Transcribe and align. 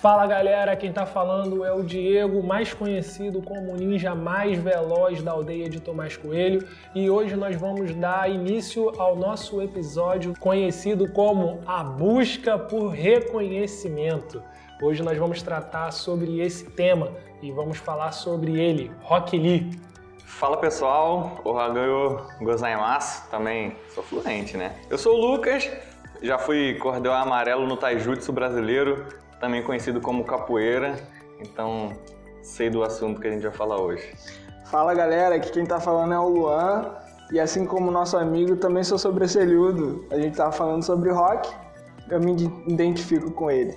Fala 0.00 0.26
galera, 0.26 0.74
quem 0.76 0.90
tá 0.90 1.04
falando 1.04 1.62
é 1.62 1.74
o 1.74 1.82
Diego, 1.82 2.42
mais 2.42 2.72
conhecido 2.72 3.42
como 3.42 3.70
o 3.70 3.76
ninja 3.76 4.14
mais 4.14 4.56
veloz 4.56 5.22
da 5.22 5.32
aldeia 5.32 5.68
de 5.68 5.78
Tomás 5.78 6.16
Coelho, 6.16 6.66
e 6.94 7.10
hoje 7.10 7.36
nós 7.36 7.54
vamos 7.54 7.94
dar 7.94 8.30
início 8.30 8.98
ao 8.98 9.14
nosso 9.14 9.60
episódio 9.60 10.32
conhecido 10.40 11.12
como 11.12 11.60
A 11.66 11.84
Busca 11.84 12.58
por 12.58 12.88
Reconhecimento. 12.88 14.42
Hoje 14.82 15.02
nós 15.02 15.18
vamos 15.18 15.42
tratar 15.42 15.90
sobre 15.90 16.40
esse 16.40 16.64
tema 16.70 17.12
e 17.42 17.52
vamos 17.52 17.76
falar 17.76 18.12
sobre 18.12 18.58
ele, 18.58 18.90
Rock 19.02 19.36
Lee. 19.36 19.70
Fala 20.24 20.56
pessoal, 20.56 21.42
o 21.44 21.58
Hagayo 21.58 22.22
Gozaimasu, 22.40 23.28
também 23.30 23.76
sou 23.94 24.02
fluente, 24.02 24.56
né? 24.56 24.76
Eu 24.88 24.96
sou 24.96 25.18
o 25.18 25.20
Lucas, 25.20 25.70
já 26.22 26.38
fui 26.38 26.72
cordel 26.76 27.12
amarelo 27.12 27.66
no 27.66 27.76
Taijutsu 27.76 28.32
brasileiro, 28.32 29.04
também 29.40 29.62
conhecido 29.62 30.00
como 30.00 30.22
capoeira, 30.22 30.96
então 31.40 31.92
sei 32.42 32.68
do 32.68 32.84
assunto 32.84 33.20
que 33.20 33.26
a 33.26 33.30
gente 33.30 33.42
vai 33.42 33.52
falar 33.52 33.80
hoje. 33.80 34.12
Fala 34.66 34.94
galera, 34.94 35.34
aqui 35.34 35.50
quem 35.50 35.64
tá 35.64 35.80
falando 35.80 36.12
é 36.14 36.18
o 36.18 36.28
Luan, 36.28 36.94
e 37.32 37.40
assim 37.40 37.64
como 37.64 37.90
nosso 37.90 38.16
amigo, 38.16 38.56
também 38.56 38.84
sou 38.84 38.98
sobresselhudo. 38.98 40.06
A 40.10 40.16
gente 40.16 40.36
tava 40.36 40.52
falando 40.52 40.82
sobre 40.82 41.10
rock, 41.10 41.48
eu 42.08 42.20
me 42.20 42.32
identifico 42.66 43.30
com 43.30 43.50
ele. 43.50 43.76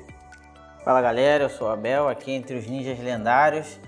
Fala 0.84 1.02
galera, 1.02 1.46
eu 1.46 1.50
sou 1.50 1.68
o 1.68 1.72
Abel, 1.72 2.10
aqui 2.10 2.32
entre 2.32 2.58
os 2.58 2.68
ninjas 2.68 3.00
lendários. 3.00 3.80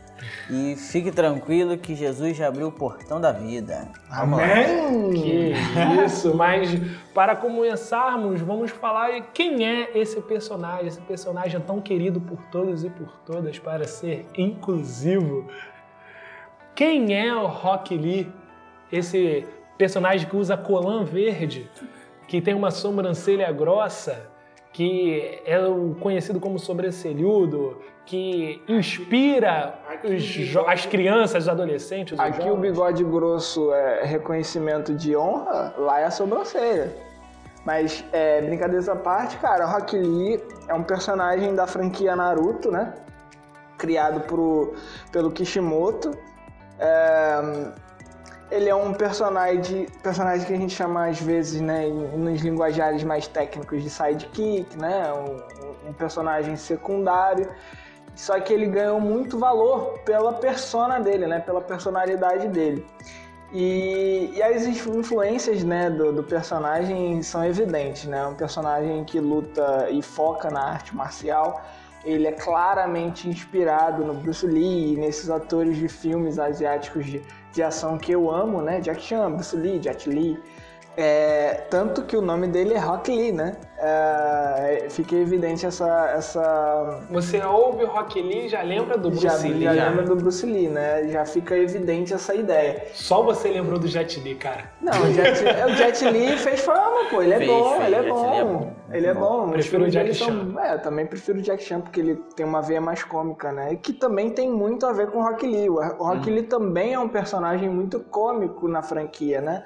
E 0.49 0.75
fique 0.75 1.11
tranquilo 1.11 1.77
que 1.77 1.95
Jesus 1.95 2.38
já 2.38 2.47
abriu 2.47 2.67
o 2.67 2.71
portão 2.71 3.19
da 3.19 3.31
vida. 3.31 3.88
Amém! 4.09 5.11
Que 5.13 5.53
isso! 6.05 6.35
Mas 6.35 6.69
para 7.13 7.35
começarmos, 7.35 8.41
vamos 8.41 8.71
falar 8.71 9.19
quem 9.33 9.66
é 9.66 9.97
esse 9.97 10.21
personagem, 10.21 10.88
esse 10.88 11.02
personagem 11.02 11.59
tão 11.61 11.81
querido 11.81 12.21
por 12.21 12.41
todos 12.45 12.83
e 12.83 12.89
por 12.89 13.11
todas 13.25 13.59
para 13.59 13.88
ser 13.88 14.25
inclusivo. 14.38 15.47
Quem 16.73 17.17
é 17.17 17.33
o 17.33 17.47
Rock 17.47 17.97
Lee? 17.97 18.31
Esse 18.91 19.45
personagem 19.77 20.27
que 20.27 20.36
usa 20.36 20.55
colã 20.55 21.03
verde, 21.03 21.69
que 22.27 22.41
tem 22.41 22.53
uma 22.53 22.71
sobrancelha 22.71 23.52
grossa, 23.52 24.30
que 24.75 25.41
é 25.45 25.57
conhecido 26.01 26.37
como 26.37 26.59
sobresselhudo, 26.59 27.77
que 28.05 28.61
inspira 28.67 29.79
os, 30.03 30.57
as 30.67 30.85
crianças, 30.85 31.43
os 31.43 31.49
adolescentes. 31.49 32.11
Os 32.11 32.19
Aqui 32.19 32.39
jovens. 32.39 32.51
o 32.51 32.57
bigode 32.57 33.03
grosso 33.05 33.73
é 33.73 34.03
reconhecimento 34.03 34.93
de 34.93 35.15
honra, 35.15 35.73
lá 35.77 36.01
é 36.01 36.03
a 36.03 36.11
sobrancelha. 36.11 36.93
Mas, 37.65 38.03
é, 38.11 38.41
brincadeiras 38.41 38.89
à 38.89 38.97
parte, 38.97 39.37
cara, 39.37 39.65
Rock 39.65 39.97
Lee 39.97 40.43
é 40.67 40.73
um 40.73 40.83
personagem 40.83 41.55
da 41.55 41.65
franquia 41.65 42.13
Naruto, 42.13 42.69
né? 42.69 42.95
Criado 43.77 44.27
por, 44.27 44.75
pelo 45.09 45.31
Kishimoto. 45.31 46.11
É, 46.77 47.71
ele 48.51 48.69
é 48.69 48.75
um 48.75 48.93
personagem, 48.93 49.88
personagem 50.03 50.45
que 50.45 50.53
a 50.53 50.57
gente 50.57 50.73
chama 50.73 51.07
às 51.07 51.19
vezes, 51.19 51.59
né, 51.61 51.88
nos 51.88 52.41
linguajares 52.41 53.03
mais 53.03 53.27
técnicos 53.27 53.81
de 53.81 53.89
sidekick, 53.89 54.77
né? 54.77 55.11
Um, 55.13 55.89
um 55.89 55.93
personagem 55.93 56.55
secundário. 56.55 57.49
Só 58.15 58.39
que 58.39 58.53
ele 58.53 58.67
ganhou 58.67 58.99
muito 59.02 59.37
valor 59.37 59.99
pela 60.05 60.33
persona 60.33 60.99
dele, 60.99 61.27
né? 61.27 61.39
Pela 61.39 61.59
personalidade 61.59 62.47
dele. 62.47 62.86
E, 63.52 64.31
e 64.33 64.43
as 64.43 64.65
influências 64.65 65.64
né, 65.64 65.89
do, 65.89 66.11
do, 66.11 66.23
personagem 66.23 67.21
são 67.21 67.43
evidentes, 67.43 68.05
né? 68.05 68.25
Um 68.25 68.36
personagem 68.36 69.03
que 69.03 69.20
luta 69.20 69.89
e 69.89 70.02
foca 70.02 70.49
na 70.49 70.61
arte 70.61 70.95
marcial. 70.95 71.61
Ele 72.03 72.27
é 72.27 72.31
claramente 72.31 73.27
inspirado 73.27 74.05
no 74.05 74.14
Bruce 74.14 74.45
Lee, 74.45 74.95
nesses 74.95 75.30
atores 75.30 75.75
de 75.77 75.87
filmes 75.87 76.37
asiáticos 76.37 77.05
de, 77.05 77.21
de 77.55 77.64
ação 77.64 77.98
que 77.98 78.11
eu 78.11 78.30
amo, 78.30 78.61
né? 78.61 78.82
Jack 78.82 79.02
Chan, 79.02 79.32
Bruce 79.32 79.55
Lee, 79.55 79.82
Jet 79.82 80.10
Li. 80.10 80.38
É, 80.98 81.66
tanto 81.70 82.04
que 82.04 82.16
o 82.16 82.22
nome 82.22 82.48
dele 82.48 82.73
é 82.73 82.78
Rock 82.78 83.11
Lee, 83.14 83.32
né? 83.33 83.58
É, 83.78 84.88
fica 84.89 85.14
evidente 85.16 85.66
essa, 85.66 86.10
essa. 86.16 87.02
Você 87.11 87.42
ouve 87.44 87.83
o 87.83 87.88
Rock 87.88 88.22
Lee 88.22 88.45
e 88.45 88.50
já 88.50 88.61
lembra 88.61 88.98
do 88.98 89.10
Bruce 89.10 89.23
já, 89.28 89.36
Lee. 89.36 89.64
Já, 89.64 89.76
já 89.76 89.89
lembra 89.89 90.04
do 90.04 90.16
Bruce 90.16 90.45
Lee, 90.45 90.70
né? 90.70 91.08
Já 91.10 91.26
fica 91.26 91.58
evidente 91.58 92.14
essa 92.14 92.33
ideia. 92.33 92.86
Só 92.94 93.22
você 93.23 93.50
lembrou 93.50 93.78
do 93.78 93.88
Jet 93.88 94.17
Li, 94.22 94.36
cara. 94.36 94.72
Não, 94.82 94.94
o 94.94 95.11
Jet, 95.14 95.44
o 95.44 95.76
Jet 95.76 96.06
Li 96.10 96.38
fez 96.38 96.61
fama, 96.61 97.10
pô. 97.10 97.22
Ele 97.22 97.33
é 97.33 97.38
Fez, 97.39 97.50
bom, 97.52 97.72
fez, 97.72 97.86
ele 97.88 97.95
é 97.95 98.02
Jet 98.04 98.10
bom. 98.14 98.30
Li 98.32 98.38
é 98.38 98.44
bom. 98.45 98.73
Ele 98.94 99.08
é 99.08 99.14
bom. 99.14 99.50
Prefiro 99.50 99.83
o 99.83 99.89
Jack 99.89 100.14
Chan. 100.14 100.26
são- 100.54 100.60
É, 100.64 100.73
eu 100.76 100.80
também 100.82 101.06
prefiro 101.06 101.39
o 101.39 101.42
Jack 101.42 101.62
Chan 101.62 101.82
porque 101.82 102.00
ele 102.00 102.16
tem 102.38 102.45
uma 102.45 102.62
veia 102.62 102.80
mais 102.80 103.04
cômica, 103.04 103.52
né? 103.52 103.73
E 103.73 103.77
que 103.77 103.92
também 103.92 104.30
tem 104.30 104.50
muito 104.50 104.86
a 104.86 104.94
ver 104.94 105.08
com 105.12 105.17
o 105.20 105.23
Rock 105.23 105.45
Lee. 105.45 105.70
O 105.70 105.76
Rock 105.82 106.30
Lee 106.30 106.44
também 106.44 106.94
é 106.94 107.00
um 107.00 107.10
personagem 107.10 107.67
muito 107.67 108.00
cômico 108.00 108.67
na 108.70 108.82
franquia, 108.82 109.42
né? 109.42 109.64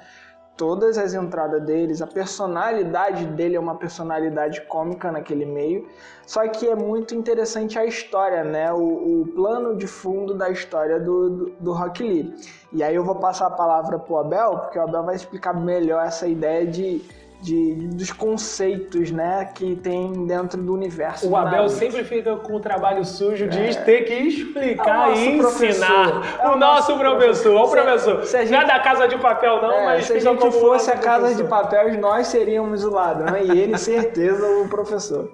Todas 0.60 0.98
as 0.98 1.14
entradas 1.14 1.62
deles, 1.62 2.02
a 2.02 2.06
personalidade 2.06 3.24
dele 3.24 3.56
é 3.56 3.58
uma 3.58 3.76
personalidade 3.76 4.60
cômica 4.66 5.10
naquele 5.10 5.46
meio. 5.46 5.88
Só 6.26 6.46
que 6.48 6.68
é 6.68 6.74
muito 6.74 7.14
interessante 7.14 7.78
a 7.78 7.86
história, 7.86 8.44
né? 8.44 8.70
O, 8.70 9.22
o 9.22 9.26
plano 9.34 9.74
de 9.74 9.86
fundo 9.86 10.34
da 10.34 10.50
história 10.50 11.00
do, 11.00 11.30
do, 11.30 11.52
do 11.58 11.72
Rock 11.72 12.02
Lee. 12.02 12.34
E 12.74 12.82
aí 12.82 12.94
eu 12.94 13.02
vou 13.02 13.14
passar 13.14 13.46
a 13.46 13.50
palavra 13.50 13.98
pro 13.98 14.18
Abel, 14.18 14.58
porque 14.58 14.78
o 14.78 14.82
Abel 14.82 15.02
vai 15.02 15.16
explicar 15.16 15.54
melhor 15.54 16.04
essa 16.04 16.28
ideia 16.28 16.66
de, 16.66 17.00
de- 17.40 17.74
dos 17.88 18.12
conceitos, 18.12 19.10
né? 19.10 19.44
Que 19.54 19.74
tem 19.76 20.26
dentro 20.26 20.60
do 20.62 20.74
universo. 20.74 21.28
O 21.28 21.36
Abel 21.36 21.52
Naruto. 21.52 21.70
sempre 21.70 22.04
fica 22.04 22.36
com 22.36 22.54
o 22.56 22.60
trabalho 22.60 23.04
sujo 23.04 23.48
de 23.48 23.76
ter 23.84 24.02
que 24.02 24.14
explicar 24.14 25.10
É 25.10 25.12
o 25.12 25.16
e 25.16 25.38
ensinar. 25.38 26.38
É 26.40 26.48
o 26.48 26.52
o 26.52 26.56
nosso 26.56 26.90
nosso 26.92 26.98
professor. 26.98 27.54
Ó, 27.56 27.64
o 27.64 27.66
Se- 27.68 27.72
professor. 27.76 28.24
se 28.24 28.36
a 28.36 28.40
gente- 28.40 28.52
Não 28.52 28.60
é 28.60 28.66
da 28.66 28.78
casa 28.80 29.08
de 29.08 29.18
papel, 29.18 29.60
não, 29.62 29.72
É, 29.72 29.84
mas 29.86 30.06
se 30.06 30.12
a 30.12 30.18
gente 30.20 30.50
fosse 30.52 30.90
a 30.90 30.96
casa 30.96 31.34
de 31.34 31.44
papéis, 31.44 31.98
nós 31.98 32.26
seríamos 32.28 32.84
o 32.84 32.90
ladrão 32.90 33.36
e 33.36 33.50
ele, 33.58 33.76
certeza, 33.78 34.46
o 34.46 34.68
professor. 34.68 35.30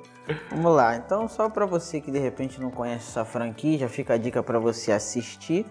Vamos 0.50 0.74
lá, 0.74 0.96
então 0.96 1.28
só 1.28 1.48
pra 1.48 1.66
você 1.66 2.00
que 2.00 2.10
de 2.10 2.18
repente 2.18 2.60
não 2.60 2.70
conhece 2.70 3.08
essa 3.10 3.24
franquia, 3.24 3.78
já 3.78 3.88
fica 3.88 4.14
a 4.14 4.16
dica 4.16 4.42
pra 4.42 4.58
você 4.58 4.90
assistir. 4.92 5.64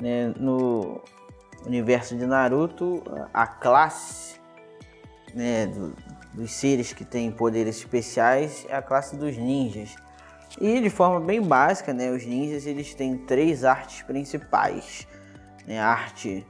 né, 0.00 0.32
no 0.36 1.00
universo 1.66 2.16
de 2.16 2.24
Naruto, 2.24 3.02
a 3.34 3.46
classe 3.48 4.37
né, 5.38 5.66
do- 5.66 5.94
dos 6.34 6.50
seres 6.50 6.92
que 6.92 7.04
têm 7.04 7.30
poderes 7.30 7.78
especiais 7.78 8.66
é 8.68 8.74
a 8.76 8.82
classe 8.82 9.16
dos 9.16 9.36
ninjas. 9.36 9.94
E 10.60 10.80
de 10.80 10.90
forma 10.90 11.20
bem 11.20 11.40
básica, 11.40 11.92
né, 11.94 12.10
os 12.10 12.26
ninjas 12.26 12.66
eles 12.66 12.92
têm 12.94 13.16
três 13.16 13.64
artes 13.64 14.02
principais. 14.02 15.06
né, 15.66 15.78
a 15.78 15.86
arte 15.86 16.46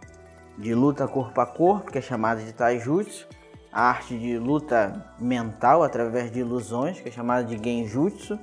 de 0.57 0.73
luta 0.75 1.09
corpo 1.09 1.41
a 1.41 1.45
corpo, 1.47 1.91
que 1.91 1.99
é 1.99 2.01
chamada 2.01 2.41
de 2.41 2.53
taijutsu, 2.53 3.27
a 3.73 3.83
arte 3.83 4.17
de 4.17 4.39
luta 4.39 5.05
mental 5.19 5.83
através 5.83 6.31
de 6.31 6.39
ilusões, 6.39 7.01
que 7.01 7.09
é 7.09 7.13
chamada 7.13 7.43
de 7.43 7.57
genjutsu, 7.61 8.39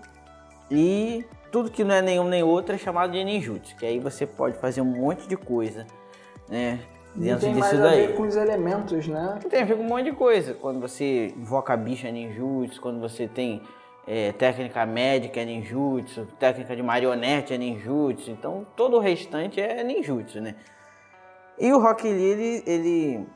e 0.69 1.23
tudo 1.50 1.72
que 1.72 1.81
não 1.81 1.95
é 1.95 2.01
nenhum 2.01 2.27
nem 2.27 2.44
outro 2.44 2.75
é 2.75 2.77
chamado 2.77 3.13
de 3.13 3.23
ninjutsu, 3.23 3.73
que 3.77 3.85
aí 3.85 4.00
você 4.00 4.25
pode 4.27 4.57
fazer 4.57 4.81
um 4.81 4.85
monte 5.00 5.25
de 5.29 5.38
coisa, 5.38 5.88
né, 6.50 6.79
Dentro 7.16 7.42
tem 7.42 7.53
disso 7.53 7.59
mais 7.59 7.80
a 7.80 7.84
daí. 7.84 8.08
ver 8.08 8.16
com 8.16 8.24
os 8.24 8.36
elementos, 8.36 9.08
né? 9.08 9.40
Tem 9.50 9.62
a 9.62 9.66
ver 9.66 9.78
com 9.78 9.84
um 9.84 9.88
monte 9.88 10.06
de 10.06 10.12
coisa. 10.12 10.54
Quando 10.54 10.81
você 10.81 11.28
invoca 11.38 11.75
bicho 11.78 12.06
é 12.06 12.12
ninjutsu, 12.12 12.81
quando 12.81 13.00
você 13.00 13.28
tem 13.28 13.62
é, 14.06 14.34
técnica 14.34 14.86
médica 14.86 15.39
é 15.39 15.45
ninjutsu, 15.45 16.28
técnica 16.38 16.75
de 16.75 16.84
marionete 16.84 17.54
é 17.54 17.57
ninjutsu, 17.57 18.30
então 18.31 18.68
todo 18.75 18.98
o 18.98 19.00
restante 19.00 19.62
é 19.62 19.84
ninjutsu, 19.84 20.42
né? 20.42 20.56
E 21.57 21.72
o 21.72 21.80
Rock 21.80 22.04
Lee, 22.04 22.22
ele, 22.22 22.63
ele, 22.68 23.28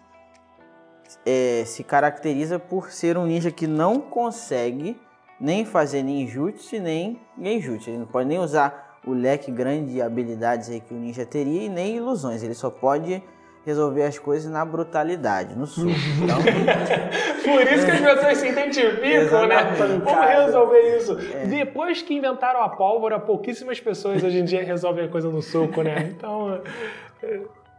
é, 1.26 1.64
se 1.66 1.84
caracteriza 1.84 2.60
por 2.60 2.92
ser 2.92 3.18
um 3.18 3.26
ninja 3.26 3.50
que 3.50 3.66
não 3.66 4.02
consegue 4.02 5.00
nem 5.40 5.64
fazer 5.64 6.04
ninjutsu 6.04 6.82
nem 6.82 7.22
genjutsu. 7.40 7.90
Ele 7.90 8.00
não 8.00 8.08
pode 8.08 8.28
nem 8.28 8.40
usar 8.40 9.00
o 9.08 9.14
leque 9.14 9.50
grande 9.50 9.94
de 9.94 10.02
habilidades 10.02 10.70
aí 10.70 10.82
que 10.82 10.94
o 10.94 10.98
ninja 10.98 11.26
teria 11.26 11.64
e 11.64 11.70
nem 11.70 11.96
ilusões. 11.96 12.44
Ele 12.44 12.54
só 12.54 12.70
pode 12.70 13.24
resolver 13.66 14.04
as 14.04 14.18
coisas 14.18 14.52
na 14.52 14.64
brutalidade, 14.64 15.56
no 15.56 15.68
soco. 15.68 15.90
Então, 16.24 16.38
Por 17.44 17.62
isso 17.62 17.86
que 17.86 17.92
as 17.92 18.02
pessoas 18.02 18.38
se 18.38 18.48
identificam, 18.48 19.48
né? 19.48 19.58
Vamos 19.78 20.28
resolver 20.28 20.98
isso. 20.98 21.16
Depois 21.48 22.02
que 22.02 22.14
inventaram 22.14 22.62
a 22.62 22.70
pólvora, 22.70 23.20
pouquíssimas 23.20 23.80
pessoas 23.80 24.24
hoje 24.24 24.40
em 24.40 24.46
dia 24.46 24.64
resolvem 24.64 25.06
a 25.06 25.08
coisa 25.10 25.30
no 25.30 25.42
soco, 25.42 25.82
né? 25.82 26.14
Então, 26.16 26.62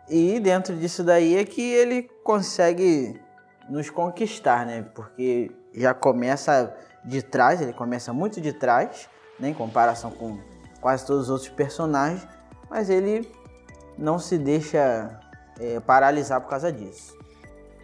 E 0.08 0.38
dentro 0.40 0.74
disso 0.76 1.02
daí 1.02 1.36
é 1.36 1.44
que 1.44 1.72
ele 1.72 2.10
consegue 2.22 3.20
nos 3.68 3.88
conquistar, 3.88 4.66
né? 4.66 4.84
Porque 4.94 5.50
já 5.74 5.94
começa 5.94 6.74
de 7.04 7.22
trás, 7.22 7.60
ele 7.60 7.72
começa 7.72 8.12
muito 8.12 8.40
de 8.40 8.52
trás, 8.52 9.08
né? 9.38 9.48
em 9.48 9.54
comparação 9.54 10.10
com 10.10 10.38
quase 10.80 11.06
todos 11.06 11.24
os 11.24 11.30
outros 11.30 11.48
personagens, 11.48 12.26
mas 12.68 12.90
ele 12.90 13.30
não 13.96 14.18
se 14.18 14.38
deixa 14.38 15.19
é, 15.60 15.78
paralisar 15.80 16.40
por 16.40 16.48
causa 16.48 16.72
disso. 16.72 17.16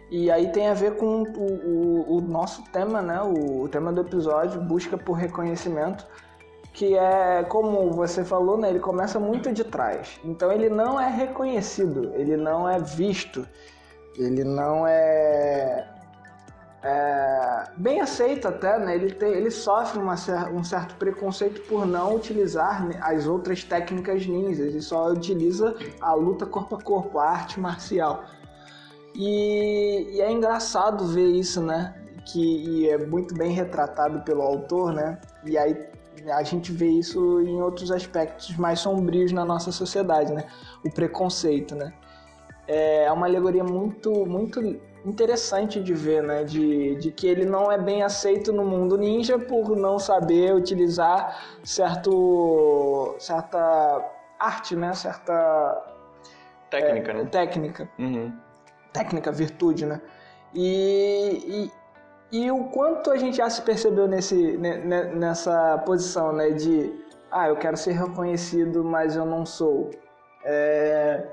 E 0.09 0.31
aí 0.31 0.51
tem 0.51 0.67
a 0.69 0.73
ver 0.73 0.95
com 0.95 1.23
o, 1.23 2.05
o- 2.07 2.17
o 2.17 2.21
nosso 2.21 2.63
tema, 2.71 3.01
né? 3.01 3.21
O, 3.21 3.63
o 3.63 3.69
tema 3.69 3.91
do 3.91 4.01
episódio, 4.01 4.59
busca 4.61 4.97
por 4.97 5.13
reconhecimento, 5.13 6.05
que 6.73 6.95
é, 6.97 7.43
como 7.43 7.91
você 7.91 8.23
falou, 8.23 8.57
né, 8.57 8.69
ele 8.69 8.79
começa 8.79 9.19
muito 9.19 9.51
de 9.51 9.63
trás. 9.63 10.19
Então 10.23 10.51
ele 10.51 10.69
não 10.69 10.99
é 10.99 11.09
reconhecido, 11.09 12.11
ele 12.13 12.37
não 12.37 12.69
é 12.69 12.79
visto, 12.79 13.45
ele 14.15 14.43
não 14.43 14.85
é, 14.87 15.87
é 16.89 17.63
bem 17.75 17.99
aceito 17.99 18.47
até, 18.47 18.79
né? 18.79 18.95
Ele, 18.95 19.13
tem, 19.13 19.33
ele 19.33 19.51
sofre 19.51 19.99
uma, 19.99 20.15
um 20.53 20.63
certo 20.63 20.95
preconceito 20.95 21.61
por 21.67 21.85
não 21.85 22.15
utilizar 22.15 22.87
as 23.01 23.27
outras 23.27 23.61
técnicas 23.63 24.25
ninjas, 24.25 24.67
ele 24.67 24.81
só 24.81 25.11
utiliza 25.11 25.75
a 25.99 26.13
luta 26.13 26.45
corpo 26.45 26.75
a 26.75 26.81
corpo, 26.81 27.19
a 27.19 27.29
arte 27.29 27.59
marcial. 27.59 28.23
E, 29.13 30.11
e 30.13 30.21
é 30.21 30.31
engraçado 30.31 31.05
ver 31.07 31.27
isso, 31.27 31.61
né? 31.61 31.93
Que 32.25 32.89
é 32.89 32.97
muito 32.97 33.35
bem 33.35 33.51
retratado 33.51 34.21
pelo 34.21 34.41
autor, 34.41 34.93
né? 34.93 35.19
E 35.43 35.57
aí 35.57 35.75
a 36.31 36.43
gente 36.43 36.71
vê 36.71 36.87
isso 36.87 37.41
em 37.41 37.61
outros 37.61 37.91
aspectos 37.91 38.55
mais 38.55 38.79
sombrios 38.79 39.33
na 39.33 39.43
nossa 39.43 39.73
sociedade, 39.73 40.31
né? 40.31 40.45
O 40.85 40.89
preconceito, 40.89 41.75
né? 41.75 41.91
É 42.65 43.11
uma 43.11 43.27
alegoria 43.27 43.63
muito, 43.63 44.25
muito 44.25 44.61
interessante 45.07 45.81
de 45.81 45.93
ver, 45.93 46.21
né? 46.21 46.43
De, 46.43 46.95
de 46.95 47.11
que 47.11 47.25
ele 47.27 47.45
não 47.45 47.71
é 47.71 47.77
bem 47.77 48.03
aceito 48.03 48.51
no 48.51 48.65
mundo 48.65 48.97
ninja 48.97 49.39
por 49.39 49.75
não 49.75 49.97
saber 49.97 50.53
utilizar 50.53 51.57
certo, 51.63 53.15
certa 53.17 54.03
arte, 54.37 54.75
né? 54.75 54.93
Certa 54.93 55.33
técnica, 56.69 57.11
é, 57.11 57.13
né? 57.13 57.25
Técnica. 57.25 57.89
Uhum. 57.97 58.33
Técnica, 58.91 59.31
virtude, 59.31 59.85
né? 59.85 60.01
E, 60.53 61.71
e 62.29 62.51
o 62.51 62.65
quanto 62.65 63.09
a 63.09 63.17
gente 63.17 63.37
já 63.37 63.49
se 63.49 63.61
percebeu 63.61 64.07
nesse, 64.07 64.57
nessa 64.57 65.77
posição, 65.85 66.33
né? 66.33 66.49
De, 66.51 66.93
ah, 67.31 67.47
eu 67.47 67.55
quero 67.55 67.77
ser 67.77 67.93
reconhecido, 67.93 68.83
mas 68.83 69.15
eu 69.15 69.25
não 69.25 69.45
sou. 69.45 69.89
É... 70.43 71.27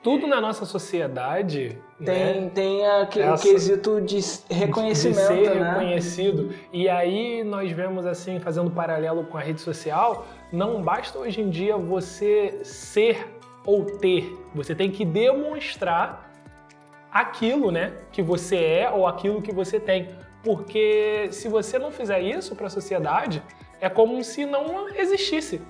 Tudo 0.00 0.28
na 0.28 0.40
nossa 0.40 0.64
sociedade 0.64 1.78
tem, 2.04 2.40
né? 2.40 2.50
tem 2.54 2.86
aquele 2.86 3.26
Essa, 3.26 3.42
quesito 3.42 4.00
de 4.00 4.20
reconhecimento, 4.50 5.20
de 5.20 5.44
ser 5.44 5.54
né? 5.54 5.70
reconhecido. 5.70 6.54
E 6.72 6.88
aí 6.88 7.44
nós 7.44 7.70
vemos 7.72 8.06
assim, 8.06 8.40
fazendo 8.40 8.70
paralelo 8.70 9.24
com 9.24 9.36
a 9.36 9.40
rede 9.40 9.60
social, 9.60 10.26
não 10.52 10.82
basta 10.82 11.18
hoje 11.18 11.40
em 11.40 11.50
dia 11.50 11.76
você 11.76 12.60
ser 12.62 13.26
ou 13.64 13.84
ter, 13.84 14.36
você 14.54 14.74
tem 14.74 14.90
que 14.90 15.04
demonstrar 15.04 16.30
aquilo, 17.12 17.70
né, 17.70 17.92
que 18.12 18.22
você 18.22 18.56
é 18.56 18.90
ou 18.90 19.06
aquilo 19.06 19.42
que 19.42 19.52
você 19.52 19.78
tem. 19.78 20.10
Porque 20.42 21.28
se 21.30 21.48
você 21.48 21.78
não 21.78 21.90
fizer 21.90 22.20
isso 22.20 22.54
para 22.56 22.68
a 22.68 22.70
sociedade, 22.70 23.42
é 23.80 23.88
como 23.88 24.22
se 24.24 24.46
não 24.46 24.88
existisse. 24.88 25.60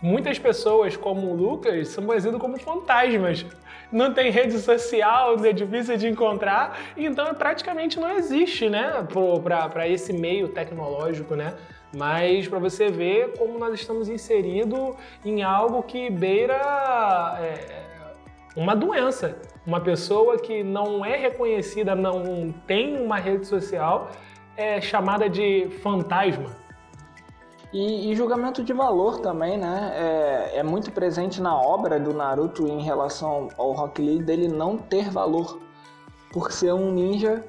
Muitas 0.00 0.38
pessoas, 0.38 0.96
como 0.96 1.28
o 1.28 1.34
Lucas, 1.34 1.88
são 1.88 2.04
conhecidas 2.04 2.40
como 2.40 2.58
fantasmas. 2.58 3.44
Não 3.90 4.12
tem 4.12 4.30
rede 4.30 4.58
social, 4.58 5.44
é 5.44 5.52
difícil 5.52 5.96
de 5.96 6.08
encontrar, 6.08 6.78
então 6.96 7.34
praticamente 7.34 7.98
não 7.98 8.10
existe, 8.10 8.68
né, 8.68 9.06
para 9.42 9.88
esse 9.88 10.12
meio 10.12 10.48
tecnológico, 10.48 11.34
né? 11.34 11.54
Mas 11.96 12.46
para 12.46 12.58
você 12.58 12.90
ver 12.90 13.32
como 13.38 13.58
nós 13.58 13.72
estamos 13.74 14.08
inseridos 14.08 14.94
em 15.24 15.42
algo 15.42 15.82
que 15.82 16.10
beira 16.10 17.38
é, 17.40 17.82
uma 18.54 18.76
doença. 18.76 19.36
Uma 19.66 19.80
pessoa 19.80 20.38
que 20.38 20.62
não 20.62 21.04
é 21.04 21.16
reconhecida, 21.16 21.94
não 21.94 22.52
tem 22.66 23.00
uma 23.00 23.16
rede 23.16 23.46
social, 23.46 24.10
é 24.56 24.80
chamada 24.80 25.28
de 25.28 25.68
fantasma. 25.82 26.67
E, 27.72 28.10
e 28.10 28.16
julgamento 28.16 28.64
de 28.64 28.72
valor 28.72 29.20
também, 29.20 29.58
né? 29.58 29.92
É, 29.94 30.58
é, 30.58 30.62
muito 30.62 30.90
presente 30.90 31.40
na 31.40 31.54
obra 31.54 32.00
do 32.00 32.14
Naruto 32.14 32.66
em 32.66 32.80
relação 32.80 33.48
ao 33.58 33.72
Rock 33.72 34.00
Lee 34.00 34.22
dele 34.22 34.48
não 34.48 34.78
ter 34.78 35.10
valor 35.10 35.60
por 36.32 36.50
ser 36.50 36.72
um 36.72 36.90
ninja 36.90 37.44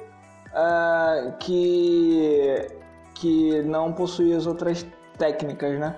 uh, 0.50 1.38
que, 1.38 2.68
que 3.14 3.62
não 3.64 3.94
possui 3.94 4.34
as 4.34 4.46
outras 4.46 4.86
técnicas, 5.18 5.80
né? 5.80 5.98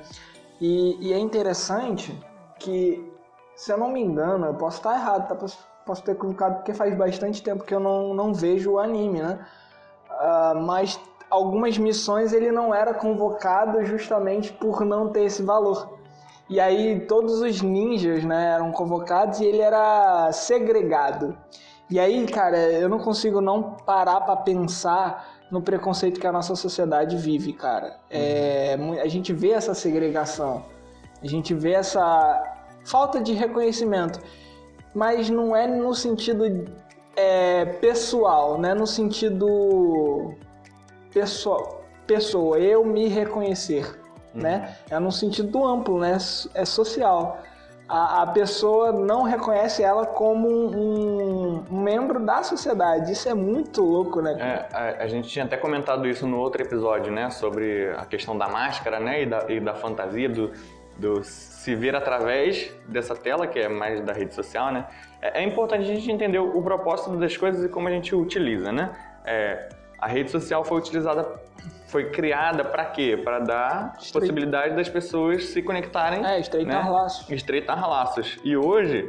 E, 0.60 0.98
e, 1.10 1.14
é 1.14 1.18
interessante 1.18 2.16
que, 2.60 3.12
se 3.56 3.72
eu 3.72 3.78
não 3.78 3.92
me 3.92 4.02
engano, 4.02 4.46
eu 4.46 4.54
posso 4.54 4.78
estar 4.78 4.96
errado, 4.96 5.28
tá? 5.28 5.36
posso 5.36 6.04
ter 6.04 6.12
equivocado 6.12 6.56
porque 6.58 6.76
faz 6.76 6.96
bastante 6.96 7.42
tempo 7.42 7.64
que 7.64 7.74
eu 7.74 7.80
não, 7.80 8.14
não 8.14 8.32
vejo 8.34 8.74
o 8.74 8.80
anime, 8.80 9.20
né? 9.20 9.40
Uh, 10.12 10.62
mas 10.62 11.00
algumas 11.32 11.78
missões 11.78 12.34
ele 12.34 12.52
não 12.52 12.74
era 12.74 12.94
convocado 12.94 13.84
justamente 13.86 14.52
por 14.52 14.86
não 14.86 15.10
ter 15.10 15.24
esse 15.24 15.42
valor. 15.42 15.98
E 16.50 16.60
aí 16.60 17.00
todos 17.08 17.42
os 17.42 17.62
ninjas 17.62 18.24
né, 18.24 18.52
eram 18.56 18.72
convocados 18.72 19.40
e 19.40 19.46
ele 19.46 19.62
era 19.62 20.32
segregado. 20.34 21.36
E 21.90 22.00
aí, 22.00 22.26
cara, 22.28 22.58
eu 22.58 22.88
não 22.88 23.00
consigo 23.00 23.42
não 23.42 23.78
parar 23.86 24.22
para 24.22 24.36
pensar 24.36 25.40
no 25.50 25.62
preconceito 25.62 26.20
que 26.20 26.28
a 26.28 26.32
nossa 26.32 26.56
sociedade 26.56 27.18
vive, 27.18 27.54
cara. 27.54 27.98
É, 28.10 28.78
a 29.02 29.08
gente 29.08 29.34
vê 29.34 29.52
essa 29.52 29.74
segregação, 29.74 30.64
a 31.22 31.28
gente 31.28 31.54
vê 31.54 31.72
essa 31.72 32.44
falta 32.84 33.20
de 33.20 33.34
reconhecimento 33.34 34.20
mas 34.94 35.30
não 35.30 35.56
é 35.56 35.68
no 35.68 35.94
sentido 35.94 36.66
é, 37.16 37.66
pessoal, 37.66 38.60
né? 38.60 38.74
No 38.74 38.86
sentido 38.86 40.34
pessoal, 41.14 41.84
pessoa, 42.08 42.60
eu 42.60 42.84
me 42.84 43.08
reconhecer, 43.08 43.86
uhum. 44.34 44.42
né? 44.42 44.76
É 44.90 45.00
no 45.00 45.12
sentido 45.12 45.66
amplo, 45.66 46.00
né? 46.00 46.18
É 46.54 46.66
social. 46.66 47.42
A, 47.88 48.22
a 48.22 48.28
pessoa 48.28 48.94
não 48.94 49.24
reconhece 49.24 49.84
ela 49.84 50.06
como 50.06 50.48
um, 50.48 51.66
um, 51.70 51.82
membro 51.82 52.26
da 52.26 52.42
sociedade. 52.42 53.12
Isso 53.12 53.28
é 53.28 53.34
muito 53.34 53.82
louco, 53.82 54.22
né? 54.22 54.38
É, 54.40 54.76
a, 54.76 55.04
a, 55.04 55.08
gente 55.08 55.28
tinha 55.28 55.44
até 55.44 55.58
comentado 55.58 56.08
isso 56.08 56.26
no 56.26 56.38
outro 56.38 56.62
episódio, 56.62 57.12
né? 57.12 57.30
Sobre 57.30 57.90
a 57.98 58.06
questão 58.06 58.38
da 58.38 58.48
máscara, 58.48 59.00
né? 59.00 59.24
E 59.24 59.26
da, 59.26 59.46
e 59.50 59.60
da 59.60 59.74
fantasia, 59.74 60.30
do, 60.30 60.52
do 60.98 61.22
se 61.24 61.76
ver 61.76 61.94
através 61.94 62.74
dessa 62.88 63.14
tela, 63.14 63.46
que 63.46 63.60
é 63.60 63.68
mais 63.68 64.00
da 64.02 64.14
rede 64.14 64.34
social, 64.34 64.72
né? 64.72 64.88
É, 65.22 65.42
é 65.42 65.44
importante 65.44 65.82
a 65.82 65.94
gente 65.94 66.10
entender 66.10 66.40
o 66.40 66.62
propósito 66.62 67.18
das 67.18 67.36
coisas 67.36 67.66
e 67.66 67.68
como 67.68 67.90
a 67.90 67.92
gente 67.92 68.16
utiliza, 68.16 68.72
né? 68.72 68.92
É, 69.26 69.68
a 70.02 70.08
rede 70.08 70.32
social 70.32 70.66
foi 70.66 70.80
utilizada, 70.80 71.40
foi 71.86 72.10
criada 72.10 72.66
para 72.66 72.86
quê? 72.86 73.16
Para 73.24 73.40
dar 73.40 73.98
Estre... 74.00 74.20
possibilidade 74.20 74.76
das 74.76 74.90
pessoas 74.90 75.46
se 75.46 75.62
conectarem. 75.62 76.26
É, 76.26 76.40
estreitar 76.40 76.86
né? 76.86 76.90
laços. 76.90 77.30
Estreitar 77.30 77.88
laços. 77.88 78.40
E 78.44 78.58
hoje, 78.58 79.06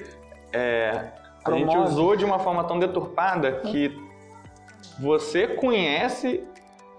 é, 0.52 1.08
a 1.44 1.50
gente 1.52 1.76
usou 1.76 2.14
de 2.14 2.24
uma 2.24 2.38
forma 2.38 2.62
tão 2.64 2.78
deturpada 2.78 3.52
que 3.52 3.98
você 5.00 5.48
conhece 5.48 6.44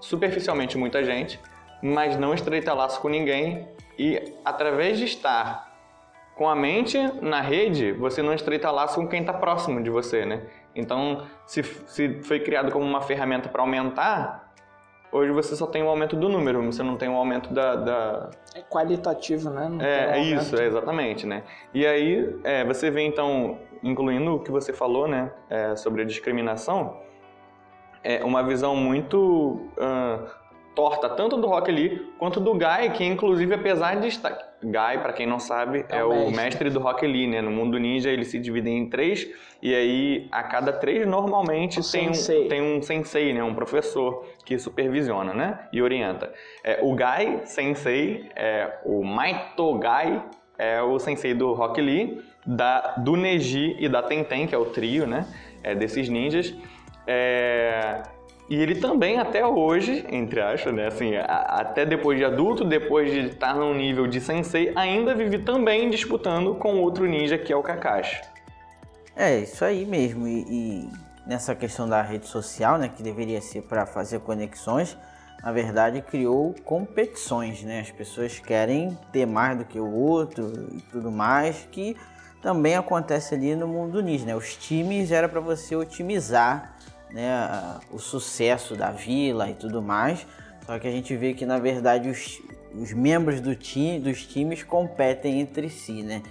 superficialmente 0.01 0.77
muita 0.77 1.03
gente, 1.03 1.39
mas 1.81 2.17
não 2.17 2.33
estreita 2.33 2.73
laço 2.73 2.99
com 2.99 3.07
ninguém 3.07 3.67
e 3.97 4.33
através 4.43 4.97
de 4.97 5.05
estar 5.05 5.71
com 6.35 6.49
a 6.49 6.55
mente 6.55 6.97
na 7.21 7.41
rede, 7.41 7.91
você 7.91 8.21
não 8.21 8.33
estreita 8.33 8.71
laço 8.71 8.95
com 8.95 9.07
quem 9.07 9.21
está 9.21 9.33
próximo 9.33 9.81
de 9.83 9.89
você, 9.89 10.25
né? 10.25 10.41
Então, 10.75 11.23
se, 11.45 11.63
se 11.63 12.21
foi 12.23 12.39
criado 12.39 12.71
como 12.71 12.85
uma 12.85 13.01
ferramenta 13.01 13.49
para 13.49 13.61
aumentar, 13.61 14.53
hoje 15.11 15.31
você 15.31 15.55
só 15.55 15.67
tem 15.67 15.83
o 15.83 15.85
um 15.85 15.89
aumento 15.89 16.15
do 16.15 16.27
número, 16.27 16.63
você 16.63 16.81
não 16.81 16.97
tem 16.97 17.09
o 17.09 17.13
um 17.13 17.15
aumento 17.15 17.53
da, 17.53 17.75
da... 17.75 18.29
É 18.55 18.61
qualitativo, 18.61 19.49
né? 19.49 19.69
Não 19.69 19.81
é, 19.81 20.19
é 20.19 20.23
isso, 20.23 20.55
é 20.55 20.65
exatamente, 20.65 21.27
né? 21.27 21.43
E 21.73 21.85
aí, 21.85 22.35
é, 22.43 22.63
você 22.63 22.89
vê 22.89 23.01
então, 23.01 23.59
incluindo 23.83 24.35
o 24.35 24.39
que 24.39 24.49
você 24.49 24.73
falou, 24.73 25.07
né, 25.07 25.31
é, 25.49 25.75
sobre 25.75 26.01
a 26.01 26.05
discriminação, 26.05 26.97
é 28.03 28.23
uma 28.23 28.43
visão 28.43 28.75
muito 28.75 29.61
uh, 29.77 30.42
torta 30.75 31.09
tanto 31.09 31.37
do 31.37 31.47
Rock 31.47 31.71
Lee 31.71 32.11
quanto 32.17 32.39
do 32.39 32.53
Guy, 32.53 32.91
que 32.93 33.03
inclusive 33.03 33.53
apesar 33.53 33.99
de 33.99 34.07
estar 34.07 34.37
Guy, 34.63 35.01
para 35.01 35.13
quem 35.13 35.27
não 35.27 35.39
sabe, 35.39 35.85
é, 35.89 35.97
é 35.97 36.03
o 36.03 36.09
mestre. 36.09 36.35
mestre. 36.35 36.69
do 36.69 36.79
Rock 36.79 37.05
Lee, 37.05 37.27
né? 37.27 37.41
No 37.41 37.51
mundo 37.51 37.77
ninja 37.77 38.09
ele 38.09 38.23
se 38.23 38.39
divide 38.39 38.69
em 38.69 38.89
três 38.89 39.27
e 39.61 39.73
aí 39.73 40.27
a 40.31 40.43
cada 40.43 40.71
três 40.71 41.05
normalmente 41.05 41.79
tem 41.91 42.09
um, 42.09 42.47
tem 42.47 42.61
um 42.61 42.81
sensei, 42.81 43.33
né? 43.33 43.43
Um 43.43 43.53
professor 43.53 44.25
que 44.45 44.57
supervisiona, 44.57 45.33
né? 45.33 45.59
E 45.71 45.81
orienta. 45.81 46.31
É, 46.63 46.79
o 46.81 46.95
Guy 46.95 47.45
Sensei, 47.45 48.29
é, 48.35 48.79
o 48.85 49.03
Maito 49.03 49.73
Guy 49.79 50.21
é 50.57 50.81
o 50.81 50.97
sensei 50.99 51.33
do 51.33 51.53
Rock 51.53 51.81
Lee, 51.81 52.21
da, 52.45 52.95
do 52.97 53.15
Neji 53.15 53.75
e 53.79 53.89
da 53.89 54.01
Tenten, 54.03 54.47
que 54.47 54.55
é 54.55 54.57
o 54.57 54.65
trio, 54.65 55.07
né? 55.07 55.25
É, 55.63 55.75
desses 55.75 56.09
ninjas. 56.09 56.53
É, 57.05 58.01
e 58.49 58.55
ele 58.55 58.75
também, 58.75 59.19
até 59.19 59.45
hoje, 59.45 60.05
entre 60.09 60.41
aspas, 60.41 60.73
né? 60.73 60.87
Assim, 60.87 61.15
a, 61.15 61.23
até 61.61 61.85
depois 61.85 62.17
de 62.17 62.25
adulto, 62.25 62.65
depois 62.65 63.11
de 63.11 63.27
estar 63.27 63.55
num 63.55 63.73
nível 63.73 64.05
de 64.05 64.19
sensei, 64.19 64.73
ainda 64.75 65.15
vive 65.15 65.39
também 65.39 65.89
disputando 65.89 66.55
com 66.55 66.81
outro 66.81 67.05
ninja 67.05 67.37
que 67.37 67.53
é 67.53 67.55
o 67.55 67.63
Kakashi. 67.63 68.21
É, 69.15 69.39
isso 69.39 69.63
aí 69.63 69.85
mesmo. 69.85 70.27
E, 70.27 70.41
e 70.49 70.89
nessa 71.25 71.55
questão 71.55 71.87
da 71.87 72.01
rede 72.01 72.27
social, 72.27 72.77
né? 72.77 72.89
Que 72.93 73.01
deveria 73.01 73.41
ser 73.41 73.61
para 73.61 73.85
fazer 73.85 74.19
conexões, 74.19 74.97
na 75.41 75.51
verdade, 75.51 76.01
criou 76.01 76.53
competições, 76.65 77.63
né? 77.63 77.79
As 77.79 77.91
pessoas 77.91 78.39
querem 78.39 78.97
ter 79.11 79.25
mais 79.25 79.57
do 79.57 79.65
que 79.65 79.79
o 79.79 79.89
outro 79.89 80.51
e 80.73 80.81
tudo 80.91 81.09
mais, 81.09 81.67
que 81.71 81.95
também 82.41 82.75
acontece 82.75 83.35
ali 83.35 83.55
no 83.55 83.67
mundo 83.67 84.01
ninja, 84.03 84.25
né? 84.25 84.35
Os 84.35 84.57
times 84.57 85.11
era 85.11 85.29
para 85.29 85.39
você 85.39 85.77
otimizar 85.77 86.75
né, 87.13 87.79
o 87.91 87.99
sucesso 87.99 88.75
da 88.75 88.91
vila 88.91 89.49
e 89.49 89.53
tudo 89.53 89.81
mais. 89.81 90.25
Só 90.65 90.79
que 90.79 90.87
a 90.87 90.91
gente 90.91 91.15
vê 91.15 91.33
que 91.33 91.45
na 91.45 91.59
verdade 91.59 92.09
os, 92.09 92.41
os 92.73 92.91
membros 92.91 93.39
do 93.39 93.55
time, 93.55 93.99
dos 93.99 94.25
times 94.25 94.63
competem 94.63 95.39
entre 95.39 95.69
si, 95.69 96.01
né? 96.01 96.23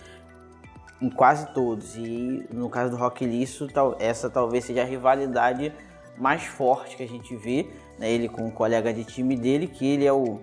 Em 1.00 1.08
quase 1.08 1.52
todos. 1.54 1.96
E 1.96 2.46
no 2.52 2.68
caso 2.68 2.90
do 2.90 2.96
Rock 2.96 3.24
Lee, 3.24 3.42
isso, 3.42 3.68
essa 3.98 4.28
talvez 4.28 4.64
seja 4.64 4.82
a 4.82 4.84
rivalidade 4.84 5.72
mais 6.18 6.44
forte 6.44 6.96
que 6.96 7.02
a 7.02 7.08
gente 7.08 7.34
vê 7.36 7.68
né, 7.98 8.10
ele 8.10 8.28
com 8.28 8.46
o 8.46 8.52
colega 8.52 8.92
de 8.92 9.04
time 9.04 9.36
dele, 9.36 9.66
que 9.66 9.86
ele 9.86 10.04
é 10.04 10.12
o, 10.12 10.40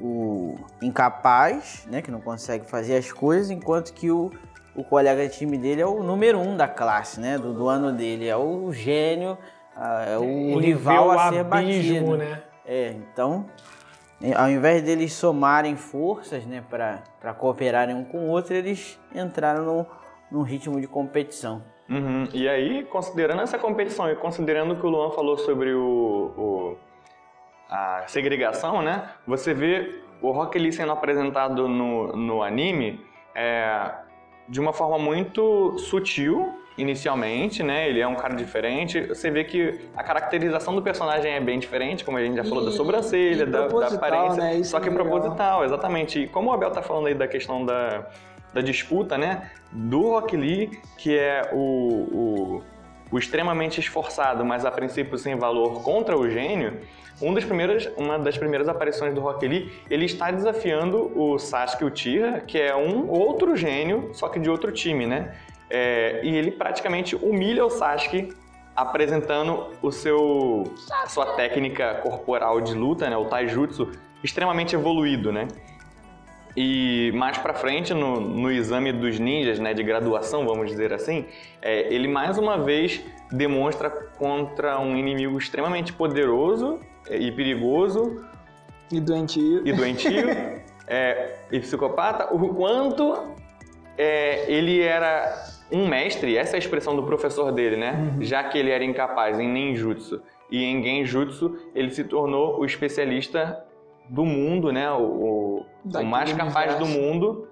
o 0.00 0.56
incapaz, 0.82 1.86
né, 1.90 2.00
que 2.00 2.10
não 2.10 2.20
consegue 2.20 2.64
fazer 2.68 2.96
as 2.96 3.12
coisas, 3.12 3.50
enquanto 3.50 3.92
que 3.92 4.10
o, 4.10 4.30
o 4.74 4.84
colega 4.84 5.26
de 5.26 5.36
time 5.36 5.58
dele 5.58 5.80
é 5.82 5.86
o 5.86 6.02
número 6.02 6.38
um 6.38 6.56
da 6.56 6.68
classe, 6.68 7.20
né, 7.20 7.38
do, 7.38 7.52
do 7.52 7.68
ano 7.68 7.92
dele, 7.92 8.28
é 8.28 8.36
o 8.36 8.72
gênio, 8.72 9.36
é 10.06 10.18
o 10.18 10.22
ele 10.22 10.66
rival 10.66 11.10
a 11.10 11.30
ser 11.30 11.40
abismo, 11.40 11.50
batido. 11.50 12.16
Né? 12.16 12.42
É, 12.66 12.90
então, 12.92 13.46
ao 14.36 14.50
invés 14.50 14.82
deles 14.82 15.12
somarem 15.12 15.76
forças, 15.76 16.44
né, 16.44 16.62
para 16.68 17.34
cooperarem 17.34 17.94
um 17.94 18.04
com 18.04 18.18
o 18.18 18.28
outro, 18.28 18.54
eles 18.54 18.98
entraram 19.14 19.64
no, 19.64 19.86
num 20.30 20.42
ritmo 20.42 20.80
de 20.80 20.86
competição. 20.86 21.62
Uhum. 21.88 22.28
E 22.32 22.48
aí, 22.48 22.84
considerando 22.84 23.42
essa 23.42 23.58
competição 23.58 24.08
e 24.08 24.14
considerando 24.14 24.76
que 24.76 24.86
o 24.86 24.88
Luan 24.88 25.10
falou 25.10 25.36
sobre 25.36 25.74
o, 25.74 26.32
o 26.36 26.76
a 27.68 28.04
segregação, 28.06 28.82
né? 28.82 29.10
Você 29.26 29.54
vê 29.54 30.02
o 30.20 30.30
Rock 30.32 30.58
Lee 30.58 30.72
sendo 30.72 30.92
apresentado 30.92 31.68
no, 31.68 32.16
no 32.16 32.42
anime 32.42 33.04
é, 33.34 33.92
de 34.50 34.60
uma 34.60 34.72
forma 34.72 34.98
muito 34.98 35.78
sutil, 35.78 36.52
inicialmente, 36.76 37.62
né? 37.62 37.88
Ele 37.88 38.00
é 38.00 38.06
um 38.06 38.16
cara 38.16 38.34
diferente. 38.34 39.00
Você 39.06 39.30
vê 39.30 39.44
que 39.44 39.80
a 39.96 40.02
caracterização 40.02 40.74
do 40.74 40.82
personagem 40.82 41.32
é 41.32 41.40
bem 41.40 41.58
diferente, 41.58 42.04
como 42.04 42.18
a 42.18 42.22
gente 42.22 42.36
já 42.36 42.44
falou, 42.44 42.64
e, 42.64 42.66
da 42.66 42.72
sobrancelha, 42.72 43.46
da, 43.46 43.68
da, 43.68 43.86
aparência. 43.86 44.42
Né? 44.42 44.62
Só 44.64 44.80
que 44.80 44.88
é 44.88 44.92
proposital, 44.92 45.64
exatamente. 45.64 46.20
E 46.20 46.26
como 46.26 46.50
o 46.50 46.52
Abel 46.52 46.70
tá 46.70 46.82
falando 46.82 47.06
aí 47.06 47.14
da 47.14 47.28
questão 47.28 47.64
da 47.64 48.06
da 48.52 48.60
disputa, 48.60 49.16
né? 49.16 49.50
Do 49.70 50.10
Rock 50.10 50.36
Lee, 50.36 50.80
que 50.98 51.16
é 51.16 51.50
o, 51.52 51.56
o, 51.56 52.62
o 53.10 53.18
extremamente 53.18 53.80
esforçado, 53.80 54.44
mas 54.44 54.64
a 54.64 54.70
princípio 54.70 55.16
sem 55.16 55.36
valor, 55.36 55.82
contra 55.82 56.18
o 56.18 56.28
gênio. 56.28 56.80
Um 57.20 57.34
das 57.34 57.44
primeiras, 57.44 57.88
uma 57.96 58.18
das 58.18 58.38
primeiras 58.38 58.68
aparições 58.68 59.14
do 59.14 59.20
Rock 59.20 59.46
Lee, 59.46 59.70
ele 59.90 60.06
está 60.06 60.30
desafiando 60.30 61.12
o 61.14 61.38
Sasuke 61.38 61.84
Uchiha, 61.84 62.40
que 62.46 62.58
é 62.58 62.74
um 62.74 63.08
outro 63.10 63.56
gênio, 63.56 64.10
só 64.14 64.28
que 64.28 64.38
de 64.38 64.48
outro 64.48 64.72
time, 64.72 65.06
né? 65.06 65.36
É, 65.68 66.20
e 66.24 66.34
ele 66.34 66.50
praticamente 66.50 67.14
humilha 67.14 67.64
o 67.64 67.70
Sasuke 67.70 68.32
apresentando 68.74 69.68
o 69.82 69.92
seu 69.92 70.64
sua 71.06 71.34
técnica 71.34 71.96
corporal 71.96 72.60
de 72.60 72.72
luta, 72.72 73.10
né, 73.10 73.16
o 73.16 73.26
taijutsu, 73.26 73.90
extremamente 74.24 74.74
evoluído, 74.74 75.30
né? 75.30 75.46
E 76.56 77.12
mais 77.14 77.38
para 77.38 77.54
frente, 77.54 77.94
no, 77.94 78.20
no 78.20 78.50
exame 78.50 78.92
dos 78.92 79.18
ninjas, 79.18 79.58
né, 79.60 79.72
de 79.72 79.82
graduação, 79.82 80.46
vamos 80.46 80.68
dizer 80.68 80.92
assim, 80.92 81.26
é, 81.62 81.92
ele 81.92 82.08
mais 82.08 82.38
uma 82.38 82.58
vez 82.58 83.00
demonstra 83.30 83.88
contra 83.90 84.80
um 84.80 84.96
inimigo 84.96 85.38
extremamente 85.38 85.92
poderoso 85.92 86.80
e 87.08 87.30
perigoso. 87.32 88.24
E 88.92 89.00
doentio. 89.00 89.66
E 89.66 89.72
doentio. 89.72 90.28
é, 90.86 91.38
e 91.50 91.60
psicopata, 91.60 92.34
o 92.34 92.54
quanto 92.54 93.34
é, 93.96 94.50
ele 94.50 94.80
era 94.80 95.32
um 95.70 95.86
mestre, 95.86 96.36
essa 96.36 96.52
é 96.52 96.56
a 96.56 96.58
expressão 96.58 96.96
do 96.96 97.04
professor 97.04 97.52
dele, 97.52 97.76
né? 97.76 97.92
Uhum. 97.92 98.24
Já 98.24 98.42
que 98.42 98.58
ele 98.58 98.70
era 98.70 98.84
incapaz 98.84 99.38
em 99.38 99.48
ninjutsu 99.48 100.20
e 100.50 100.64
em 100.64 100.82
genjutsu, 100.82 101.56
ele 101.74 101.90
se 101.90 102.02
tornou 102.04 102.58
o 102.58 102.64
especialista 102.64 103.64
do 104.08 104.24
mundo, 104.24 104.72
né? 104.72 104.90
O, 104.90 105.64
o 105.84 106.04
mais 106.04 106.32
capaz 106.32 106.74
do 106.74 106.86
mundo 106.86 107.46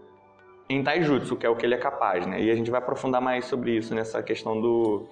em 0.69 0.83
taijutsu, 0.83 1.37
que 1.37 1.47
é 1.47 1.49
o 1.49 1.55
que 1.55 1.65
ele 1.65 1.75
é 1.75 1.79
capaz, 1.79 2.27
né? 2.27 2.43
E 2.43 2.51
a 2.51 2.55
gente 2.57 2.71
vai 2.71 2.81
aprofundar 2.81 3.21
mais 3.21 3.45
sobre 3.45 3.77
isso 3.77 3.95
nessa 3.95 4.23
questão 4.23 4.61
do 4.61 5.07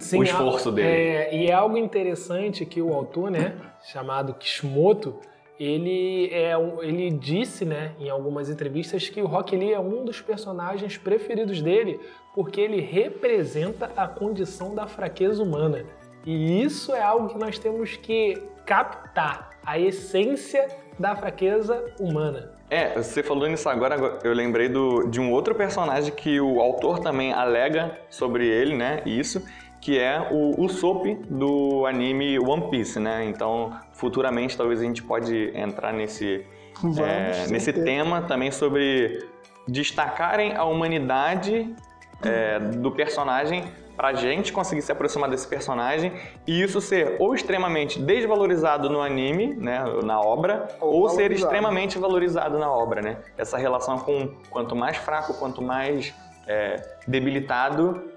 Sim, 0.00 0.18
o 0.18 0.22
esforço 0.22 0.72
dele. 0.72 0.88
É, 0.88 1.36
e 1.36 1.46
é 1.46 1.52
algo 1.52 1.76
interessante 1.76 2.64
que 2.66 2.80
o 2.80 2.92
autor, 2.92 3.30
né, 3.30 3.54
chamado 3.82 4.34
Kishimoto, 4.34 5.20
ele, 5.58 6.30
é, 6.32 6.52
ele 6.80 7.10
disse, 7.10 7.66
né, 7.66 7.92
em 8.00 8.08
algumas 8.08 8.48
entrevistas 8.48 9.08
que 9.10 9.20
o 9.20 9.26
Rock 9.26 9.54
Lee 9.54 9.74
é 9.74 9.78
um 9.78 10.04
dos 10.04 10.20
personagens 10.22 10.96
preferidos 10.96 11.60
dele, 11.60 12.00
porque 12.34 12.60
ele 12.60 12.80
representa 12.80 13.92
a 13.94 14.08
condição 14.08 14.74
da 14.74 14.86
fraqueza 14.86 15.42
humana. 15.42 15.84
E 16.24 16.62
isso 16.62 16.94
é 16.94 17.02
algo 17.02 17.28
que 17.28 17.38
nós 17.38 17.58
temos 17.58 17.96
que 17.96 18.42
captar 18.64 19.50
a 19.64 19.78
essência 19.78 20.66
da 20.98 21.14
fraqueza 21.14 21.92
humana. 21.98 22.52
É, 22.70 22.94
você 22.94 23.22
falou 23.22 23.48
nisso 23.48 23.68
agora, 23.68 24.18
eu 24.22 24.32
lembrei 24.32 24.68
do, 24.68 25.08
de 25.08 25.20
um 25.20 25.32
outro 25.32 25.54
personagem 25.54 26.12
que 26.12 26.40
o 26.40 26.60
autor 26.60 27.00
também 27.00 27.32
alega 27.32 27.98
sobre 28.08 28.46
ele, 28.46 28.76
né? 28.76 29.02
Isso, 29.04 29.42
que 29.80 29.98
é 29.98 30.28
o 30.30 30.60
Usopp 30.62 31.14
do 31.28 31.86
anime 31.86 32.38
One 32.38 32.70
Piece, 32.70 33.00
né? 33.00 33.24
Então, 33.24 33.72
futuramente, 33.92 34.56
talvez 34.56 34.80
a 34.80 34.84
gente 34.84 35.02
pode 35.02 35.52
entrar 35.56 35.92
nesse, 35.92 36.44
Vamos, 36.82 36.98
é, 36.98 37.46
nesse 37.48 37.72
tema 37.72 38.22
também 38.22 38.50
sobre 38.50 39.26
destacarem 39.66 40.54
a 40.54 40.64
humanidade 40.64 41.74
é, 42.22 42.58
do 42.58 42.90
personagem 42.90 43.64
pra 43.96 44.14
gente 44.14 44.52
conseguir 44.52 44.80
se 44.80 44.90
aproximar 44.90 45.28
desse 45.28 45.46
personagem 45.46 46.12
e 46.46 46.62
isso 46.62 46.80
ser 46.80 47.16
ou 47.18 47.34
extremamente 47.34 48.00
desvalorizado 48.00 48.88
no 48.88 49.02
anime, 49.02 49.54
né, 49.54 49.84
na 50.02 50.18
obra, 50.20 50.68
ou, 50.80 51.02
ou 51.02 51.08
ser 51.10 51.32
extremamente 51.32 51.98
valorizado 51.98 52.58
na 52.58 52.70
obra, 52.70 53.02
né? 53.02 53.18
Essa 53.36 53.58
relação 53.58 53.98
com 53.98 54.34
quanto 54.48 54.74
mais 54.74 54.96
fraco, 54.96 55.34
quanto 55.34 55.60
mais 55.60 56.14
é, 56.46 56.76
debilitado, 57.06 58.10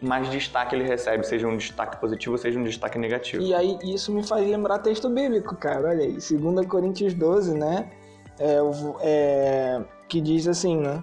mais 0.00 0.28
destaque 0.30 0.74
ele 0.74 0.84
recebe, 0.84 1.26
seja 1.26 1.46
um 1.46 1.56
destaque 1.56 1.98
positivo, 1.98 2.38
seja 2.38 2.58
um 2.58 2.64
destaque 2.64 2.98
negativo. 2.98 3.42
E 3.42 3.54
aí 3.54 3.78
isso 3.82 4.12
me 4.12 4.22
faz 4.22 4.48
lembrar 4.48 4.78
texto 4.78 5.08
bíblico, 5.08 5.54
cara. 5.56 5.88
Olha 5.88 6.02
aí, 6.02 6.18
2 6.18 6.66
Coríntios 6.66 7.14
12, 7.14 7.54
né? 7.54 7.90
É, 8.38 8.56
é, 9.02 9.82
que 10.08 10.20
diz 10.20 10.48
assim, 10.48 10.76
né? 10.78 11.02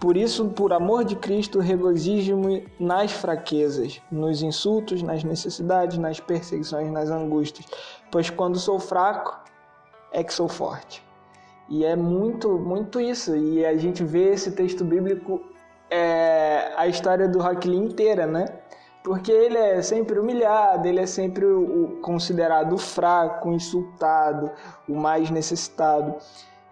Por 0.00 0.16
isso, 0.16 0.46
por 0.48 0.72
amor 0.72 1.04
de 1.04 1.16
Cristo, 1.16 1.60
regozijo-me 1.60 2.66
nas 2.78 3.12
fraquezas, 3.12 4.02
nos 4.10 4.42
insultos, 4.42 5.02
nas 5.02 5.24
necessidades, 5.24 5.96
nas 5.96 6.20
perseguições, 6.20 6.90
nas 6.90 7.08
angústias, 7.10 7.66
pois 8.10 8.28
quando 8.28 8.58
sou 8.58 8.78
fraco 8.78 9.34
é 10.12 10.22
que 10.22 10.32
sou 10.32 10.48
forte. 10.48 11.02
E 11.68 11.84
é 11.84 11.96
muito, 11.96 12.58
muito 12.58 13.00
isso. 13.00 13.34
E 13.36 13.64
a 13.64 13.76
gente 13.76 14.04
vê 14.04 14.32
esse 14.32 14.50
texto 14.52 14.84
bíblico, 14.84 15.42
é, 15.90 16.72
a 16.76 16.86
história 16.86 17.28
do 17.28 17.40
Rock 17.40 17.68
Lee 17.68 17.78
inteira, 17.78 18.26
né? 18.26 18.46
Porque 19.02 19.30
ele 19.30 19.58
é 19.58 19.82
sempre 19.82 20.18
humilhado, 20.18 20.88
ele 20.88 21.00
é 21.00 21.06
sempre 21.06 21.44
o, 21.44 21.98
considerado 22.00 22.78
fraco, 22.78 23.50
insultado, 23.50 24.50
o 24.88 24.94
mais 24.94 25.30
necessitado. 25.30 26.14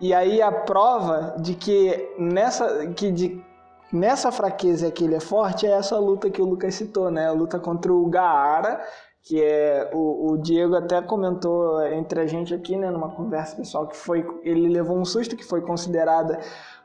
E 0.00 0.14
aí 0.14 0.40
a 0.40 0.50
prova 0.50 1.36
de 1.38 1.54
que 1.54 2.10
nessa, 2.18 2.86
que 2.88 3.12
de, 3.12 3.44
nessa 3.92 4.32
fraqueza 4.32 4.90
que 4.90 5.04
ele 5.04 5.14
é 5.14 5.20
forte 5.20 5.66
é 5.66 5.70
essa 5.70 5.98
luta 5.98 6.30
que 6.30 6.40
o 6.40 6.46
Lucas 6.46 6.74
citou, 6.74 7.10
né? 7.10 7.28
A 7.28 7.32
luta 7.32 7.58
contra 7.58 7.92
o 7.92 8.06
Gaara, 8.06 8.80
que 9.22 9.40
é 9.40 9.88
o, 9.92 10.32
o, 10.32 10.38
Diego 10.38 10.74
até 10.74 11.00
comentou 11.00 11.80
entre 11.86 12.20
a 12.20 12.26
gente 12.26 12.52
aqui, 12.52 12.76
né, 12.76 12.90
numa 12.90 13.10
conversa 13.10 13.54
pessoal, 13.54 13.86
que 13.86 13.96
foi 13.96 14.26
ele 14.42 14.68
levou 14.68 14.98
um 14.98 15.04
susto 15.04 15.36
que 15.36 15.44
foi 15.44 15.60
considerada 15.60 16.40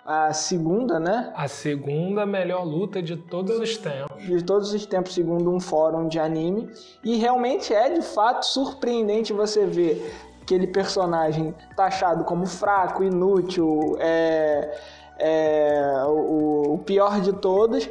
a 0.07 0.31
segunda, 0.31 1.01
né? 1.01 1.33
A 1.35 1.49
segunda 1.49 2.25
melhor 2.25 2.63
luta 2.63 3.03
de 3.03 3.17
todos 3.17 3.59
os 3.59 3.75
tempos. 3.75 4.23
De 4.23 4.41
todos 4.41 4.73
os 4.73 4.85
tempos, 4.85 5.13
segundo 5.13 5.53
um 5.53 5.59
fórum 5.59 6.07
de 6.07 6.17
anime. 6.17 6.69
E 7.03 7.17
realmente 7.17 7.73
é 7.73 7.89
de 7.89 8.01
fato 8.01 8.45
surpreendente 8.45 9.33
você 9.33 9.65
ver 9.65 10.09
aquele 10.41 10.65
personagem 10.65 11.53
taxado 11.75 12.23
como 12.23 12.45
fraco, 12.45 13.03
inútil, 13.03 13.97
é, 13.99 14.79
é 15.19 16.03
o, 16.05 16.75
o 16.75 16.77
pior 16.85 17.19
de 17.19 17.33
todos, 17.33 17.89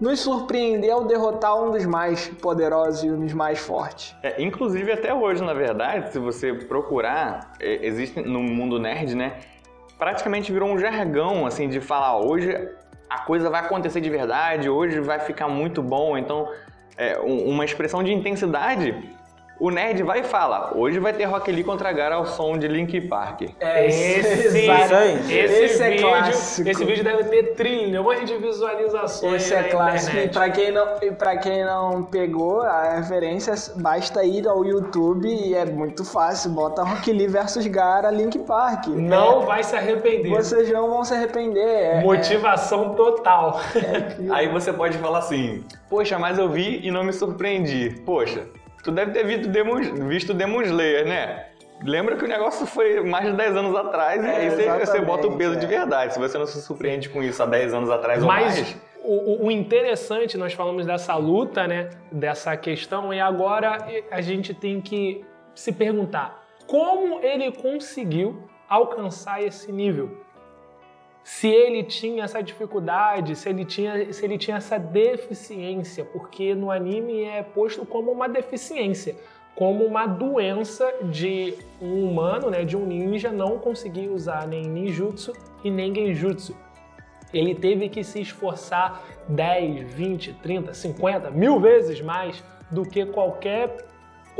nos 0.00 0.20
surpreender 0.20 0.90
ao 0.90 1.04
derrotar 1.04 1.62
um 1.62 1.72
dos 1.72 1.84
mais 1.84 2.26
poderosos 2.40 3.04
e 3.04 3.10
um 3.10 3.20
dos 3.20 3.34
mais 3.34 3.58
fortes. 3.58 4.16
É, 4.22 4.42
inclusive 4.42 4.90
até 4.90 5.12
hoje, 5.12 5.44
na 5.44 5.52
verdade, 5.52 6.10
se 6.10 6.18
você 6.18 6.54
procurar, 6.54 7.52
é, 7.60 7.86
existe 7.86 8.18
no 8.22 8.40
mundo 8.40 8.78
nerd, 8.78 9.14
né? 9.14 9.40
Praticamente 10.00 10.50
virou 10.50 10.68
um 10.68 10.78
jargão, 10.78 11.46
assim, 11.46 11.68
de 11.68 11.80
falar 11.80 12.18
hoje 12.18 12.50
a 13.10 13.18
coisa 13.18 13.50
vai 13.50 13.60
acontecer 13.60 14.00
de 14.00 14.08
verdade, 14.08 14.68
hoje 14.68 15.00
vai 15.00 15.18
ficar 15.18 15.48
muito 15.48 15.82
bom. 15.82 16.16
Então, 16.16 16.48
é, 16.96 17.18
uma 17.18 17.64
expressão 17.64 18.02
de 18.02 18.12
intensidade 18.12 18.94
o 19.60 19.70
nerd 19.70 20.02
vai 20.02 20.20
e 20.20 20.24
fala, 20.24 20.72
hoje 20.74 20.98
vai 20.98 21.12
ter 21.12 21.24
Rock 21.24 21.52
Lee 21.52 21.62
contra 21.62 21.92
Gara 21.92 22.14
ao 22.16 22.24
som 22.26 22.56
de 22.58 22.66
Link 22.66 22.98
Park. 23.02 23.42
É, 23.60 23.86
Esse, 23.86 24.02
esse, 24.20 24.58
Esse 24.58 25.82
é 25.82 25.90
vídeo, 25.90 26.08
clássico. 26.08 26.68
esse 26.70 26.84
vídeo 26.84 27.04
deve 27.04 27.24
ter 27.24 27.54
trilhões 27.54 28.28
de 28.28 28.36
visualizações 28.38 29.42
Esse 29.42 29.54
é 29.54 29.64
clássico. 29.64 30.16
E 30.16 30.28
pra 30.28 30.48
quem, 30.50 30.72
não, 30.72 30.86
e 31.02 31.10
pra 31.12 31.36
quem 31.36 31.64
não 31.64 32.02
pegou 32.02 32.62
a 32.62 32.94
referência, 32.96 33.54
basta 33.76 34.24
ir 34.24 34.48
ao 34.48 34.64
YouTube 34.64 35.28
e 35.28 35.54
é 35.54 35.64
muito 35.66 36.04
fácil. 36.04 36.50
Bota 36.52 36.82
Rock 36.82 37.12
Lee 37.12 37.26
versus 37.28 37.66
Gara 37.66 38.10
Link 38.10 38.38
Park. 38.40 38.86
Não 38.88 39.42
É, 39.42 39.46
vai 39.46 39.62
se 39.62 39.76
arrepender. 39.76 40.30
Vocês 40.30 40.70
não 40.72 40.88
vão 40.90 41.04
se 41.04 41.12
arrepender. 41.14 41.60
É, 41.60 42.00
Motivação 42.00 42.94
total. 42.94 43.60
Aí 44.30 44.48
você 44.48 44.72
pode 44.72 44.96
falar 44.98 45.18
assim, 45.18 45.62
poxa, 45.88 46.18
mas 46.18 46.38
eu 46.38 46.48
vi 46.48 46.80
e 46.82 46.90
não 46.90 47.04
me 47.04 47.12
surpreendi. 47.12 48.00
Poxa, 48.06 48.46
tu 48.82 48.90
deve 48.90 49.12
ter 49.12 49.24
visto 49.24 49.48
Demon, 49.48 49.80
visto 50.08 50.34
Demon 50.34 50.62
Slayer, 50.62 51.06
né? 51.06 51.46
Lembra 51.82 52.16
que 52.16 52.24
o 52.24 52.28
negócio 52.28 52.66
foi 52.66 53.00
mais 53.02 53.26
de 53.26 53.32
10 53.32 53.56
anos 53.56 53.74
atrás 53.76 54.22
e 54.22 54.26
É, 54.26 54.36
aí 54.36 54.80
você, 54.86 55.00
bota 55.00 55.26
o 55.26 55.36
peso 55.36 55.54
é. 55.54 55.56
de 55.58 55.66
verdade. 55.66 56.12
Se 56.12 56.18
você 56.20 56.36
não 56.36 56.46
se 56.46 56.60
surpreende 56.60 57.08
com 57.08 57.22
isso 57.22 57.42
há 57.42 57.46
10 57.46 57.72
anos 57.72 57.90
atrás 57.90 58.20
ou 58.22 58.28
Mas 58.28 58.44
mais... 58.58 58.76
o, 59.02 59.44
o- 59.44 59.46
o 59.46 59.50
interessante, 59.50 60.36
nós 60.36 60.52
falamos 60.52 60.84
dessa 60.84 61.14
luta, 61.16 61.66
né? 61.66 61.88
Dessa 62.12 62.54
questão, 62.56 63.14
e 63.14 63.18
agora 63.20 63.78
a 64.10 64.20
gente 64.20 64.52
tem 64.52 64.80
que 64.80 65.24
se 65.54 65.72
perguntar 65.72 66.38
como 66.66 67.20
ele 67.22 67.50
conseguiu 67.50 68.44
alcançar 68.68 69.42
esse 69.42 69.72
nível. 69.72 70.22
Se 71.32 71.46
ele 71.46 71.84
tinha 71.84 72.24
essa 72.24 72.42
dificuldade, 72.42 73.36
se 73.36 73.48
ele 73.48 73.64
tinha, 73.64 74.12
se 74.12 74.22
ele 74.24 74.36
tinha 74.36 74.56
essa 74.56 74.78
deficiência, 74.78 76.04
porque 76.04 76.56
no 76.56 76.72
anime 76.72 77.22
é 77.22 77.42
posto 77.42 77.86
como 77.86 78.10
uma 78.10 78.28
deficiência, 78.28 79.14
como 79.54 79.86
uma 79.86 80.06
doença 80.06 80.92
de 81.04 81.54
um 81.80 82.04
humano, 82.04 82.50
né, 82.50 82.64
de 82.64 82.76
um 82.76 82.84
ninja 82.84 83.30
não 83.30 83.58
conseguir 83.58 84.08
usar 84.08 84.46
nem 84.46 84.64
ninjutsu 84.68 85.32
e 85.62 85.70
nem 85.70 85.94
genjutsu. 85.94 86.54
Ele 87.32 87.54
teve 87.54 87.88
que 87.88 88.02
se 88.02 88.20
esforçar 88.20 89.00
10, 89.28 89.94
20, 89.94 90.32
30, 90.42 90.74
50, 90.74 91.30
mil 91.30 91.60
vezes 91.60 92.02
mais 92.02 92.42
do 92.70 92.82
que 92.82 93.06
qualquer 93.06 93.88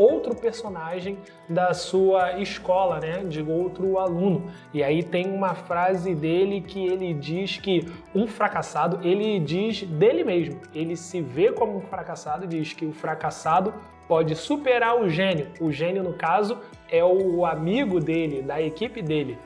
outro 0.01 0.35
personagem 0.35 1.19
da 1.49 1.75
sua 1.75 2.39
escola, 2.41 2.99
né, 2.99 3.25
de 3.25 3.43
outro 3.43 3.99
aluno. 3.99 4.51
E 4.73 4.83
aí 4.83 5.03
tem 5.03 5.27
uma 5.27 5.55
frase 5.55 6.15
dele 6.15 6.61
que 6.63 6.87
ele 6.87 7.13
diz 7.13 7.59
que 7.59 7.87
um 8.15 8.27
fracassado, 8.27 9.07
ele 9.07 9.39
diz 9.39 9.83
dele 9.83 10.25
mesmo, 10.25 10.61
ele 10.75 10.97
se 10.97 11.21
vê 11.21 11.53
como 11.53 11.77
um 11.77 11.81
fracassado, 11.83 12.47
diz 12.47 12.73
que 12.73 12.87
o 12.87 12.93
fracassado 12.93 13.75
pode 14.09 14.35
superar 14.35 15.01
o 15.01 15.09
gênio. 15.09 15.49
O 15.61 15.71
gênio, 15.71 16.03
no 16.03 16.15
caso, 16.15 16.59
é 16.91 17.05
o 17.05 17.45
amigo 17.45 18.01
dele, 18.01 18.43
da 18.43 18.61
equipe 18.61 19.03
dele. 19.03 19.39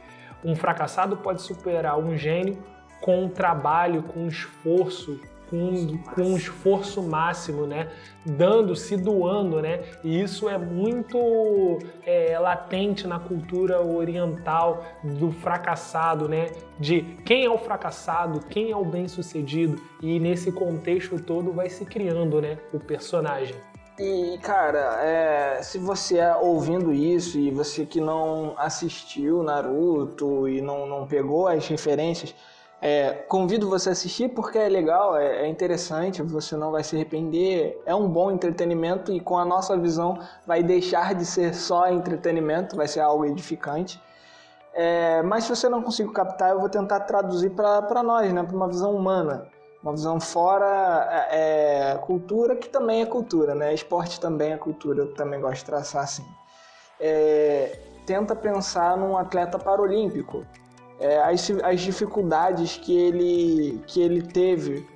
Um 0.44 0.54
fracassado 0.54 1.16
pode 1.16 1.42
superar 1.42 1.98
um 1.98 2.16
gênio 2.16 2.56
com 3.00 3.28
trabalho, 3.28 4.02
com 4.04 4.26
esforço, 4.26 5.20
com, 5.50 5.98
com 6.14 6.22
um 6.22 6.36
esforço 6.36 7.02
máximo, 7.02 7.66
né? 7.66 7.90
Dando, 8.24 8.74
se 8.74 8.96
doando, 8.96 9.60
né? 9.60 9.82
E 10.02 10.20
isso 10.20 10.48
é 10.48 10.56
muito 10.58 11.78
é, 12.06 12.38
latente 12.38 13.06
na 13.06 13.18
cultura 13.18 13.80
oriental 13.80 14.84
do 15.02 15.30
fracassado, 15.30 16.28
né? 16.28 16.50
De 16.78 17.02
quem 17.24 17.44
é 17.44 17.50
o 17.50 17.58
fracassado, 17.58 18.40
quem 18.40 18.70
é 18.70 18.76
o 18.76 18.84
bem-sucedido. 18.84 19.80
E 20.02 20.18
nesse 20.18 20.50
contexto 20.50 21.20
todo 21.20 21.52
vai 21.52 21.68
se 21.68 21.84
criando, 21.84 22.40
né? 22.40 22.58
O 22.72 22.78
personagem. 22.78 23.54
E, 23.96 24.38
cara, 24.42 25.00
é, 25.04 25.62
se 25.62 25.78
você 25.78 26.18
é 26.18 26.34
ouvindo 26.34 26.92
isso 26.92 27.38
e 27.38 27.52
você 27.52 27.86
que 27.86 28.00
não 28.00 28.54
assistiu 28.58 29.40
Naruto 29.44 30.48
e 30.48 30.60
não, 30.60 30.84
não 30.84 31.06
pegou 31.06 31.46
as 31.46 31.68
referências, 31.68 32.34
é, 32.86 33.14
convido 33.14 33.66
você 33.66 33.88
a 33.88 33.92
assistir 33.92 34.28
porque 34.28 34.58
é 34.58 34.68
legal, 34.68 35.16
é, 35.16 35.46
é 35.46 35.48
interessante, 35.48 36.20
você 36.20 36.54
não 36.54 36.70
vai 36.70 36.84
se 36.84 36.94
arrepender, 36.94 37.80
é 37.86 37.94
um 37.94 38.06
bom 38.06 38.30
entretenimento 38.30 39.10
e 39.10 39.20
com 39.20 39.38
a 39.38 39.44
nossa 39.44 39.74
visão 39.74 40.18
vai 40.46 40.62
deixar 40.62 41.14
de 41.14 41.24
ser 41.24 41.54
só 41.54 41.88
entretenimento, 41.88 42.76
vai 42.76 42.86
ser 42.86 43.00
algo 43.00 43.24
edificante. 43.24 43.98
É, 44.74 45.22
mas 45.22 45.44
se 45.44 45.56
você 45.56 45.66
não 45.66 45.82
conseguir 45.82 46.12
captar, 46.12 46.50
eu 46.50 46.60
vou 46.60 46.68
tentar 46.68 47.00
traduzir 47.00 47.52
para 47.52 48.02
nós, 48.02 48.30
né, 48.30 48.42
para 48.42 48.54
uma 48.54 48.68
visão 48.68 48.94
humana 48.94 49.48
uma 49.82 49.92
visão 49.92 50.18
fora 50.18 51.28
é, 51.30 51.92
é, 51.92 51.98
cultura, 51.98 52.56
que 52.56 52.70
também 52.70 53.02
é 53.02 53.06
cultura, 53.06 53.54
né? 53.54 53.74
Esporte 53.74 54.18
também 54.18 54.52
é 54.52 54.56
cultura, 54.56 55.02
eu 55.02 55.14
também 55.14 55.38
gosto 55.38 55.58
de 55.58 55.66
traçar 55.66 56.04
assim. 56.04 56.24
É, 56.98 57.78
tenta 58.06 58.34
pensar 58.34 58.96
num 58.96 59.14
atleta 59.14 59.58
paralímpico, 59.58 60.46
é, 61.00 61.18
as, 61.18 61.50
as 61.62 61.80
dificuldades 61.80 62.76
que 62.76 62.96
ele, 62.96 63.82
que 63.86 64.00
ele 64.00 64.22
teve 64.22 64.86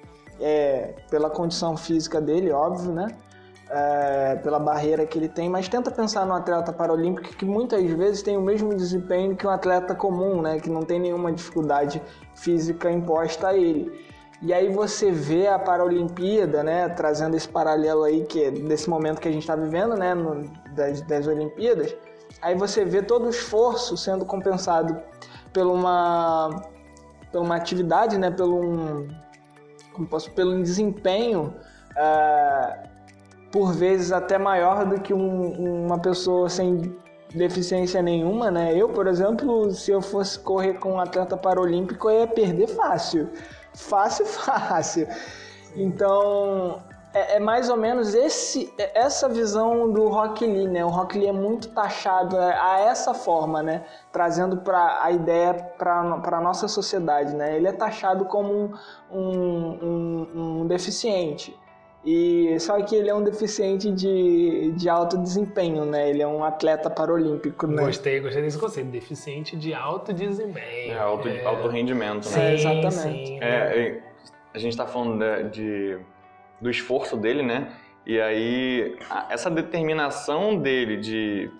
é, 0.40 0.94
pela 1.11 1.28
condição 1.28 1.76
física 1.76 2.20
dele, 2.20 2.50
óbvio, 2.50 2.92
né? 2.92 3.08
É, 3.70 4.37
pela 4.37 4.58
barreira 4.58 5.04
que 5.04 5.18
ele 5.18 5.28
tem, 5.28 5.50
mas 5.50 5.68
tenta 5.68 5.90
pensar 5.90 6.24
num 6.24 6.32
atleta 6.32 6.72
paralímpico 6.72 7.37
que 7.37 7.44
muitas 7.44 7.84
vezes 7.90 8.22
tem 8.22 8.34
o 8.34 8.40
mesmo 8.40 8.74
desempenho 8.74 9.37
que 9.37 9.46
um 9.46 9.50
atleta 9.50 9.94
comum, 9.94 10.40
né? 10.40 10.58
Que 10.58 10.70
não 10.70 10.82
tem 10.82 10.98
nenhuma 10.98 11.30
dificuldade 11.30 12.00
física 12.34 12.90
imposta 12.90 13.48
a 13.48 13.56
ele. 13.56 14.08
E 14.40 14.54
aí 14.54 14.72
você 14.72 15.11
vê 15.11 15.48
a 15.48 15.58
Paralimpíada, 15.58 16.62
né, 16.62 16.88
trazendo 16.88 17.37
esse 17.37 17.48
paralelo 17.48 18.04
aí 18.04 18.24
que 18.24 18.50
desse 18.52 18.88
momento 18.88 19.20
que 19.20 19.26
a 19.26 19.32
gente 19.32 19.42
está 19.42 19.56
vivendo, 19.56 19.96
né, 19.96 20.14
no, 20.14 20.48
das, 20.76 21.00
das 21.02 21.26
Olimpíadas. 21.26 21.94
Aí 22.40 22.54
você 22.54 22.84
vê 22.84 23.02
todo 23.02 23.26
o 23.26 23.30
esforço 23.30 23.96
sendo 23.96 24.24
compensado 24.24 24.96
por 25.52 25.66
uma, 25.66 26.62
por 27.32 27.42
uma 27.42 27.56
atividade, 27.56 28.18
né, 28.18 28.30
pelo 28.30 28.61
um, 28.61 29.08
como 29.92 30.06
posso, 30.06 30.30
pelo 30.32 30.54
um 30.54 30.62
desempenho 30.62 31.54
uh, 31.92 32.88
por 33.50 33.72
vezes 33.72 34.12
até 34.12 34.38
maior 34.38 34.84
do 34.84 35.00
que 35.00 35.12
um, 35.12 35.84
uma 35.87 35.98
pessoa 35.98 36.48
sem 36.48 36.96
deficiência 37.34 38.00
nenhuma, 38.00 38.50
né? 38.50 38.74
Eu, 38.74 38.88
por 38.88 39.06
exemplo, 39.06 39.70
se 39.70 39.90
eu 39.90 40.00
fosse 40.00 40.38
correr 40.38 40.74
com 40.74 40.94
um 40.94 41.00
atleta 41.00 41.37
paralímpico, 41.37 42.08
eu 42.08 42.20
ia 42.20 42.26
perder 42.26 42.68
fácil 42.68 43.28
fácil, 43.78 44.26
fácil. 44.26 45.06
Então, 45.76 46.82
é, 47.14 47.36
é, 47.36 47.40
mais 47.40 47.68
ou 47.68 47.76
menos 47.76 48.14
esse, 48.14 48.72
essa 48.94 49.28
visão 49.28 49.90
do 49.90 50.08
Rock 50.08 50.46
Lee, 50.46 50.68
né? 50.68 50.84
O 50.84 50.88
Rock 50.88 51.18
Lee 51.18 51.28
é 51.28 51.32
muito 51.32 51.68
taxado 51.68 52.36
a 52.36 52.80
essa 52.80 53.14
forma, 53.14 53.62
né? 53.62 53.84
Trazendo 54.12 54.58
para 54.58 55.02
a 55.02 55.10
ideia 55.10 55.54
para 55.54 56.00
a 56.00 56.40
nossa 56.40 56.68
sociedade, 56.68 57.34
né? 57.34 57.56
Ele 57.56 57.66
é 57.66 57.72
taxado 57.72 58.24
como 58.26 58.52
um, 58.52 59.18
um, 59.18 60.28
um, 60.34 60.60
um 60.60 60.66
deficiente. 60.66 61.58
E 62.04 62.58
só 62.60 62.80
que 62.80 62.94
ele 62.94 63.10
é 63.10 63.14
um 63.14 63.22
deficiente 63.22 63.90
de, 63.90 64.72
de 64.76 64.88
alto 64.88 65.18
desempenho, 65.18 65.84
né? 65.84 66.08
Ele 66.08 66.22
é 66.22 66.26
um 66.26 66.44
atleta 66.44 66.88
paralímpico, 66.88 67.66
né? 67.66 67.82
Gostei, 67.84 68.20
gostei 68.20 68.42
desse 68.42 68.58
conceito. 68.58 68.90
Deficiente 68.90 69.56
de 69.56 69.74
alto 69.74 70.12
desempenho. 70.12 70.92
É, 70.92 70.98
alto, 70.98 71.28
é... 71.28 71.44
alto 71.44 71.68
rendimento, 71.68 72.26
Sim, 72.26 72.38
né? 72.38 72.54
exatamente. 72.54 73.26
Sim, 73.26 73.38
É, 73.42 74.00
a 74.54 74.58
gente 74.58 74.76
tá 74.76 74.86
falando 74.86 75.18
de, 75.50 75.50
de, 75.50 75.98
do 76.60 76.70
esforço 76.70 77.16
dele, 77.16 77.42
né? 77.42 77.72
E 78.06 78.20
aí, 78.20 78.96
essa 79.28 79.50
determinação 79.50 80.56
dele 80.56 80.96
de, 80.96 81.50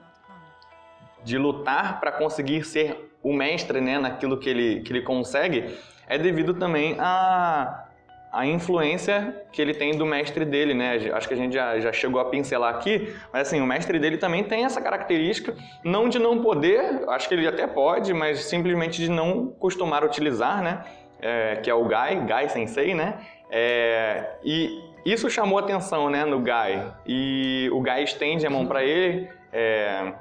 de 1.23 1.37
lutar 1.37 2.01
para 2.01 2.11
conseguir 2.13 2.65
ser 2.65 3.13
o 3.23 3.33
mestre, 3.33 3.81
né? 3.81 3.99
Naquilo 3.99 4.39
que 4.39 4.49
ele, 4.49 4.81
que 4.81 4.93
ele 4.93 5.03
consegue, 5.03 5.77
é 6.07 6.17
devido 6.17 6.55
também 6.55 6.97
a 6.99 7.89
a 8.31 8.47
influência 8.47 9.43
que 9.53 9.61
ele 9.61 9.73
tem 9.73 9.97
do 9.97 10.05
mestre 10.05 10.45
dele, 10.45 10.75
né? 10.75 10.97
Acho 11.13 11.27
que 11.27 11.35
a 11.35 11.37
gente 11.37 11.55
já, 11.55 11.79
já 11.81 11.93
chegou 11.93 12.21
a 12.21 12.27
pincelar 12.27 12.75
aqui, 12.75 13.15
mas 13.33 13.49
assim, 13.49 13.61
o 13.61 13.67
mestre 13.67 13.99
dele 13.99 14.19
também 14.19 14.45
tem 14.45 14.65
essa 14.65 14.81
característica, 14.81 15.55
não 15.83 16.09
de 16.09 16.19
não 16.19 16.43
poder, 16.43 17.05
acho 17.09 17.27
que 17.29 17.35
ele 17.35 17.47
até 17.47 17.67
pode, 17.67 18.13
mas 18.13 18.45
simplesmente 18.45 19.01
de 19.01 19.11
não 19.11 19.49
costumar 19.59 20.05
utilizar, 20.05 20.63
né? 20.63 20.85
É, 21.21 21.57
que 21.57 21.71
é 21.71 21.75
o 21.75 21.85
Gai, 21.87 22.25
Gai 22.27 22.49
Sensei, 22.49 22.95
né? 22.95 23.19
É, 23.51 24.37
e 24.45 24.79
isso 25.13 25.31
chamou 25.31 25.59
atenção, 25.59 26.11
né, 26.11 26.25
no 26.25 26.41
Gai. 26.41 26.93
E 27.07 27.69
o 27.73 27.81
Gai 27.81 28.03
estende 28.03 28.47
a 28.47 28.51
mão 28.51 28.67
para 28.67 28.85
ele, 28.85 29.29
é, 29.53 30.13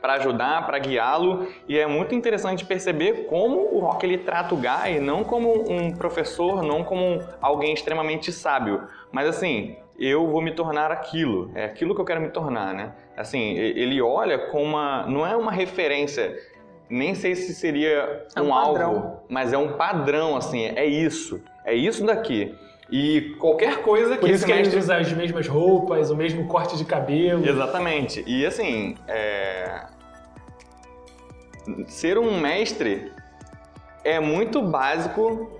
para 0.00 0.14
ajudar, 0.14 0.66
para 0.66 0.78
guiá-lo, 0.78 1.48
e 1.68 1.78
é 1.78 1.86
muito 1.86 2.14
interessante 2.14 2.64
perceber 2.64 3.26
como 3.26 3.74
o 3.74 3.80
Rock 3.80 4.04
ele 4.04 4.18
trata 4.18 4.54
o 4.54 4.58
Guy 4.58 5.00
não 5.00 5.24
como 5.24 5.70
um 5.70 5.92
professor, 5.92 6.62
não 6.62 6.84
como 6.84 7.20
alguém 7.40 7.74
extremamente 7.74 8.30
sábio, 8.30 8.86
mas 9.10 9.26
assim, 9.28 9.76
eu 9.98 10.28
vou 10.28 10.42
me 10.42 10.52
tornar 10.52 10.92
aquilo, 10.92 11.50
é 11.54 11.64
aquilo 11.64 11.94
que 11.94 12.00
eu 12.00 12.04
quero 12.04 12.20
me 12.20 12.28
tornar, 12.28 12.74
né? 12.74 12.92
Assim, 13.16 13.54
ele 13.56 14.00
olha 14.00 14.38
com 14.50 14.62
uma, 14.62 15.06
não 15.06 15.26
é 15.26 15.34
uma 15.34 15.50
referência, 15.50 16.36
nem 16.88 17.14
sei 17.14 17.34
se 17.34 17.54
seria 17.54 18.26
É 18.36 18.40
um 18.40 18.48
um, 18.48 18.54
alvo, 18.54 19.22
mas 19.28 19.52
é 19.52 19.58
um 19.58 19.72
padrão, 19.72 20.36
assim, 20.36 20.66
é 20.66 20.84
isso, 20.84 21.42
é 21.64 21.74
isso 21.74 22.04
daqui. 22.04 22.54
E 22.90 23.34
qualquer 23.40 23.82
coisa 23.82 24.14
que 24.14 24.20
Por 24.20 24.30
isso 24.30 24.44
que 24.46 24.52
eles 24.52 24.72
usam 24.74 24.96
as 24.98 25.12
mesmas 25.12 25.48
roupas, 25.48 26.10
o 26.10 26.16
mesmo 26.16 26.46
corte 26.46 26.76
de 26.76 26.84
cabelo. 26.84 27.44
Exatamente. 27.46 28.22
E 28.26 28.46
assim, 28.46 28.96
é... 29.08 29.86
ser 31.88 32.16
um 32.18 32.40
mestre 32.40 33.10
é 34.04 34.20
muito 34.20 34.62
básico 34.62 35.50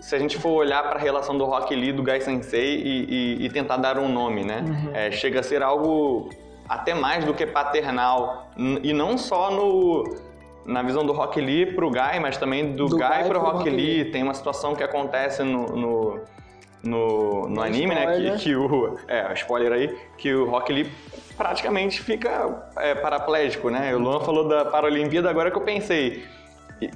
se 0.00 0.14
a 0.14 0.18
gente 0.18 0.38
for 0.38 0.50
olhar 0.50 0.82
para 0.84 0.98
a 0.98 1.02
relação 1.02 1.36
do 1.36 1.44
Rock 1.44 1.74
Lee, 1.74 1.92
do 1.92 2.02
Gai 2.02 2.20
Sensei 2.20 2.76
e, 2.76 3.38
e- 3.40 3.46
e 3.46 3.50
tentar 3.50 3.76
dar 3.76 3.98
um 3.98 4.08
nome, 4.08 4.42
né? 4.44 4.64
É, 4.94 5.10
chega 5.10 5.40
a 5.40 5.42
ser 5.42 5.62
algo 5.62 6.30
até 6.68 6.94
mais 6.94 7.24
do 7.24 7.34
que 7.34 7.44
paternal. 7.46 8.48
E 8.82 8.92
não 8.92 9.18
só 9.18 9.50
no, 9.50 10.04
na 10.68 10.82
visão 10.82 11.04
do 11.04 11.12
Rock 11.12 11.40
Lee 11.40 11.64
pro 11.66 11.90
Gai, 11.90 12.20
mas 12.20 12.36
também 12.36 12.76
do, 12.76 12.86
Do 12.86 12.98
Gai, 12.98 13.08
Gai 13.08 13.20
pro 13.22 13.30
pro 13.30 13.40
Rock, 13.40 13.56
Rock 13.58 13.70
Lee. 13.70 14.04
Lee. 14.04 14.10
Tem 14.12 14.22
uma 14.22 14.34
situação 14.34 14.74
que 14.76 14.84
acontece 14.84 15.42
no, 15.42 15.66
no, 15.66 16.20
no, 16.84 17.48
no 17.48 17.62
anime, 17.62 17.94
né? 17.94 18.06
Que, 18.06 18.12
spoiler. 18.12 18.38
que 18.38 18.54
o. 18.54 18.98
É, 19.08 19.32
spoiler 19.32 19.72
aí, 19.72 19.98
que 20.18 20.34
o 20.34 20.48
Rock 20.48 20.70
Lee 20.70 20.92
praticamente 21.38 22.02
fica 22.02 22.70
é, 22.76 22.94
paraplégico, 22.94 23.70
né? 23.70 23.94
O 23.94 23.98
Luan 23.98 24.20
falou 24.20 24.46
da 24.46 24.66
Paralimpíada, 24.66 25.30
agora 25.30 25.50
que 25.50 25.56
eu 25.56 25.62
pensei. 25.62 26.24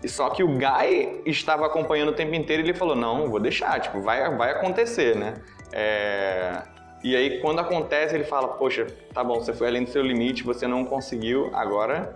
Só 0.07 0.29
que 0.31 0.45
o 0.45 0.49
Guy 0.49 1.23
estava 1.25 1.67
acompanhando 1.67 2.11
o 2.11 2.13
tempo 2.13 2.35
inteiro 2.35 2.63
e 2.63 2.67
ele 2.67 2.75
falou, 2.75 2.95
não, 2.95 3.29
vou 3.29 3.41
deixar, 3.41 3.81
tipo, 3.81 4.01
vai, 4.01 4.37
vai 4.37 4.53
acontecer, 4.53 5.17
né? 5.17 5.35
É, 5.73 6.63
E 7.03 7.17
aí, 7.17 7.41
quando 7.41 7.59
acontece, 7.59 8.15
ele 8.15 8.23
fala, 8.25 8.49
poxa, 8.49 8.87
tá 9.13 9.25
bom, 9.25 9.41
você 9.41 9.53
foi 9.53 9.67
além 9.67 9.83
do 9.83 9.91
seu 9.91 10.03
limite, 10.03 10.45
você 10.45 10.69
não 10.69 10.85
conseguiu, 10.85 11.51
agora 11.53 12.15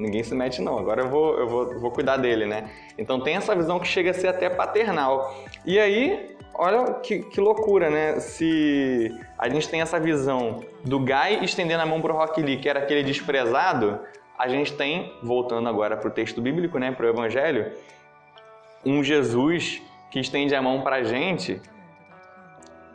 ninguém 0.00 0.22
se 0.22 0.34
mete 0.34 0.60
não, 0.62 0.78
agora 0.78 1.02
eu 1.02 1.08
vou, 1.08 1.38
eu 1.38 1.46
vou, 1.48 1.78
vou 1.78 1.90
cuidar 1.90 2.16
dele, 2.16 2.46
né? 2.46 2.70
Então 2.98 3.20
tem 3.20 3.36
essa 3.36 3.54
visão 3.54 3.78
que 3.78 3.86
chega 3.86 4.10
a 4.10 4.14
ser 4.14 4.28
até 4.28 4.48
paternal. 4.48 5.34
E 5.64 5.78
aí, 5.78 6.36
olha 6.54 6.94
que, 6.94 7.20
que 7.20 7.40
loucura, 7.40 7.90
né? 7.90 8.18
Se 8.20 9.14
a 9.38 9.48
gente 9.48 9.68
tem 9.68 9.80
essa 9.80 10.00
visão 10.00 10.64
do 10.84 10.98
Guy 10.98 11.42
estendendo 11.42 11.82
a 11.82 11.86
mão 11.86 12.00
pro 12.00 12.14
Rock 12.14 12.40
Lee, 12.42 12.56
que 12.58 12.68
era 12.68 12.80
aquele 12.80 13.02
desprezado, 13.02 14.00
a 14.38 14.48
gente 14.48 14.72
tem, 14.72 15.12
voltando 15.22 15.68
agora 15.68 15.96
pro 15.96 16.10
texto 16.10 16.40
bíblico, 16.40 16.78
né, 16.78 16.90
pro 16.92 17.06
Evangelho, 17.06 17.72
um 18.84 19.04
Jesus 19.04 19.82
que 20.10 20.18
estende 20.18 20.54
a 20.54 20.62
mão 20.62 20.80
pra 20.80 21.02
gente 21.02 21.60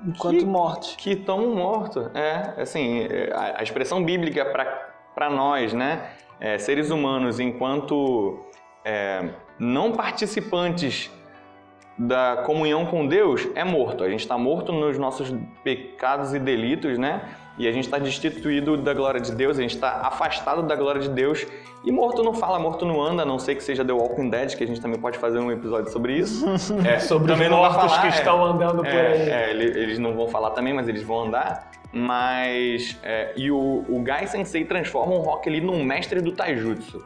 Enquanto 0.06 0.40
Que- 0.40 0.46
morte. 0.46 0.98
que 0.98 1.12
estão 1.12 1.56
mortos. 1.56 2.08
É, 2.14 2.62
assim, 2.62 3.08
é, 3.10 3.32
a, 3.34 3.60
a 3.60 3.64
expressão 3.64 4.04
bíblica 4.04 4.46
para 5.16 5.30
nós, 5.30 5.74
né, 5.74 6.10
é, 6.40 6.58
seres 6.58 6.90
humanos, 6.92 7.40
enquanto 7.40 8.40
é, 8.84 9.30
não 9.60 9.92
participantes 9.92 11.12
da 11.98 12.44
comunhão 12.46 12.86
com 12.86 13.08
Deus, 13.08 13.48
é 13.56 13.64
morto. 13.64 14.04
A 14.04 14.10
gente 14.10 14.20
está 14.20 14.38
morto 14.38 14.74
nos 14.74 14.98
nossos 14.98 15.34
pecados 15.64 16.34
e 16.34 16.40
delitos, 16.40 16.98
né? 16.98 17.22
E 17.58 17.70
a 17.70 17.72
gente 17.72 17.86
está 17.86 17.98
destituído 17.98 18.76
da 18.76 18.94
glória 18.94 19.22
de 19.22 19.32
Deus, 19.34 19.58
a 19.58 19.62
gente 19.62 19.76
está 19.76 20.02
afastado 20.02 20.62
da 20.64 20.76
glória 20.76 21.00
de 21.00 21.08
Deus. 21.08 21.48
E 21.86 21.92
morto 21.94 22.22
não 22.22 22.34
fala, 22.34 22.60
morto 22.60 22.84
não 22.86 23.02
anda, 23.02 23.24
a 23.24 23.26
não 23.26 23.40
sei 23.40 23.56
que 23.56 23.64
seja 23.64 23.86
The 23.86 23.94
Walking 23.94 24.30
Dead, 24.30 24.56
que 24.58 24.64
a 24.66 24.68
gente 24.68 24.82
também 24.82 25.00
pode 25.00 25.18
fazer 25.18 25.40
um 25.40 25.50
episódio 25.50 25.90
sobre 25.90 26.18
isso. 26.18 26.46
É, 26.86 27.00
Sobre 27.00 27.32
os 27.32 27.38
também 27.38 27.50
mortos 27.50 27.78
falar, 27.94 28.02
que 28.02 28.08
é. 28.08 28.10
estão 28.10 28.44
andando 28.44 28.78
por 28.80 28.88
É, 28.88 29.08
aí. 29.14 29.30
é, 29.30 29.50
ele- 29.52 29.80
eles 29.80 29.98
não 29.98 30.14
vão 30.14 30.28
falar 30.28 30.50
também, 30.50 30.74
mas 30.74 30.90
eles 30.90 31.02
vão 31.04 31.26
andar. 31.28 31.72
Mas. 31.96 33.00
é, 33.02 33.32
e 33.38 33.50
o, 33.50 33.86
o 33.88 34.04
Gai 34.04 34.28
Sensei 34.28 34.66
transforma 34.66 35.16
o 35.16 35.20
Rock 35.20 35.50
Lee 35.50 35.62
num 35.62 35.82
mestre 35.84 36.20
do 36.20 36.34
Taijutsu. 36.34 37.02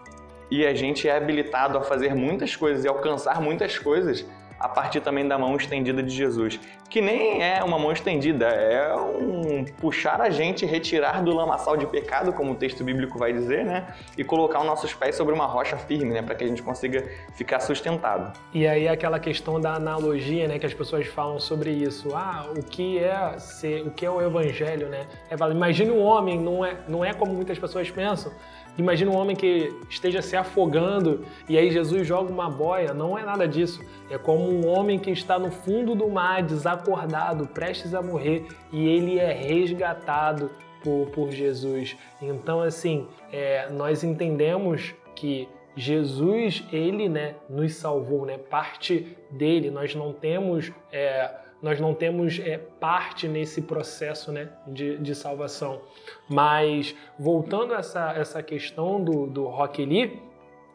E 0.49 0.65
a 0.65 0.73
gente 0.73 1.07
é 1.07 1.15
habilitado 1.15 1.77
a 1.77 1.81
fazer 1.81 2.15
muitas 2.15 2.55
coisas 2.55 2.83
e 2.83 2.87
alcançar 2.87 3.39
muitas 3.39 3.77
coisas 3.77 4.25
a 4.59 4.67
partir 4.67 5.01
também 5.01 5.27
da 5.27 5.37
mão 5.37 5.55
estendida 5.55 6.03
de 6.03 6.13
Jesus. 6.13 6.59
Que 6.89 7.01
nem 7.01 7.41
é 7.43 7.63
uma 7.63 7.77
mão 7.77 7.91
estendida, 7.91 8.47
é 8.47 8.95
um 8.95 9.63
puxar 9.79 10.21
a 10.21 10.29
gente, 10.29 10.65
retirar 10.65 11.23
do 11.23 11.33
lamaçal 11.33 11.77
de 11.77 11.85
pecado, 11.85 12.33
como 12.33 12.53
o 12.53 12.55
texto 12.55 12.83
bíblico 12.83 13.17
vai 13.17 13.31
dizer, 13.31 13.63
né? 13.63 13.93
E 14.17 14.23
colocar 14.23 14.59
os 14.59 14.65
nossos 14.65 14.93
pés 14.93 15.15
sobre 15.15 15.33
uma 15.33 15.45
rocha 15.45 15.77
firme, 15.77 16.11
né? 16.13 16.21
Para 16.21 16.35
que 16.35 16.43
a 16.43 16.47
gente 16.47 16.63
consiga 16.63 17.07
ficar 17.33 17.59
sustentado. 17.59 18.33
E 18.53 18.67
aí 18.67 18.87
aquela 18.87 19.19
questão 19.19 19.61
da 19.61 19.75
analogia, 19.75 20.47
né, 20.47 20.57
que 20.57 20.65
as 20.65 20.73
pessoas 20.73 21.07
falam 21.07 21.39
sobre 21.39 21.69
isso. 21.69 22.15
Ah, 22.15 22.47
o 22.55 22.63
que 22.63 22.97
é 22.97 23.37
ser, 23.37 23.85
o 23.85 23.91
que 23.91 24.05
é 24.05 24.09
o 24.09 24.19
evangelho, 24.21 24.89
né? 24.89 25.05
É, 25.29 25.37
fala, 25.37 25.53
imagine 25.53 25.91
um 25.91 26.01
homem, 26.01 26.39
não 26.39 26.65
é, 26.65 26.75
não 26.87 27.05
é 27.05 27.13
como 27.13 27.33
muitas 27.33 27.59
pessoas 27.59 27.89
pensam. 27.91 28.31
Imagina 28.79 29.11
um 29.11 29.17
homem 29.17 29.35
que 29.35 29.73
esteja 29.89 30.21
se 30.21 30.37
afogando 30.37 31.25
e 31.49 31.57
aí 31.57 31.69
Jesus 31.69 32.07
joga 32.07 32.31
uma 32.31 32.49
boia. 32.49 32.93
Não 32.93 33.17
é 33.17 33.23
nada 33.23 33.45
disso. 33.45 33.81
É 34.09 34.17
como 34.17 34.49
um 34.49 34.65
homem 34.67 34.97
que 34.97 35.11
está 35.11 35.37
no 35.37 35.51
fundo 35.51 35.93
do 35.95 36.07
mar, 36.07 36.41
desacordado, 36.41 37.45
prestes 37.47 37.93
a 37.93 38.01
morrer, 38.01 38.45
e 38.71 38.87
ele 38.87 39.19
é 39.19 39.33
resgatado 39.33 40.49
por, 40.81 41.07
por 41.07 41.29
Jesus. 41.29 41.97
Então, 42.21 42.61
assim, 42.61 43.05
é, 43.33 43.69
nós 43.69 44.01
entendemos 44.01 44.95
que 45.13 45.49
Jesus, 45.75 46.63
ele, 46.71 47.09
né, 47.09 47.35
nos 47.49 47.75
salvou, 47.75 48.25
né? 48.25 48.37
Parte 48.37 49.17
dele, 49.29 49.69
nós 49.69 49.93
não 49.93 50.13
temos, 50.13 50.71
é, 50.89 51.29
nós 51.61 51.79
não 51.79 51.93
temos 51.93 52.39
é, 52.39 52.57
parte 52.57 53.27
nesse 53.27 53.61
processo, 53.61 54.31
né, 54.31 54.49
de, 54.67 54.97
de 54.97 55.13
salvação. 55.13 55.81
Mas 56.27 56.95
voltando 57.17 57.73
a 57.73 57.79
essa, 57.79 58.13
essa 58.13 58.43
questão 58.43 59.03
do, 59.03 59.27
do 59.27 59.45
Rock 59.45 59.85
Lee, 59.85 60.21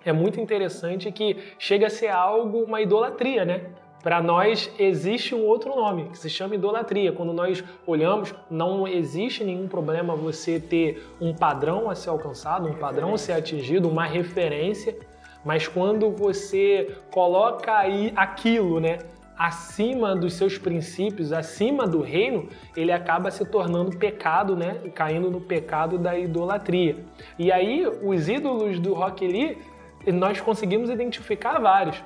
é 0.05 0.13
muito 0.13 0.41
interessante 0.41 1.11
que 1.11 1.39
chega 1.59 1.87
a 1.87 1.91
ser 1.91 2.09
algo, 2.09 2.63
uma 2.63 2.81
idolatria, 2.83 3.45
né? 3.45 3.71
Para 4.03 4.21
nós 4.21 4.71
existe 4.79 5.35
um 5.35 5.47
outro 5.47 5.75
nome 5.75 6.11
que 6.11 6.19
se 6.19 6.29
chama 6.29 6.55
idolatria. 6.55 7.11
Quando 7.11 7.33
nós 7.33 7.65
olhamos, 7.87 8.35
não 8.51 8.87
existe 8.87 9.43
nenhum 9.43 9.67
problema 9.67 10.15
você 10.15 10.61
ter 10.61 11.03
um 11.19 11.35
padrão 11.35 11.89
a 11.89 11.95
ser 11.95 12.11
alcançado, 12.11 12.69
um 12.69 12.75
padrão 12.75 13.15
a 13.15 13.19
ser 13.19 13.33
atingido, 13.33 13.89
uma 13.89 14.05
referência, 14.05 14.95
mas 15.43 15.67
quando 15.67 16.11
você 16.11 16.99
coloca 17.11 17.75
aí 17.75 18.13
aquilo, 18.15 18.79
né, 18.79 18.99
acima 19.37 20.15
dos 20.15 20.35
seus 20.35 20.57
princípios, 20.57 21.33
acima 21.33 21.87
do 21.87 22.01
reino, 22.01 22.49
ele 22.77 22.93
acaba 22.93 23.31
se 23.31 23.45
tornando 23.45 23.97
pecado, 23.97 24.57
né, 24.57 24.81
caindo 24.95 25.31
no 25.31 25.41
pecado 25.41 25.99
da 25.99 26.17
idolatria. 26.17 27.05
E 27.39 27.51
aí 27.51 27.87
os 27.87 28.29
ídolos 28.29 28.79
do 28.79 28.95
Rock 28.95 29.27
Lee, 29.27 29.59
nós 30.07 30.41
conseguimos 30.41 30.91
identificar 30.91 31.59
vários. 31.59 32.03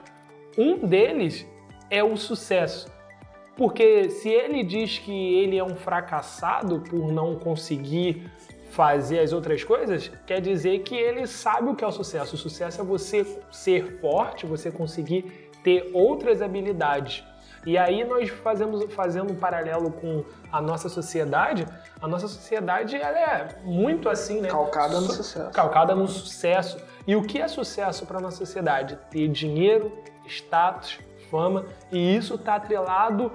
Um 0.56 0.78
deles 0.78 1.46
é 1.90 2.02
o 2.02 2.16
sucesso. 2.16 2.90
Porque 3.56 4.08
se 4.08 4.28
ele 4.28 4.62
diz 4.62 4.98
que 4.98 5.12
ele 5.12 5.58
é 5.58 5.64
um 5.64 5.74
fracassado 5.74 6.80
por 6.80 7.12
não 7.12 7.34
conseguir 7.34 8.30
fazer 8.70 9.18
as 9.18 9.32
outras 9.32 9.64
coisas, 9.64 10.10
quer 10.26 10.40
dizer 10.40 10.80
que 10.80 10.94
ele 10.94 11.26
sabe 11.26 11.70
o 11.70 11.74
que 11.74 11.82
é 11.82 11.86
o 11.86 11.90
sucesso. 11.90 12.36
O 12.36 12.38
sucesso 12.38 12.80
é 12.80 12.84
você 12.84 13.26
ser 13.50 13.98
forte, 14.00 14.46
você 14.46 14.70
conseguir 14.70 15.47
ter 15.62 15.90
outras 15.92 16.40
habilidades. 16.42 17.24
E 17.66 17.76
aí 17.76 18.04
nós 18.04 18.30
fazemos 18.30 18.82
fazendo 18.94 19.32
um 19.32 19.36
paralelo 19.36 19.90
com 19.90 20.24
a 20.50 20.60
nossa 20.60 20.88
sociedade, 20.88 21.66
a 22.00 22.06
nossa 22.06 22.28
sociedade 22.28 22.96
ela 22.96 23.18
é 23.18 23.48
muito 23.64 24.08
assim, 24.08 24.40
né? 24.40 24.48
Calcada 24.48 24.94
no 25.00 25.06
Su- 25.06 25.22
sucesso. 25.22 25.50
Calcada 25.50 25.94
no 25.94 26.08
sucesso. 26.08 26.78
E 27.06 27.16
o 27.16 27.22
que 27.22 27.40
é 27.40 27.48
sucesso 27.48 28.06
para 28.06 28.20
nossa 28.20 28.38
sociedade? 28.38 28.98
Ter 29.10 29.28
dinheiro, 29.28 29.92
status, 30.26 30.98
fama, 31.30 31.66
e 31.90 32.16
isso 32.16 32.36
está 32.36 32.54
atrelado 32.54 33.32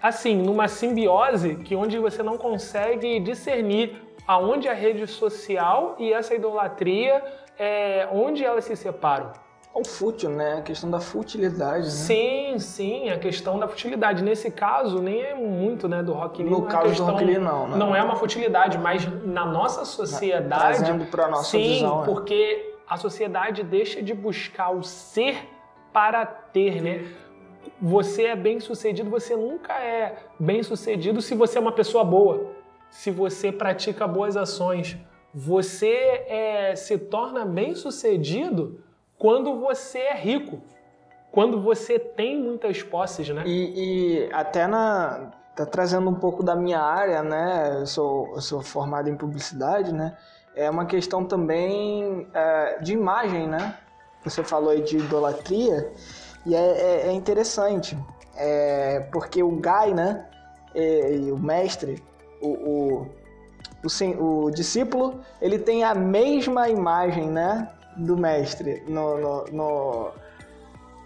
assim, 0.00 0.36
numa 0.36 0.68
simbiose 0.68 1.56
que 1.56 1.74
onde 1.74 1.98
você 1.98 2.22
não 2.22 2.36
consegue 2.36 3.18
discernir 3.20 4.02
aonde 4.26 4.68
a 4.68 4.72
rede 4.74 5.06
social 5.06 5.96
e 5.98 6.12
essa 6.12 6.34
idolatria, 6.34 7.22
é, 7.58 8.08
onde 8.12 8.44
elas 8.44 8.64
se 8.64 8.76
separam. 8.76 9.32
O 9.74 9.84
fútil, 9.84 10.30
né? 10.30 10.58
A 10.58 10.62
questão 10.62 10.88
da 10.88 11.00
futilidade, 11.00 11.86
né? 11.86 11.90
Sim, 11.90 12.58
sim, 12.60 13.10
a 13.10 13.18
questão 13.18 13.58
da 13.58 13.66
futilidade. 13.66 14.22
Nesse 14.22 14.48
caso, 14.48 15.02
nem 15.02 15.20
é 15.20 15.34
muito 15.34 15.88
né, 15.88 16.00
do 16.00 16.12
Rock 16.12 16.42
Lee. 16.44 16.50
No 16.50 16.60
não 16.60 16.68
é 16.68 16.70
caso 16.70 16.84
do 16.84 16.88
questão- 16.90 17.10
Rock 17.10 17.24
Lee, 17.24 17.38
não, 17.38 17.68
né? 17.68 17.76
Não 17.76 17.96
é 17.96 18.00
uma 18.00 18.14
futilidade, 18.14 18.78
mas 18.78 19.04
na 19.24 19.44
nossa 19.44 19.84
sociedade. 19.84 20.78
Trazendo 20.78 21.06
pra 21.06 21.26
nossa 21.26 21.50
sim, 21.50 21.74
visão, 21.74 22.02
é. 22.02 22.04
porque 22.04 22.76
a 22.88 22.96
sociedade 22.96 23.64
deixa 23.64 24.00
de 24.00 24.14
buscar 24.14 24.70
o 24.70 24.84
ser 24.84 25.48
para 25.92 26.24
ter, 26.24 26.80
né? 26.80 27.04
Você 27.82 28.26
é 28.26 28.36
bem 28.36 28.60
sucedido, 28.60 29.10
você 29.10 29.34
nunca 29.34 29.72
é 29.72 30.16
bem 30.38 30.62
sucedido 30.62 31.20
se 31.20 31.34
você 31.34 31.58
é 31.58 31.60
uma 31.60 31.72
pessoa 31.72 32.04
boa, 32.04 32.52
se 32.90 33.10
você 33.10 33.50
pratica 33.50 34.06
boas 34.06 34.36
ações. 34.36 34.96
Você 35.34 35.88
é, 36.28 36.76
se 36.76 36.96
torna 36.96 37.44
bem 37.44 37.74
sucedido 37.74 38.78
quando 39.18 39.58
você 39.60 39.98
é 39.98 40.14
rico, 40.14 40.60
quando 41.30 41.60
você 41.60 41.98
tem 41.98 42.40
muitas 42.40 42.82
posses, 42.82 43.28
né? 43.28 43.42
E, 43.46 44.24
e 44.26 44.32
até 44.32 44.66
na. 44.66 45.30
Tá 45.56 45.64
trazendo 45.64 46.10
um 46.10 46.14
pouco 46.14 46.42
da 46.42 46.56
minha 46.56 46.80
área, 46.80 47.22
né? 47.22 47.76
Eu 47.80 47.86
sou, 47.86 48.32
eu 48.34 48.40
sou 48.40 48.60
formado 48.60 49.08
em 49.08 49.16
publicidade, 49.16 49.92
né? 49.94 50.16
É 50.56 50.68
uma 50.68 50.84
questão 50.84 51.24
também 51.24 52.26
é, 52.34 52.78
de 52.80 52.92
imagem, 52.92 53.46
né? 53.46 53.76
Você 54.24 54.42
falou 54.42 54.70
aí 54.70 54.82
de 54.82 54.96
idolatria, 54.98 55.92
e 56.44 56.54
é, 56.56 56.58
é- 56.58 57.06
é 57.08 57.12
interessante. 57.12 57.96
é, 58.36 58.98
porque 59.12 59.42
o 59.44 59.52
Gai, 59.60 59.94
né? 59.94 60.26
E, 60.74 61.26
e 61.26 61.32
o 61.32 61.38
mestre, 61.38 62.02
o, 62.42 62.48
o, 62.48 63.06
o, 63.84 64.44
o 64.46 64.50
discípulo, 64.50 65.20
ele 65.40 65.56
tem 65.58 65.84
a 65.84 65.94
mesma 65.94 66.68
imagem, 66.68 67.28
né? 67.30 67.70
Do 67.96 68.16
mestre 68.16 68.82
no, 68.88 69.18
no, 69.18 69.44
no, 69.52 70.10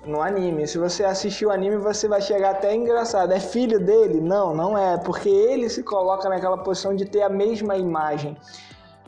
no 0.07 0.23
anime. 0.23 0.67
Se 0.67 0.79
você 0.79 1.05
assistir 1.05 1.47
o 1.47 1.51
anime, 1.51 1.77
você 1.77 2.09
vai 2.09 2.21
chegar 2.23 2.51
até 2.51 2.75
engraçado. 2.75 3.33
É 3.33 3.41
filho 3.41 3.79
dele? 3.79 4.21
Não, 4.21 4.55
não 4.55 4.77
é, 4.77 4.97
porque 4.99 5.29
ele 5.29 5.69
se 5.69 5.83
coloca 5.83 6.29
naquela 6.29 6.59
posição 6.59 6.95
de 6.97 7.05
ter 7.05 7.23
a 7.23 7.29
mesma 7.29 7.77
imagem. 7.77 8.37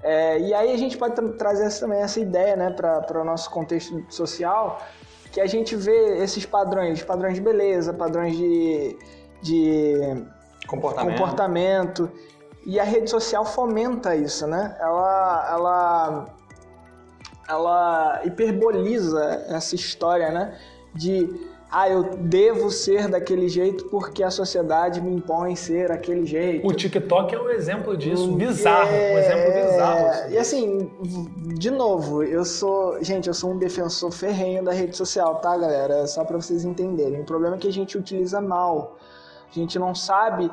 É, 0.02 0.38
e 0.38 0.54
aí 0.54 0.72
a 0.72 0.76
gente 0.78 0.96
pode 0.96 1.14
tra- 1.14 1.28
trazer 1.32 1.64
essa- 1.64 1.80
também 1.80 2.00
essa 2.00 2.18
ideia 2.20 2.56
né, 2.56 2.70
para 2.70 3.20
o 3.20 3.24
nosso 3.24 3.50
contexto 3.50 4.02
social, 4.08 4.80
que 5.30 5.40
a 5.40 5.46
gente 5.46 5.76
vê 5.76 6.22
esses 6.22 6.44
padrões, 6.46 7.02
padrões 7.02 7.34
de 7.34 7.40
beleza, 7.40 7.92
padrões 7.92 8.36
de, 8.36 8.96
de 9.42 10.24
Comportamento. 10.66 11.16
comportamento. 11.18 12.10
E 12.66 12.78
a 12.80 12.84
rede 12.84 13.08
social 13.10 13.44
fomenta 13.44 14.14
isso, 14.14 14.46
né? 14.46 14.76
Ela, 14.80 15.48
ela, 15.52 16.24
ela 17.50 18.20
hiperboliza 18.24 19.44
essa 19.48 19.74
história, 19.74 20.30
né? 20.30 20.56
De, 20.94 21.28
ah, 21.70 21.88
eu 21.88 22.02
devo 22.16 22.70
ser 22.70 23.08
daquele 23.08 23.48
jeito 23.48 23.84
porque 23.86 24.22
a 24.24 24.30
sociedade 24.30 25.00
me 25.00 25.14
impõe 25.14 25.54
ser 25.54 25.90
aquele 25.92 26.26
jeito. 26.26 26.66
O 26.66 26.72
TikTok 26.72 27.34
é 27.34 27.40
um 27.40 27.48
exemplo 27.50 27.96
disso, 27.96 28.30
Hum, 28.30 28.36
bizarro, 28.36 28.90
um 28.90 29.18
exemplo 29.18 29.50
é, 29.52 29.70
bizarro. 29.70 30.06
assim. 30.06 30.32
E 30.34 30.38
assim, 30.38 30.90
de 31.58 31.70
novo, 31.70 32.22
eu 32.24 32.44
sou. 32.44 33.02
Gente, 33.02 33.28
eu 33.28 33.34
sou 33.34 33.50
um 33.52 33.58
defensor 33.58 34.10
ferrenho 34.10 34.64
da 34.64 34.72
rede 34.72 34.96
social, 34.96 35.36
tá, 35.36 35.56
galera? 35.56 36.06
Só 36.06 36.24
pra 36.24 36.36
vocês 36.40 36.64
entenderem. 36.64 37.20
O 37.20 37.24
problema 37.24 37.56
é 37.56 37.58
que 37.58 37.68
a 37.68 37.72
gente 37.72 37.96
utiliza 37.98 38.40
mal. 38.40 38.96
A 39.48 39.54
gente 39.54 39.78
não 39.78 39.94
sabe. 39.94 40.50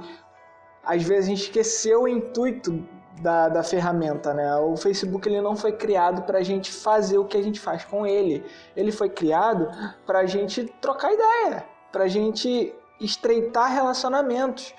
Às 0.84 1.04
vezes 1.04 1.26
a 1.26 1.30
gente 1.30 1.42
esqueceu 1.44 2.04
o 2.04 2.08
intuito 2.08 2.84
da, 3.21 3.49
da 3.49 3.63
ferramenta, 3.63 4.34
né? 4.34 4.56
O 4.58 4.75
Facebook 4.77 5.27
ele 5.27 5.41
não 5.41 5.56
foi 5.56 5.71
criado 5.71 6.23
pra 6.23 6.41
gente 6.41 6.71
fazer 6.71 7.17
o 7.17 7.25
que 7.25 7.38
a 7.38 7.41
gente 7.41 7.60
faz 7.60 7.84
com 7.86 8.06
ele. 8.06 8.45
Ele 8.75 8.91
foi 8.91 9.10
criado 9.10 9.69
pra 10.06 10.25
gente 10.25 10.65
trocar 10.82 11.12
ideia, 11.13 11.65
pra 11.91 12.08
gente 12.08 12.73
estreitar 12.99 13.71
relacionamentos 13.71 14.73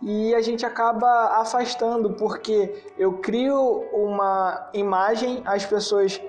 e 0.00 0.34
a 0.34 0.40
gente 0.40 0.64
acaba 0.64 1.40
afastando 1.40 2.10
porque 2.10 2.84
eu 2.96 3.14
crio 3.14 3.84
uma 3.92 4.70
imagem, 4.72 5.42
as 5.44 5.66
pessoas 5.66 6.20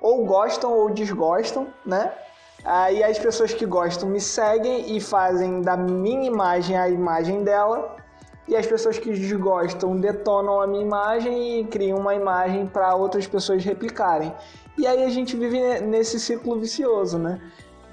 ou 0.00 0.24
gostam 0.24 0.72
ou 0.72 0.90
desgostam, 0.90 1.72
né? 1.86 2.12
Aí 2.64 3.02
as 3.02 3.18
pessoas 3.18 3.52
que 3.52 3.66
gostam 3.66 4.08
me 4.08 4.20
seguem 4.20 4.96
e 4.96 5.00
fazem 5.00 5.60
da 5.60 5.76
minha 5.76 6.26
imagem 6.26 6.76
a 6.76 6.88
imagem 6.88 7.44
dela. 7.44 7.96
E 8.46 8.54
as 8.54 8.66
pessoas 8.66 8.98
que 8.98 9.10
desgostam 9.10 9.96
detonam 9.98 10.60
a 10.60 10.66
minha 10.66 10.82
imagem 10.82 11.60
e 11.60 11.64
criam 11.64 11.98
uma 11.98 12.14
imagem 12.14 12.66
para 12.66 12.94
outras 12.94 13.26
pessoas 13.26 13.64
replicarem. 13.64 14.34
E 14.76 14.86
aí 14.86 15.04
a 15.04 15.08
gente 15.08 15.36
vive 15.36 15.58
ne- 15.58 15.80
nesse 15.80 16.20
ciclo 16.20 16.58
vicioso, 16.58 17.18
né? 17.18 17.40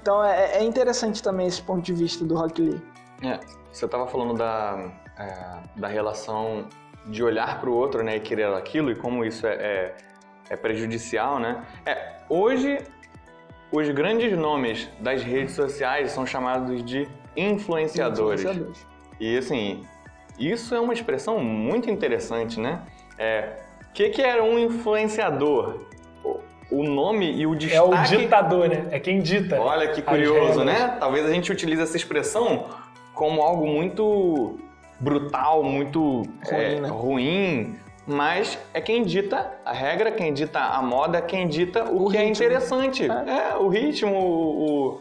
Então 0.00 0.22
é, 0.22 0.58
é 0.58 0.62
interessante 0.64 1.22
também 1.22 1.46
esse 1.46 1.62
ponto 1.62 1.82
de 1.82 1.92
vista 1.92 2.24
do 2.24 2.34
Rock 2.34 2.60
Lee. 2.60 2.82
É, 3.22 3.38
você 3.70 3.86
estava 3.86 4.06
falando 4.06 4.34
da, 4.34 4.92
é, 5.18 5.80
da 5.80 5.88
relação 5.88 6.66
de 7.06 7.22
olhar 7.22 7.60
para 7.60 7.70
o 7.70 7.74
outro 7.74 8.02
né, 8.02 8.16
e 8.16 8.20
querer 8.20 8.46
aquilo 8.52 8.90
e 8.90 8.94
como 8.94 9.24
isso 9.24 9.46
é, 9.46 9.54
é, 9.54 9.96
é 10.50 10.56
prejudicial, 10.56 11.38
né? 11.38 11.64
É, 11.86 12.16
hoje, 12.28 12.78
os 13.72 13.88
grandes 13.90 14.36
nomes 14.36 14.88
das 15.00 15.22
redes 15.22 15.54
sociais 15.54 16.10
são 16.12 16.26
chamados 16.26 16.84
de 16.84 17.08
influenciadores. 17.36 18.42
Influenciadores. 18.42 18.86
E 19.18 19.38
assim, 19.38 19.86
isso 20.38 20.74
é 20.74 20.80
uma 20.80 20.92
expressão 20.92 21.38
muito 21.38 21.90
interessante, 21.90 22.58
né? 22.58 22.80
É, 23.18 23.56
o 23.88 23.92
que, 23.92 24.08
que 24.10 24.22
era 24.22 24.42
um 24.42 24.58
influenciador? 24.58 25.80
O- 26.70 26.82
nome 26.82 27.30
e 27.30 27.46
o 27.46 27.52
É 27.52 27.56
destaque... 27.58 28.14
o 28.14 28.18
ditador, 28.18 28.68
né? 28.68 28.86
É 28.90 28.98
quem 28.98 29.20
dita. 29.20 29.60
Olha 29.60 29.88
que 29.88 30.00
curioso, 30.00 30.64
né? 30.64 30.96
Talvez 30.98 31.26
a 31.26 31.30
gente 31.30 31.52
utilize 31.52 31.82
essa 31.82 31.96
expressão 31.98 32.64
como 33.12 33.42
algo 33.42 33.66
muito 33.66 34.58
brutal, 34.98 35.62
muito 35.62 36.22
é, 36.48 36.54
Ruim, 36.76 36.80
né? 36.80 36.88
ruim, 36.88 37.76
mas 38.06 38.58
é 38.72 38.80
quem 38.80 39.02
dita 39.02 39.52
a 39.66 39.72
regra, 39.72 40.10
quem 40.12 40.32
dita 40.32 40.60
a 40.60 40.80
moda, 40.80 41.20
quem 41.20 41.46
dita 41.46 41.84
o, 41.84 42.06
O 42.06 42.10
que 42.10 42.16
é 42.16 42.20
ritmo. 42.24 42.32
interessante. 42.46 43.06
É, 43.06 43.54
o 43.56 43.68
ritmo, 43.68 44.16
o, 44.16 44.66
o- 44.94 45.00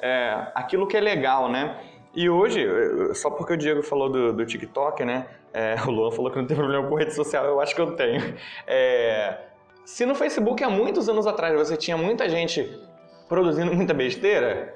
é, 0.00 0.46
aquilo 0.54 0.86
que 0.86 0.96
é 0.96 1.00
legal, 1.00 1.50
né? 1.50 1.74
E 2.14 2.28
hoje, 2.28 2.66
só 3.14 3.30
porque 3.30 3.52
o 3.52 3.56
Diego 3.56 3.82
falou 3.82 4.08
do, 4.10 4.32
do 4.32 4.44
TikTok, 4.44 5.04
né? 5.04 5.26
É, 5.52 5.76
o 5.86 5.90
Luan 5.90 6.10
falou 6.10 6.30
que 6.30 6.38
não 6.38 6.46
tem 6.46 6.56
problema 6.56 6.88
com 6.88 6.94
rede 6.94 7.14
social, 7.14 7.44
eu 7.44 7.60
acho 7.60 7.74
que 7.74 7.80
eu 7.80 7.94
tenho. 7.94 8.34
É, 8.66 9.38
se 9.84 10.04
no 10.06 10.14
Facebook 10.14 10.62
há 10.62 10.70
muitos 10.70 11.08
anos 11.08 11.26
atrás 11.26 11.56
você 11.56 11.76
tinha 11.76 11.96
muita 11.96 12.28
gente 12.28 12.78
produzindo 13.28 13.72
muita 13.74 13.94
besteira, 13.94 14.74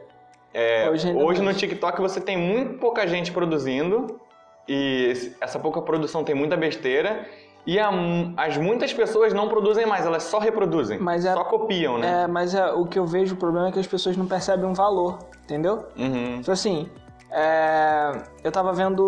é, 0.53 0.89
Hoje 0.89 1.13
hoje, 1.13 1.43
no. 1.43 1.53
TikTok 1.53 2.01
você 2.01 2.21
tem 2.21 2.37
muito 2.37 2.79
pouca 2.79 3.07
gente 3.09 3.33
produzindo 3.33 4.21
e 4.69 5.13
essa 5.41 5.59
pouca 5.59 5.83
produção 5.83 6.23
tem 6.23 6.35
muita 6.35 6.57
besteira 6.57 7.27
e 7.67 7.79
a- 7.81 7.91
as 8.37 8.57
muitas 8.57 8.93
pessoas 8.93 9.33
não 9.33 9.49
produzem 9.49 9.85
mais, 9.87 10.07
elas 10.07 10.23
só 10.23 10.39
reproduzem, 10.39 10.99
Mas 11.01 11.25
é- 11.25 11.33
só 11.33 11.43
copiam, 11.45 11.99
né? 11.99 12.23
É, 12.23 12.27
mas 12.29 12.55
é, 12.55 12.71
o 12.71 12.85
que 12.87 12.97
eu 12.99 13.05
vejo, 13.07 13.35
o 13.35 13.39
problema 13.39 13.69
é 13.69 13.73
que 13.73 13.81
as 13.81 13.87
pessoas 13.87 14.17
não 14.17 14.27
percebem 14.27 14.65
um 14.67 14.75
valor, 14.75 15.19
entendeu? 15.43 15.85
Uhum. 15.99 16.39
Tipo 16.39 16.53
assim, 16.53 16.89
é, 17.37 18.23
eu 18.45 18.53
tava 18.53 18.73
vendo 18.73 19.05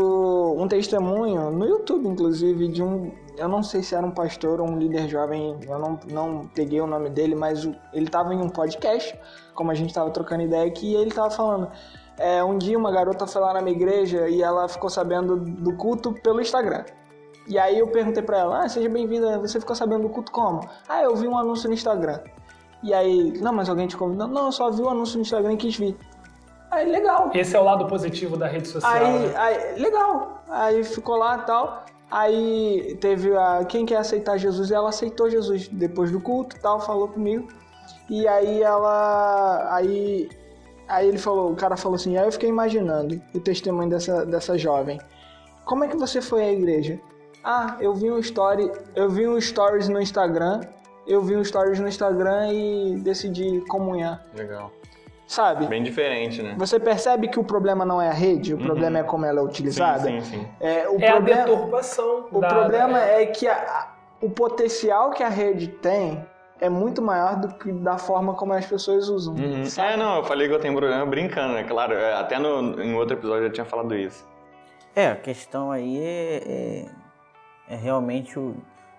um 0.58 0.66
testemunho, 0.66 1.48
no 1.52 1.64
YouTube 1.64 2.08
inclusive, 2.08 2.66
de 2.66 2.82
um. 2.82 3.12
Eu 3.36 3.46
não 3.48 3.62
sei 3.62 3.84
se 3.84 3.94
era 3.94 4.04
um 4.04 4.10
pastor 4.10 4.60
ou 4.60 4.68
um 4.68 4.76
líder 4.76 5.08
jovem, 5.08 5.56
eu 5.68 5.78
não, 5.78 6.00
não 6.10 6.50
peguei 6.52 6.80
o 6.80 6.88
nome 6.88 7.08
dele, 7.08 7.36
mas 7.36 7.68
ele 7.92 8.08
tava 8.08 8.34
em 8.34 8.38
um 8.38 8.48
podcast, 8.48 9.16
como 9.54 9.70
a 9.70 9.74
gente 9.74 9.94
tava 9.94 10.10
trocando 10.10 10.42
ideia 10.42 10.66
aqui, 10.66 10.92
e 10.92 10.96
ele 10.96 11.12
tava 11.12 11.30
falando. 11.30 11.70
é, 12.18 12.42
um 12.42 12.58
dia 12.58 12.76
uma 12.76 12.90
garota 12.90 13.28
foi 13.28 13.40
lá 13.40 13.54
na 13.54 13.60
minha 13.60 13.76
igreja 13.76 14.28
e 14.28 14.42
ela 14.42 14.66
ficou 14.66 14.90
sabendo 14.90 15.36
do 15.36 15.72
culto 15.74 16.12
pelo 16.12 16.40
Instagram. 16.40 16.84
E 17.46 17.56
aí 17.60 17.78
eu 17.78 17.86
perguntei 17.86 18.24
pra 18.24 18.38
ela, 18.38 18.64
ah, 18.64 18.68
seja 18.68 18.88
bem-vinda, 18.88 19.38
você 19.38 19.60
ficou 19.60 19.76
sabendo 19.76 20.02
do 20.02 20.08
culto 20.08 20.32
como? 20.32 20.68
Ah, 20.88 21.00
eu 21.02 21.14
vi 21.14 21.28
um 21.28 21.38
anúncio 21.38 21.68
no 21.68 21.74
Instagram. 21.74 22.18
E 22.82 22.92
aí, 22.92 23.38
não, 23.40 23.52
mas 23.52 23.68
alguém 23.68 23.86
te 23.86 23.96
convidou? 23.96 24.26
Não, 24.26 24.46
eu 24.46 24.52
só 24.52 24.68
vi 24.70 24.82
o 24.82 24.88
anúncio 24.88 25.16
no 25.16 25.22
Instagram 25.22 25.52
e 25.52 25.56
quis 25.56 25.76
vir. 25.76 25.96
Aí, 26.76 26.90
legal. 26.90 27.30
Esse 27.32 27.56
é 27.56 27.58
o 27.58 27.64
lado 27.64 27.86
positivo 27.86 28.36
da 28.36 28.46
rede 28.46 28.68
social. 28.68 28.92
Aí, 28.92 29.18
né? 29.18 29.34
aí, 29.36 29.80
legal. 29.80 30.42
Aí 30.46 30.84
ficou 30.84 31.16
lá 31.16 31.38
e 31.38 31.42
tal. 31.42 31.86
Aí 32.10 32.98
teve 33.00 33.34
a 33.34 33.64
quem 33.64 33.86
quer 33.86 33.96
aceitar 33.96 34.36
Jesus, 34.36 34.70
ela 34.70 34.90
aceitou 34.90 35.28
Jesus 35.28 35.68
depois 35.68 36.12
do 36.12 36.20
culto 36.20 36.54
e 36.54 36.60
tal, 36.60 36.78
falou 36.80 37.08
comigo. 37.08 37.48
E 38.10 38.28
aí 38.28 38.62
ela. 38.62 39.74
Aí. 39.74 40.28
Aí 40.86 41.08
ele 41.08 41.18
falou, 41.18 41.50
o 41.50 41.56
cara 41.56 41.76
falou 41.76 41.96
assim, 41.96 42.16
aí 42.16 42.24
eu 42.24 42.30
fiquei 42.30 42.48
imaginando 42.48 43.20
o 43.34 43.40
testemunho 43.40 43.90
dessa, 43.90 44.24
dessa 44.24 44.56
jovem. 44.56 45.00
Como 45.64 45.82
é 45.82 45.88
que 45.88 45.96
você 45.96 46.20
foi 46.20 46.42
à 46.44 46.52
igreja? 46.52 47.00
Ah, 47.42 47.76
eu 47.80 47.92
vi 47.92 48.08
um 48.08 48.20
story, 48.20 48.70
eu 48.94 49.10
vi 49.10 49.26
um 49.26 49.40
stories 49.40 49.88
no 49.88 50.00
Instagram, 50.00 50.60
eu 51.04 51.22
vi 51.22 51.36
um 51.36 51.42
stories 51.42 51.80
no 51.80 51.88
Instagram 51.88 52.52
e 52.52 53.00
decidi 53.00 53.62
comunhar. 53.62 54.24
Legal. 54.32 54.70
Sabe? 55.26 55.66
Bem 55.66 55.82
diferente, 55.82 56.40
né? 56.40 56.54
Você 56.56 56.78
percebe 56.78 57.26
que 57.28 57.38
o 57.40 57.44
problema 57.44 57.84
não 57.84 58.00
é 58.00 58.08
a 58.08 58.12
rede, 58.12 58.54
o 58.54 58.58
problema 58.58 58.98
é 59.00 59.02
como 59.02 59.24
ela 59.26 59.40
é 59.40 59.42
utilizada? 59.42 60.00
Sim, 60.04 60.20
sim, 60.20 60.38
sim. 60.38 60.48
É, 60.60 60.88
o 60.88 61.00
É 61.00 61.08
a 61.08 61.12
problema, 61.14 61.44
deturpação. 61.44 62.28
o 62.30 62.40
da- 62.40 62.48
problema 62.48 62.98
da- 63.00 63.04
é 63.06 63.26
que 63.26 63.48
a- 63.48 63.54
a- 63.54 63.94
o 64.24 64.30
potencial 64.30 65.10
que 65.10 65.22
a 65.24 65.28
rede 65.28 65.66
tem 65.68 66.24
é 66.60 66.68
muito 66.68 67.02
maior 67.02 67.36
do 67.40 67.48
que 67.54 67.72
da 67.72 67.98
forma 67.98 68.34
como 68.34 68.52
as 68.52 68.64
pessoas 68.64 69.08
usam. 69.08 69.34
Uhum. 69.34 69.64
sabe? 69.66 69.94
É, 69.94 69.96
não, 69.96 70.16
eu 70.18 70.24
falei 70.24 70.46
que 70.48 70.54
eu 70.54 70.60
tenho 70.60 70.74
problema 70.76 71.04
brincando, 71.04 71.54
né? 71.54 71.64
Claro, 71.64 71.94
é, 71.94 72.14
até 72.14 72.38
no, 72.38 72.80
em 72.80 72.94
outro 72.94 73.16
episódio 73.16 73.42
eu 73.42 73.48
já 73.48 73.52
tinha 73.52 73.66
falado 73.66 73.94
isso. 73.96 74.24
É, 74.94 75.08
a 75.08 75.16
questão 75.16 75.70
aí 75.72 75.98
é, 76.00 76.86
é, 77.68 77.74
é 77.74 77.76
realmente 77.76 78.38
o, 78.38 78.54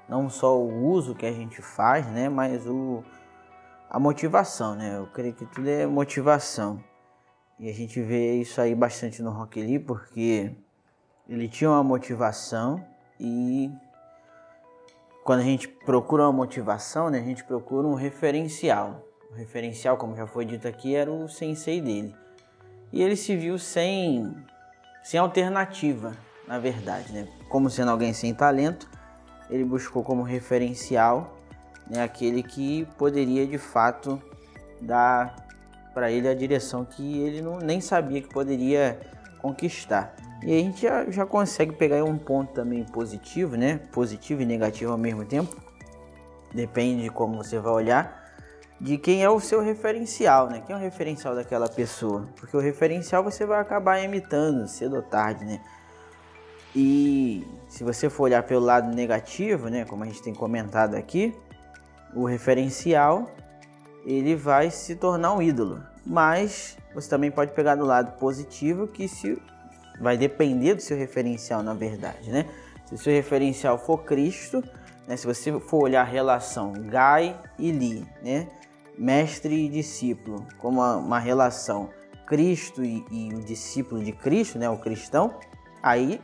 não 0.10 0.30
só 0.30 0.56
o 0.58 0.86
uso 0.90 1.16
que 1.16 1.26
a 1.26 1.32
gente 1.32 1.62
faz, 1.62 2.06
né, 2.12 2.30
mas 2.30 2.68
o, 2.68 3.02
a 3.90 4.00
motivação, 4.00 4.76
né? 4.76 4.98
Eu 4.98 5.08
creio 5.08 5.34
que 5.34 5.46
tudo 5.46 5.70
é 5.70 5.86
motivação. 5.86 6.84
E 7.60 7.70
a 7.70 7.74
gente 7.74 8.02
vê 8.02 8.36
isso 8.36 8.62
aí 8.62 8.76
bastante 8.76 9.22
no 9.22 9.32
Rock 9.32 9.62
Lee, 9.62 9.80
porque 9.80 10.52
ele 11.28 11.48
tinha 11.48 11.70
uma 11.70 11.84
motivação 11.84 12.86
e 13.20 13.72
quando 15.24 15.40
a 15.40 15.44
gente 15.44 15.68
procura 15.68 16.24
uma 16.24 16.32
motivação, 16.32 17.10
né, 17.10 17.20
a 17.20 17.24
gente 17.24 17.44
procura 17.44 17.88
um 17.88 17.96
referencial. 17.96 19.04
O 19.32 19.36
referencial, 19.36 19.98
como 19.98 20.16
já 20.16 20.26
foi 20.28 20.46
dito 20.46 20.68
aqui, 20.68 20.96
era 20.96 21.12
o 21.12 21.28
sensei 21.28 21.82
dele. 21.82 22.16
E 22.94 23.02
ele 23.02 23.16
se 23.16 23.36
viu 23.36 23.58
sem 23.58 24.34
sem 25.04 25.20
alternativa, 25.20 26.14
na 26.48 26.60
verdade, 26.60 27.14
né? 27.14 27.28
Como 27.50 27.70
sendo 27.70 27.92
alguém 27.92 28.14
sem 28.14 28.34
talento, 28.34 28.90
ele 29.50 29.64
buscou 29.64 30.04
como 30.04 30.22
referencial 30.22 31.37
né, 31.90 32.04
aquele 32.04 32.44
que 32.44 32.86
poderia 32.98 33.46
de 33.46 33.58
fato 33.58 34.22
dar 34.82 35.48
para 35.94 36.12
ele 36.12 36.28
a 36.28 36.34
direção 36.36 36.86
que 36.86 37.20
ele 37.20 37.42
não, 37.42 37.58
nem 37.58 37.82
sabia 37.82 38.22
que 38.22 38.30
poderia 38.30 39.00
conquistar. 39.42 40.16
E 40.44 40.54
a 40.54 40.60
gente 40.60 40.82
já, 40.82 41.10
já 41.10 41.26
consegue 41.26 41.74
pegar 41.74 42.04
um 42.04 42.18
ponto 42.18 42.54
também 42.54 42.84
positivo, 42.84 43.56
né? 43.56 43.80
Positivo 43.92 44.42
e 44.42 44.46
negativo 44.46 44.92
ao 44.92 44.98
mesmo 44.98 45.26
tempo. 45.26 45.56
Depende 46.54 47.04
de 47.04 47.10
como 47.10 47.38
você 47.38 47.58
vai 47.58 47.74
olhar. 47.74 48.26
De 48.80 48.98
quem 49.00 49.24
é 49.24 49.30
o 49.30 49.40
seu 49.40 49.60
referencial, 49.60 50.50
né? 50.50 50.62
Quem 50.66 50.76
é 50.76 50.78
o 50.78 50.82
referencial 50.82 51.34
daquela 51.34 51.68
pessoa? 51.68 52.30
Porque 52.36 52.56
o 52.56 52.60
referencial 52.60 53.24
você 53.24 53.44
vai 53.44 53.60
acabar 53.60 54.00
imitando 54.00 54.68
cedo 54.68 54.98
ou 54.98 55.02
tarde, 55.02 55.44
né? 55.44 55.60
E 56.76 57.44
se 57.68 57.84
você 57.84 58.08
for 58.08 58.26
olhar 58.26 58.44
pelo 58.44 58.64
lado 58.64 58.94
negativo, 58.96 59.68
né? 59.68 59.84
Como 59.86 60.04
a 60.04 60.06
gente 60.06 60.22
tem 60.22 60.34
comentado 60.34 60.94
aqui, 60.94 61.34
o 62.18 62.26
referencial 62.26 63.30
ele 64.06 64.36
vai 64.36 64.72
se 64.72 64.96
tornar 64.96 65.34
um 65.34 65.42
ídolo. 65.42 65.84
Mas 66.06 66.78
você 66.94 67.10
também 67.10 67.30
pode 67.30 67.52
pegar 67.52 67.76
do 67.76 67.86
lado 67.86 68.18
positivo 68.18 68.88
que 68.88 69.08
se 69.08 69.42
vai 70.00 70.18
depender 70.18 70.76
do 70.76 70.82
seu 70.82 70.98
referencial, 70.98 71.62
na 71.62 71.74
verdade, 71.74 72.30
né? 72.32 72.46
Se 72.86 72.96
o 72.96 72.98
seu 72.98 73.12
referencial 73.12 73.78
for 73.78 74.04
Cristo, 74.04 74.64
né? 75.06 75.18
Se 75.18 75.28
você 75.28 75.60
for 75.60 75.84
olhar 75.84 76.02
a 76.02 76.06
relação 76.06 76.74
Gai 76.74 77.40
e 77.60 77.72
Li, 77.72 78.08
né? 78.24 78.48
Mestre 78.98 79.66
e 79.66 79.70
discípulo, 79.70 80.48
como 80.58 80.82
uma, 80.82 81.20
relação 81.20 81.90
Cristo 82.26 82.84
e, 82.84 83.06
e, 83.12 83.34
o 83.34 83.42
discípulo 83.44 84.04
de 84.04 84.12
Cristo, 84.12 84.58
né? 84.58 84.70
O 84.70 84.78
cristão, 84.78 85.36
aí 85.84 86.22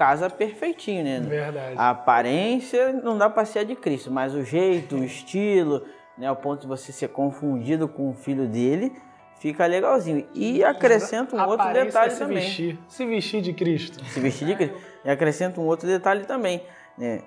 casa 0.00 0.30
perfeitinho, 0.30 1.04
né? 1.04 1.20
Verdade. 1.20 1.74
A 1.76 1.90
aparência 1.90 2.90
não 2.90 3.18
dá 3.18 3.28
para 3.28 3.44
ser 3.44 3.58
a 3.58 3.64
de 3.64 3.76
Cristo, 3.76 4.10
mas 4.10 4.34
o 4.34 4.42
jeito, 4.42 4.96
o 4.96 5.04
estilo, 5.04 5.84
né? 6.16 6.26
Ao 6.26 6.34
ponto 6.34 6.62
de 6.62 6.66
você 6.66 6.90
ser 6.90 7.08
confundido 7.08 7.86
com 7.86 8.08
o 8.08 8.14
filho 8.14 8.48
dele, 8.48 8.94
fica 9.38 9.66
legalzinho. 9.66 10.26
E 10.34 10.64
acrescenta 10.64 11.36
um 11.36 11.46
outro 11.46 11.70
detalhe 11.70 12.12
se 12.12 12.18
também. 12.18 12.38
Vestir. 12.38 12.78
Se 12.88 13.04
vestir 13.04 13.42
de 13.42 13.52
Cristo. 13.52 14.02
Se 14.06 14.20
vestir 14.20 14.46
de 14.46 14.56
Cristo. 14.56 14.78
E 15.04 15.10
acrescenta 15.10 15.60
um 15.60 15.66
outro 15.66 15.86
detalhe 15.86 16.24
também. 16.24 16.62
Né? 16.96 17.20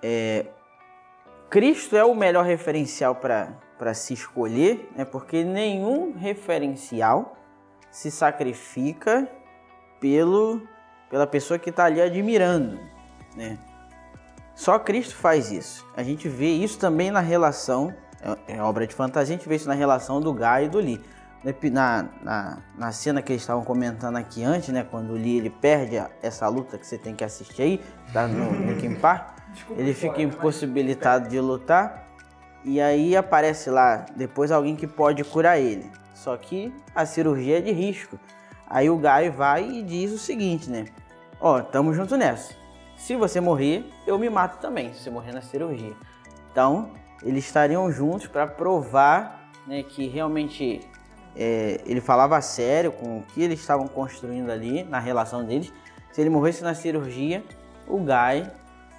É, 0.00 0.46
Cristo 1.50 1.96
é 1.96 2.04
o 2.04 2.14
melhor 2.14 2.44
referencial 2.44 3.16
para 3.16 3.94
se 3.94 4.14
escolher, 4.14 4.88
né? 4.94 5.04
porque 5.04 5.42
nenhum 5.42 6.12
referencial 6.16 7.36
se 7.90 8.12
sacrifica 8.12 9.28
pelo, 9.98 10.62
pela 11.12 11.26
pessoa 11.26 11.58
que 11.58 11.68
está 11.68 11.84
ali 11.84 12.00
admirando. 12.00 12.80
Né? 13.36 13.58
Só 14.54 14.78
Cristo 14.78 15.14
faz 15.14 15.52
isso. 15.52 15.86
A 15.94 16.02
gente 16.02 16.26
vê 16.26 16.48
isso 16.48 16.78
também 16.78 17.10
na 17.10 17.20
relação, 17.20 17.94
é, 18.48 18.54
é 18.54 18.62
obra 18.62 18.86
de 18.86 18.94
fantasia, 18.94 19.34
a 19.34 19.38
gente 19.38 19.46
vê 19.46 19.56
isso 19.56 19.68
na 19.68 19.74
relação 19.74 20.22
do 20.22 20.32
Gai 20.32 20.64
e 20.64 20.68
do 20.70 20.78
Lee. 20.78 20.98
Na, 21.70 22.08
na, 22.22 22.58
na, 22.78 22.92
cena 22.92 23.20
que 23.20 23.32
eles 23.32 23.42
estavam 23.42 23.62
comentando 23.62 24.16
aqui 24.16 24.42
antes, 24.42 24.70
né? 24.70 24.86
Quando 24.88 25.10
o 25.10 25.14
Lee 25.14 25.36
ele 25.36 25.50
perde 25.50 26.02
essa 26.22 26.48
luta 26.48 26.78
que 26.78 26.86
você 26.86 26.96
tem 26.96 27.14
que 27.14 27.24
assistir 27.24 27.62
aí, 27.62 27.80
tá 28.12 28.28
no 28.28 28.50
Linkin 28.64 28.94
Park, 28.94 29.36
ele 29.76 29.92
fica 29.92 30.22
impossibilitado 30.22 31.28
de 31.28 31.38
lutar. 31.40 32.08
E 32.64 32.80
aí 32.80 33.16
aparece 33.16 33.68
lá 33.68 34.06
depois 34.16 34.50
alguém 34.50 34.76
que 34.76 34.86
pode 34.86 35.22
curar 35.24 35.58
ele. 35.58 35.90
Só 36.14 36.36
que 36.38 36.72
a 36.94 37.04
cirurgia 37.04 37.58
é 37.58 37.60
de 37.60 37.72
risco. 37.72 38.18
Aí 38.66 38.88
o 38.88 38.96
Guy 38.96 39.28
vai 39.36 39.68
e 39.68 39.82
diz 39.82 40.12
o 40.12 40.18
seguinte, 40.18 40.70
né? 40.70 40.86
Ó, 41.44 41.58
oh, 41.58 41.62
tamo 41.64 41.92
junto 41.92 42.16
nessa. 42.16 42.54
Se 42.94 43.16
você 43.16 43.40
morrer, 43.40 43.84
eu 44.06 44.16
me 44.16 44.30
mato 44.30 44.60
também, 44.60 44.94
se 44.94 45.02
você 45.02 45.10
morrer 45.10 45.32
na 45.32 45.42
cirurgia. 45.42 45.92
Então, 46.52 46.90
eles 47.20 47.44
estariam 47.44 47.90
juntos 47.90 48.28
para 48.28 48.46
provar 48.46 49.50
né, 49.66 49.82
que 49.82 50.06
realmente 50.06 50.78
é, 51.34 51.80
ele 51.84 52.00
falava 52.00 52.40
sério 52.40 52.92
com 52.92 53.18
o 53.18 53.22
que 53.22 53.42
eles 53.42 53.58
estavam 53.58 53.88
construindo 53.88 54.50
ali 54.50 54.84
na 54.84 55.00
relação 55.00 55.44
deles. 55.44 55.72
Se 56.12 56.20
ele 56.20 56.30
morresse 56.30 56.62
na 56.62 56.74
cirurgia, 56.74 57.42
o 57.88 57.98
Guy, 57.98 58.48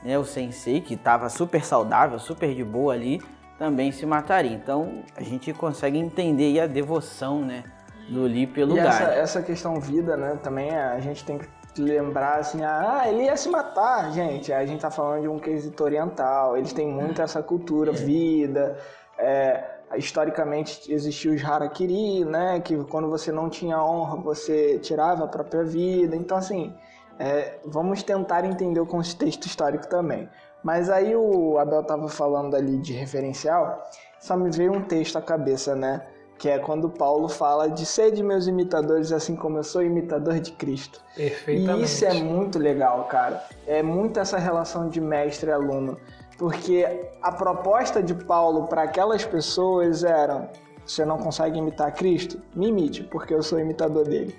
né, 0.03 0.19
o 0.19 0.25
sensei, 0.25 0.81
que 0.81 0.95
estava 0.95 1.29
super 1.29 1.63
saudável, 1.63 2.19
super 2.19 2.53
de 2.53 2.63
boa 2.65 2.93
ali, 2.93 3.21
também 3.57 3.89
se 3.93 4.05
mataria. 4.05 4.51
Então 4.51 5.05
a 5.15 5.23
gente 5.23 5.53
consegue 5.53 5.97
entender 5.97 6.59
a 6.59 6.67
devoção 6.67 7.39
né, 7.39 7.63
do 8.09 8.23
Lee 8.23 8.47
pelo 8.47 8.77
e 8.77 8.81
Guy. 8.81 8.89
Essa, 8.89 9.03
essa 9.03 9.41
questão 9.41 9.79
vida, 9.79 10.17
né, 10.17 10.37
também 10.43 10.71
a 10.71 10.99
gente 10.99 11.23
tem 11.23 11.37
que 11.37 11.62
lembrar 11.77 12.39
assim, 12.39 12.63
ah, 12.63 13.03
ele 13.05 13.23
ia 13.23 13.35
se 13.35 13.49
matar, 13.49 14.11
gente. 14.11 14.51
A 14.53 14.65
gente 14.65 14.81
tá 14.81 14.91
falando 14.91 15.21
de 15.21 15.27
um 15.27 15.39
quesito 15.39 15.83
oriental, 15.83 16.57
eles 16.57 16.73
têm 16.73 16.87
muito 16.87 17.21
essa 17.21 17.41
cultura, 17.41 17.91
vida, 17.91 18.77
é, 19.17 19.63
historicamente 19.95 20.91
existiu 20.91 21.33
os 21.33 21.43
harakiri, 21.43 22.25
né, 22.25 22.59
que 22.59 22.75
quando 22.85 23.09
você 23.09 23.31
não 23.31 23.49
tinha 23.49 23.81
honra, 23.83 24.17
você 24.17 24.79
tirava 24.79 25.25
a 25.25 25.27
própria 25.27 25.63
vida. 25.63 26.15
Então, 26.15 26.37
assim, 26.37 26.73
é, 27.19 27.59
vamos 27.65 28.03
tentar 28.03 28.45
entender 28.45 28.79
o 28.79 28.85
contexto 28.85 29.45
histórico 29.45 29.87
também. 29.87 30.29
Mas 30.63 30.89
aí 30.89 31.15
o 31.15 31.57
Abel 31.59 31.81
estava 31.81 32.07
falando 32.07 32.55
ali 32.55 32.77
de 32.77 32.93
referencial, 32.93 33.83
só 34.19 34.37
me 34.37 34.49
veio 34.49 34.71
um 34.71 34.81
texto 34.81 35.17
à 35.17 35.21
cabeça, 35.21 35.75
né? 35.75 36.01
Que 36.43 36.49
é 36.49 36.59
quando 36.59 36.89
Paulo 36.89 37.29
fala 37.29 37.69
de 37.69 37.85
ser 37.85 38.11
de 38.11 38.21
meus 38.21 38.47
imitadores, 38.47 39.13
assim 39.13 39.33
como 39.33 39.59
eu 39.59 39.63
sou 39.63 39.81
imitador 39.81 40.41
de 40.41 40.51
Cristo. 40.51 41.01
Perfeitamente. 41.15 41.79
E 41.79 41.85
isso 41.85 42.03
é 42.03 42.13
muito 42.15 42.59
legal, 42.59 43.05
cara. 43.05 43.41
É 43.65 43.81
muito 43.81 44.19
essa 44.19 44.37
relação 44.37 44.89
de 44.89 44.99
mestre 44.99 45.49
e 45.49 45.53
aluno. 45.53 45.97
Porque 46.37 47.07
a 47.21 47.31
proposta 47.31 48.03
de 48.03 48.13
Paulo 48.13 48.67
para 48.67 48.83
aquelas 48.83 49.23
pessoas 49.23 50.03
era: 50.03 50.51
você 50.85 51.05
não 51.05 51.17
consegue 51.17 51.59
imitar 51.59 51.93
Cristo? 51.93 52.41
Me 52.53 52.67
imite, 52.67 53.05
porque 53.05 53.33
eu 53.33 53.41
sou 53.41 53.57
imitador 53.57 54.03
dele. 54.03 54.35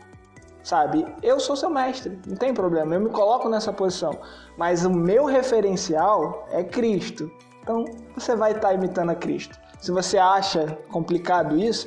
Sabe? 0.63 1.07
Eu 1.23 1.41
sou 1.41 1.57
seu 1.57 1.71
mestre, 1.71 2.21
não 2.27 2.37
tem 2.37 2.53
problema, 2.53 2.97
eu 2.97 3.01
me 3.01 3.09
coloco 3.09 3.49
nessa 3.49 3.73
posição. 3.73 4.13
Mas 4.59 4.85
o 4.85 4.91
meu 4.91 5.25
referencial 5.25 6.47
é 6.51 6.63
Cristo. 6.63 7.33
Então 7.63 7.87
você 8.15 8.37
vai 8.37 8.53
estar 8.53 8.75
imitando 8.75 9.09
a 9.09 9.15
Cristo. 9.15 9.64
Se 9.85 9.91
você 9.91 10.17
acha 10.17 10.79
complicado 10.91 11.59
isso, 11.59 11.87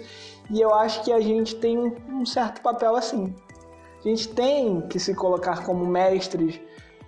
e 0.52 0.62
eu 0.62 0.72
acho 0.72 1.04
que 1.04 1.12
a 1.12 1.20
gente 1.20 1.56
tem 1.56 1.96
um 2.08 2.28
certo 2.28 2.62
papel 2.62 2.96
assim. 2.96 3.34
A 4.00 4.08
gente 4.08 4.30
tem 4.30 4.82
que 4.82 5.00
se 5.00 5.16
colocar 5.16 5.66
como 5.66 5.84
mestres. 5.84 6.62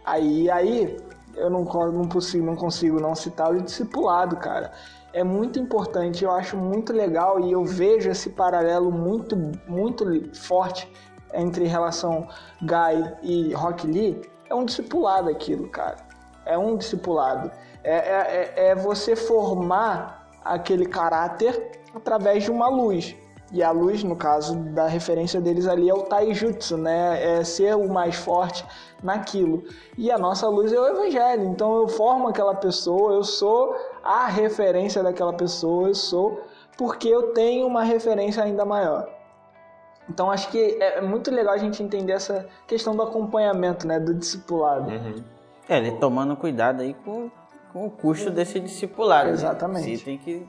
Aí, 0.03 0.49
aí 0.49 0.97
eu 1.35 1.47
não, 1.47 1.63
não, 1.63 2.09
consigo, 2.09 2.43
não 2.43 2.55
consigo 2.55 2.99
não 2.99 3.13
citar 3.13 3.51
o 3.51 3.61
discipulado, 3.61 4.37
cara. 4.37 4.71
É 5.13 5.23
muito 5.23 5.59
importante, 5.59 6.23
eu 6.23 6.31
acho 6.31 6.57
muito 6.57 6.91
legal 6.91 7.39
e 7.39 7.51
eu 7.51 7.63
vejo 7.63 8.09
esse 8.09 8.31
paralelo 8.31 8.91
muito, 8.91 9.37
muito 9.67 10.03
forte 10.35 10.91
entre 11.35 11.67
relação 11.67 12.27
Guy 12.63 13.13
e 13.21 13.53
Rock 13.53 13.85
Lee. 13.85 14.19
É 14.49 14.55
um 14.55 14.65
discipulado 14.65 15.29
aquilo, 15.29 15.69
cara. 15.69 15.97
É 16.47 16.57
um 16.57 16.75
discipulado. 16.75 17.51
É, 17.83 17.93
é, 17.93 18.69
é 18.69 18.75
você 18.75 19.15
formar 19.15 20.18
aquele 20.43 20.85
caráter 20.85 21.81
através 21.93 22.43
de 22.43 22.51
uma 22.51 22.67
luz. 22.67 23.15
E 23.51 23.63
a 23.63 23.71
luz, 23.71 24.03
no 24.03 24.15
caso 24.15 24.55
da 24.55 24.85
referência 24.85 25.41
deles 25.41 25.67
ali, 25.67 25.89
é 25.89 25.93
o 25.93 26.03
taijutsu, 26.03 26.77
né? 26.77 27.39
É 27.39 27.43
ser 27.43 27.75
o 27.75 27.89
mais 27.89 28.15
forte 28.15 28.63
naquilo. 29.01 29.63
E 29.97 30.11
a 30.11 30.19
nossa 30.19 30.47
luz 30.47 30.71
é 30.71 30.79
o 30.79 30.85
evangelho. 30.85 31.45
Então 31.45 31.77
eu 31.77 31.87
formo 31.87 32.27
aquela 32.27 32.53
pessoa, 32.53 33.13
eu 33.13 33.23
sou 33.23 33.75
a 34.03 34.27
referência 34.27 35.01
daquela 35.01 35.33
pessoa, 35.33 35.87
eu 35.87 35.95
sou 35.95 36.41
porque 36.77 37.09
eu 37.09 37.33
tenho 37.33 37.67
uma 37.67 37.83
referência 37.83 38.41
ainda 38.41 38.63
maior. 38.63 39.09
Então 40.09 40.31
acho 40.31 40.49
que 40.49 40.77
é 40.79 41.01
muito 41.01 41.29
legal 41.29 41.53
a 41.53 41.57
gente 41.57 41.83
entender 41.83 42.13
essa 42.13 42.47
questão 42.65 42.95
do 42.95 43.03
acompanhamento, 43.03 43.85
né? 43.85 43.99
Do 43.99 44.13
discipulado. 44.13 44.89
Uhum. 44.89 45.23
É, 45.67 45.77
ele 45.77 45.91
tomando 45.93 46.35
cuidado 46.35 46.81
aí 46.81 46.93
com, 46.93 47.29
com 47.71 47.85
o 47.85 47.89
custo 47.89 48.29
desse 48.29 48.59
discipulado. 48.59 49.27
né? 49.27 49.33
Exatamente. 49.33 49.97
Você 49.97 50.03
tem 50.05 50.17
que 50.17 50.45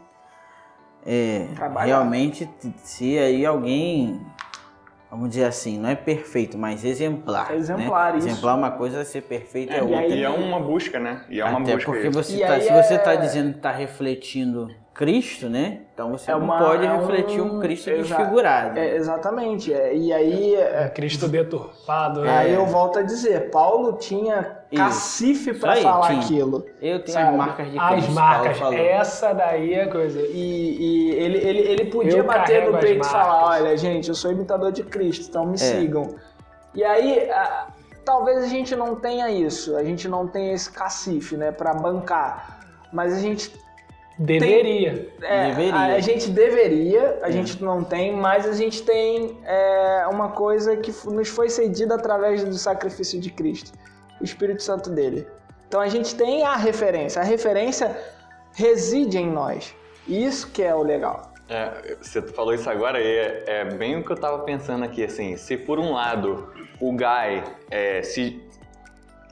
é, 1.06 1.46
realmente 1.78 2.48
ser 2.82 3.18
aí 3.20 3.46
alguém, 3.46 4.20
vamos 5.10 5.30
dizer 5.30 5.44
assim, 5.44 5.78
não 5.78 5.88
é 5.88 5.94
perfeito, 5.94 6.58
mas 6.58 6.84
exemplar. 6.84 7.52
Exemplar, 7.54 8.12
né? 8.12 8.18
isso. 8.18 8.28
Exemplar 8.28 8.56
uma 8.56 8.70
coisa, 8.72 9.04
ser 9.04 9.22
perfeito 9.22 9.72
é, 9.72 9.78
É, 9.78 9.82
outra. 9.82 10.06
e 10.06 10.22
é 10.22 10.28
uma 10.28 10.60
busca, 10.60 10.98
né? 10.98 11.24
E 11.30 11.40
é 11.40 11.44
uma 11.44 11.60
Até 11.60 11.74
busca. 11.74 11.90
porque 11.90 12.10
você 12.10 12.38
tá, 12.40 12.60
se 12.60 12.68
você 12.72 12.94
é- 12.94 12.96
está 12.96 13.14
dizendo 13.14 13.52
que 13.52 13.58
está 13.58 13.70
refletindo 13.72 14.68
Cristo, 15.00 15.48
né? 15.48 15.80
Então 15.94 16.10
você 16.12 16.30
É 16.30 16.34
não 16.34 16.42
uma- 16.42 16.58
pode 16.58 16.84
é 16.84 16.92
um- 16.92 16.98
refletir 17.00 17.40
um 17.40 17.58
Cristo 17.58 17.88
Exa- 17.88 18.16
desfigurado. 18.18 18.78
É, 18.78 18.96
exatamente. 18.96 19.72
é. 19.72 19.96
E 19.96 20.12
aí, 20.12 20.54
É 20.54 20.84
é, 20.84 20.88
Cristo 20.90 21.26
deturpado. 21.26 22.20
aí 22.20 22.50
né? 22.50 22.56
eu 22.56 22.66
volto 22.66 22.98
a 22.98 23.02
dizer, 23.02 23.50
Paulo 23.50 23.94
tinha 23.94 24.58
Isso. 24.70 24.82
cacife 24.84 25.54
para 25.54 25.76
falar 25.76 26.08
tinha. 26.08 26.20
aquilo. 26.20 26.66
Eu 26.82 27.02
tenho 27.02 27.14
Sabe, 27.16 27.28
as 27.30 27.34
marcas 27.34 27.70
de 27.72 27.78
As 27.78 27.90
Cristo. 27.92 28.12
marcas, 28.12 28.58
Paulo 28.58 28.76
falou. 28.76 28.90
essa 28.90 29.32
daí 29.32 29.72
é 29.72 29.82
a 29.84 29.90
coisa. 29.90 30.20
E, 30.20 30.76
e 30.78 31.10
ele, 31.12 31.38
ele, 31.38 31.58
ele 31.60 31.84
podia 31.86 32.18
Eu 32.18 32.24
bater 32.24 32.68
no 32.70 32.76
as 32.76 32.84
peito 32.84 33.00
e 33.00 33.08
falar, 33.08 33.40
marcas. 33.46 33.60
olha, 33.62 33.76
gente, 33.78 34.08
eu 34.10 34.14
sou 34.14 34.30
imitador 34.30 34.70
de 34.70 34.82
Cristo, 34.82 35.28
então 35.30 35.46
me 35.46 35.54
É. 35.54 35.56
sigam. 35.56 36.14
E 36.74 36.84
aí, 36.84 37.26
ah, 37.30 37.68
talvez 38.04 38.44
a 38.44 38.48
gente 38.48 38.76
não 38.76 38.94
tenha 38.96 39.30
isso, 39.30 39.76
a 39.78 39.82
gente 39.82 40.06
não 40.08 40.28
tenha 40.28 40.52
esse 40.52 40.70
cacife, 40.70 41.38
né, 41.38 41.50
para 41.50 41.72
bancar. 41.72 42.60
Mas 42.92 43.14
a 43.14 43.18
gente 43.20 43.50
Deveria. 44.22 45.08
É, 45.22 45.46
Deveria. 45.46 45.74
A, 45.74 45.84
a 45.94 46.00
gente 46.00 46.28
deveria, 46.28 47.18
a 47.22 47.30
gente 47.30 47.64
não 47.64 47.82
tem, 47.82 48.14
mas 48.14 48.46
a 48.46 48.52
gente 48.52 48.82
tem 48.82 49.38
é, 49.46 50.06
uma 50.10 50.28
coisa 50.28 50.76
que 50.76 50.92
nos 51.06 51.28
foi 51.28 51.48
cedida 51.48 51.94
através 51.94 52.44
do 52.44 52.52
sacrifício 52.52 53.18
de 53.18 53.30
Cristo, 53.30 53.72
o 54.20 54.24
Espírito 54.24 54.62
Santo 54.62 54.90
dele. 54.90 55.26
Então 55.66 55.80
a 55.80 55.88
gente 55.88 56.14
tem 56.14 56.44
a 56.44 56.54
referência, 56.54 57.22
a 57.22 57.24
referência 57.24 57.96
reside 58.52 59.16
em 59.16 59.30
nós. 59.30 59.74
Isso 60.06 60.50
que 60.50 60.62
é 60.62 60.74
o 60.74 60.82
legal. 60.82 61.32
É, 61.48 61.96
você 61.98 62.20
falou 62.20 62.52
isso 62.52 62.68
agora 62.68 63.00
e 63.00 63.06
é, 63.06 63.44
é 63.46 63.64
bem 63.64 63.96
o 63.96 64.04
que 64.04 64.12
eu 64.12 64.16
tava 64.16 64.40
pensando 64.40 64.84
aqui, 64.84 65.02
assim, 65.02 65.34
se 65.38 65.56
por 65.56 65.78
um 65.78 65.94
lado 65.94 66.52
o 66.78 66.92
Guy, 66.92 67.42
é, 67.70 68.02
se 68.02 68.38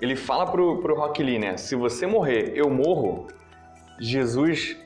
ele 0.00 0.16
fala 0.16 0.46
pro, 0.50 0.78
pro 0.78 0.96
Rock 0.96 1.22
Lee, 1.22 1.38
né, 1.38 1.58
se 1.58 1.76
você 1.76 2.06
morrer, 2.06 2.52
eu 2.54 2.70
morro, 2.70 3.26
Jesus 4.00 4.76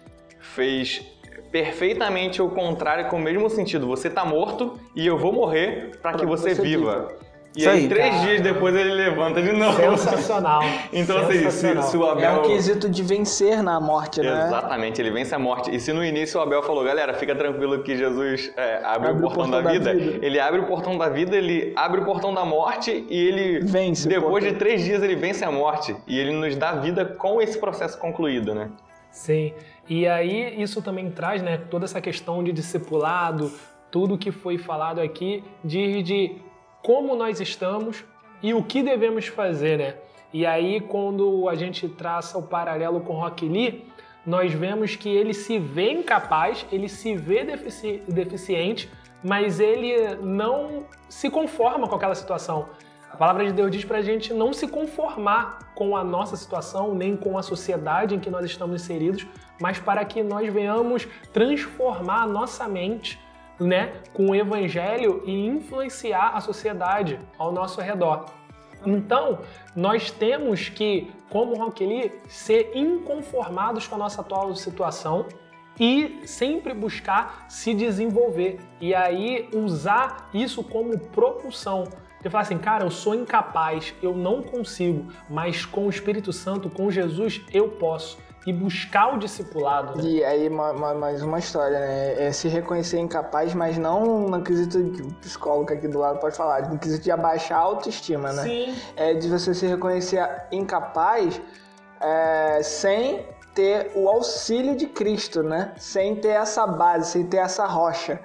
fez 0.40 1.02
perfeitamente 1.50 2.40
o 2.40 2.48
contrário 2.48 3.08
com 3.08 3.16
o 3.16 3.20
mesmo 3.20 3.48
sentido, 3.50 3.86
você 3.86 4.08
tá 4.08 4.24
morto 4.24 4.78
e 4.96 5.06
eu 5.06 5.18
vou 5.18 5.32
morrer 5.32 5.90
para 6.00 6.12
que 6.12 6.18
Pra 6.18 6.20
que 6.20 6.26
você, 6.26 6.54
você 6.54 6.62
viva. 6.62 7.08
E 7.54 7.60
Isso 7.60 7.68
aí, 7.68 7.80
aí, 7.80 7.88
três 7.88 8.14
cara. 8.14 8.26
dias 8.26 8.40
depois 8.40 8.74
ele 8.74 8.94
levanta 8.94 9.42
de 9.42 9.52
novo. 9.52 9.76
Sensacional. 9.76 10.62
Então, 10.90 11.18
assim, 11.18 11.34
se, 11.34 11.50
Sensacional. 11.50 11.82
se 11.82 11.96
o 11.98 12.06
É 12.06 12.26
Abel... 12.26 12.40
um 12.40 12.42
quesito 12.48 12.88
de 12.88 13.02
vencer 13.02 13.62
na 13.62 13.78
morte, 13.78 14.22
né? 14.22 14.46
Exatamente, 14.46 15.02
ele 15.02 15.10
vence 15.10 15.34
a 15.34 15.38
morte. 15.38 15.74
E 15.74 15.78
se 15.78 15.92
no 15.92 16.02
início 16.02 16.40
o 16.40 16.42
Abel 16.42 16.62
falou, 16.62 16.82
galera, 16.82 17.12
fica 17.12 17.34
tranquilo 17.34 17.82
que 17.82 17.94
Jesus 17.94 18.50
é, 18.56 18.80
abre, 18.82 19.10
o 19.10 19.20
portão, 19.20 19.50
da, 19.50 19.60
vida, 19.70 19.92
ele 19.92 20.40
abre 20.40 20.60
o 20.60 20.66
portão 20.66 20.96
da 20.96 21.10
vida, 21.10 21.36
ele 21.36 21.74
abre 21.76 22.00
o 22.00 22.04
portão 22.06 22.32
da 22.32 22.44
morte 22.46 23.04
e 23.10 23.28
ele, 23.28 23.60
Vence 23.60 24.06
o 24.06 24.08
depois 24.08 24.42
de 24.42 24.50
portão. 24.50 24.66
três 24.66 24.82
dias, 24.82 25.02
ele 25.02 25.16
vence 25.16 25.44
a 25.44 25.50
morte. 25.52 25.94
E 26.06 26.18
ele 26.18 26.32
nos 26.32 26.56
dá 26.56 26.72
vida 26.72 27.04
com 27.04 27.42
esse 27.42 27.58
processo 27.58 27.98
concluído, 27.98 28.54
né? 28.54 28.70
Sim. 29.12 29.52
E 29.88 30.08
aí 30.08 30.60
isso 30.60 30.82
também 30.82 31.10
traz, 31.10 31.42
né, 31.42 31.58
toda 31.58 31.84
essa 31.84 32.00
questão 32.00 32.42
de 32.42 32.50
discipulado, 32.50 33.52
tudo 33.90 34.18
que 34.18 34.32
foi 34.32 34.56
falado 34.58 35.00
aqui, 35.00 35.44
de, 35.62 36.02
de 36.02 36.36
como 36.82 37.14
nós 37.14 37.40
estamos 37.40 38.04
e 38.42 38.54
o 38.54 38.64
que 38.64 38.82
devemos 38.82 39.26
fazer, 39.26 39.78
né? 39.78 39.94
E 40.32 40.46
aí 40.46 40.80
quando 40.80 41.46
a 41.48 41.54
gente 41.54 41.86
traça 41.88 42.38
o 42.38 42.42
paralelo 42.42 43.02
com 43.02 43.12
Rock 43.12 43.46
Lee, 43.46 43.86
nós 44.24 44.52
vemos 44.52 44.96
que 44.96 45.08
ele 45.08 45.34
se 45.34 45.58
vê 45.58 45.92
incapaz, 45.92 46.64
ele 46.72 46.88
se 46.88 47.14
vê 47.14 47.44
defici- 47.44 48.02
deficiente, 48.08 48.88
mas 49.22 49.60
ele 49.60 50.16
não 50.22 50.84
se 51.08 51.28
conforma 51.28 51.86
com 51.86 51.94
aquela 51.94 52.14
situação. 52.14 52.70
A 53.12 53.16
palavra 53.16 53.44
de 53.44 53.52
Deus 53.52 53.70
diz 53.70 53.84
pra 53.84 54.00
gente 54.00 54.32
não 54.32 54.54
se 54.54 54.66
conformar 54.66 55.58
com 55.74 55.94
a 55.94 56.02
nossa 56.02 56.34
situação, 56.34 56.94
nem 56.94 57.14
com 57.14 57.36
a 57.36 57.42
sociedade 57.42 58.14
em 58.14 58.18
que 58.18 58.30
nós 58.30 58.46
estamos 58.46 58.80
inseridos, 58.82 59.26
mas 59.60 59.78
para 59.78 60.02
que 60.02 60.22
nós 60.22 60.50
venhamos 60.50 61.06
transformar 61.30 62.22
a 62.22 62.26
nossa 62.26 62.66
mente 62.66 63.20
né, 63.60 63.92
com 64.14 64.30
o 64.30 64.34
evangelho 64.34 65.22
e 65.26 65.46
influenciar 65.46 66.30
a 66.34 66.40
sociedade 66.40 67.20
ao 67.38 67.52
nosso 67.52 67.82
redor. 67.82 68.24
Então, 68.86 69.40
nós 69.76 70.10
temos 70.10 70.70
que, 70.70 71.12
como 71.28 71.54
Lee, 71.78 72.12
ser 72.28 72.72
inconformados 72.74 73.86
com 73.86 73.94
a 73.94 73.98
nossa 73.98 74.22
atual 74.22 74.56
situação 74.56 75.26
e 75.78 76.22
sempre 76.26 76.72
buscar 76.72 77.44
se 77.48 77.74
desenvolver. 77.74 78.58
E 78.80 78.94
aí 78.94 79.50
usar 79.54 80.30
isso 80.32 80.64
como 80.64 80.98
propulsão. 80.98 81.84
Você 82.22 82.30
fala 82.30 82.42
assim, 82.42 82.58
cara, 82.58 82.84
eu 82.84 82.90
sou 82.90 83.14
incapaz, 83.16 83.92
eu 84.00 84.14
não 84.14 84.42
consigo, 84.42 85.12
mas 85.28 85.66
com 85.66 85.86
o 85.86 85.90
Espírito 85.90 86.32
Santo, 86.32 86.70
com 86.70 86.88
Jesus, 86.90 87.40
eu 87.52 87.68
posso. 87.68 88.16
E 88.46 88.52
buscar 88.52 89.14
o 89.14 89.18
discipulado. 89.18 89.96
né? 89.98 90.04
E 90.08 90.24
aí, 90.24 90.48
ma- 90.50 90.72
ma- 90.72 90.94
mais 90.94 91.22
uma 91.22 91.38
história, 91.38 91.78
né? 91.78 92.26
É 92.26 92.32
se 92.32 92.48
reconhecer 92.48 92.98
incapaz, 92.98 93.54
mas 93.54 93.78
não 93.78 94.04
no 94.28 94.42
quesito 94.42 94.78
que 94.90 95.02
o 95.02 95.12
psicólogo 95.14 95.72
aqui 95.72 95.86
do 95.86 95.98
lado 96.00 96.18
pode 96.18 96.36
falar, 96.36 96.68
no 96.68 96.76
quesito 96.78 97.04
de 97.04 97.10
abaixar 97.12 97.58
a 97.58 97.62
autoestima, 97.62 98.32
né? 98.32 98.42
Sim. 98.42 98.74
É 98.96 99.14
de 99.14 99.28
você 99.28 99.54
se 99.54 99.64
reconhecer 99.66 100.24
incapaz 100.50 101.40
é, 102.00 102.60
sem 102.62 103.26
ter 103.54 103.92
o 103.94 104.08
auxílio 104.08 104.74
de 104.76 104.86
Cristo, 104.86 105.42
né? 105.44 105.72
Sem 105.76 106.16
ter 106.16 106.28
essa 106.30 106.66
base, 106.66 107.10
sem 107.12 107.24
ter 107.26 107.36
essa 107.36 107.64
rocha. 107.66 108.18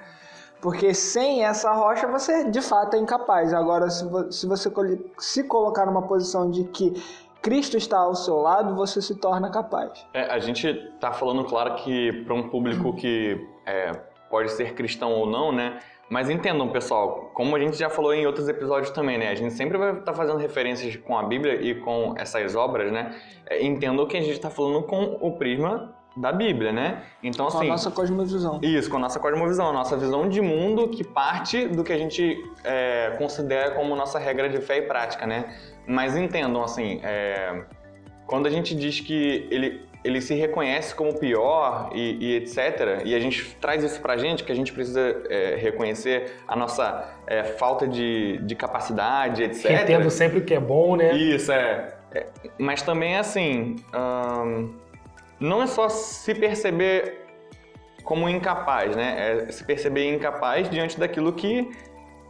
Porque 0.60 0.92
sem 0.92 1.44
essa 1.44 1.72
rocha 1.72 2.06
você 2.08 2.50
de 2.50 2.60
fato 2.60 2.94
é 2.96 2.98
incapaz. 2.98 3.54
Agora, 3.54 3.88
se, 3.90 4.04
vo- 4.04 4.30
se 4.32 4.46
você 4.46 4.70
se 5.18 5.44
colocar 5.44 5.86
numa 5.86 6.02
posição 6.02 6.50
de 6.50 6.64
que 6.64 6.92
Cristo 7.40 7.76
está 7.76 7.98
ao 7.98 8.14
seu 8.16 8.36
lado, 8.38 8.74
você 8.74 9.00
se 9.00 9.14
torna 9.14 9.50
capaz. 9.50 10.04
É, 10.12 10.22
a 10.24 10.38
gente 10.40 10.74
tá 11.00 11.12
falando, 11.12 11.44
claro, 11.44 11.76
que 11.76 12.12
para 12.24 12.34
um 12.34 12.48
público 12.48 12.92
que 12.94 13.46
é, 13.64 13.92
pode 14.28 14.50
ser 14.50 14.74
cristão 14.74 15.12
ou 15.12 15.26
não, 15.26 15.52
né? 15.52 15.78
Mas 16.10 16.30
entendam, 16.30 16.68
pessoal, 16.70 17.30
como 17.34 17.54
a 17.54 17.60
gente 17.60 17.76
já 17.76 17.90
falou 17.90 18.14
em 18.14 18.26
outros 18.26 18.48
episódios 18.48 18.90
também, 18.90 19.18
né? 19.18 19.28
A 19.28 19.34
gente 19.34 19.52
sempre 19.52 19.76
vai 19.78 19.92
estar 19.92 20.14
fazendo 20.14 20.38
referências 20.38 20.96
com 20.96 21.16
a 21.16 21.22
Bíblia 21.22 21.60
e 21.60 21.74
com 21.82 22.14
essas 22.16 22.56
obras, 22.56 22.90
né? 22.90 23.14
É, 23.46 23.62
Entendam 23.64 24.06
que 24.06 24.16
a 24.16 24.20
gente 24.20 24.32
está 24.32 24.48
falando 24.50 24.82
com 24.84 25.18
o 25.20 25.36
prisma 25.36 25.94
da 26.20 26.32
Bíblia, 26.32 26.72
né? 26.72 27.02
Então, 27.22 27.46
Com 27.46 27.56
a 27.56 27.60
assim, 27.60 27.68
nossa 27.68 27.90
cosmovisão. 27.90 28.60
isso, 28.62 28.90
com 28.90 28.96
a 28.96 29.00
nossa 29.00 29.20
cosmovisão, 29.20 29.68
a 29.68 29.72
nossa 29.72 29.96
visão 29.96 30.28
de 30.28 30.40
mundo 30.40 30.88
que 30.88 31.04
parte 31.04 31.66
do 31.68 31.84
que 31.84 31.92
a 31.92 31.98
gente 31.98 32.36
é, 32.64 33.14
considera 33.18 33.72
como 33.72 33.94
nossa 33.94 34.18
regra 34.18 34.48
de 34.48 34.60
fé 34.60 34.78
e 34.78 34.82
prática, 34.82 35.26
né? 35.26 35.54
Mas 35.86 36.16
entendam, 36.16 36.62
assim, 36.62 37.00
é, 37.02 37.62
quando 38.26 38.46
a 38.46 38.50
gente 38.50 38.74
diz 38.74 39.00
que 39.00 39.46
ele, 39.50 39.86
ele 40.04 40.20
se 40.20 40.34
reconhece 40.34 40.94
como 40.94 41.18
pior 41.18 41.90
e, 41.94 42.18
e 42.20 42.36
etc., 42.36 43.02
e 43.04 43.14
a 43.14 43.20
gente 43.20 43.56
traz 43.60 43.82
isso 43.82 44.00
pra 44.00 44.16
gente, 44.16 44.44
que 44.44 44.52
a 44.52 44.54
gente 44.54 44.72
precisa 44.72 45.22
é, 45.28 45.56
reconhecer 45.56 46.32
a 46.46 46.54
nossa 46.54 47.08
é, 47.26 47.44
falta 47.44 47.86
de, 47.86 48.38
de 48.38 48.54
capacidade, 48.54 49.42
etc. 49.42 49.66
Retendo 49.70 50.10
sempre 50.10 50.38
o 50.38 50.44
que 50.44 50.54
é 50.54 50.60
bom, 50.60 50.96
né? 50.96 51.14
Isso, 51.14 51.50
é. 51.52 51.94
É, 52.12 52.26
Mas 52.58 52.82
também, 52.82 53.16
assim, 53.16 53.76
ahn, 53.92 54.68
não 55.40 55.62
é 55.62 55.66
só 55.66 55.88
se 55.88 56.34
perceber 56.34 57.26
como 58.04 58.28
incapaz, 58.28 58.96
né? 58.96 59.44
É 59.48 59.52
se 59.52 59.64
perceber 59.64 60.14
incapaz 60.14 60.68
diante 60.70 60.98
daquilo 60.98 61.32
que 61.32 61.70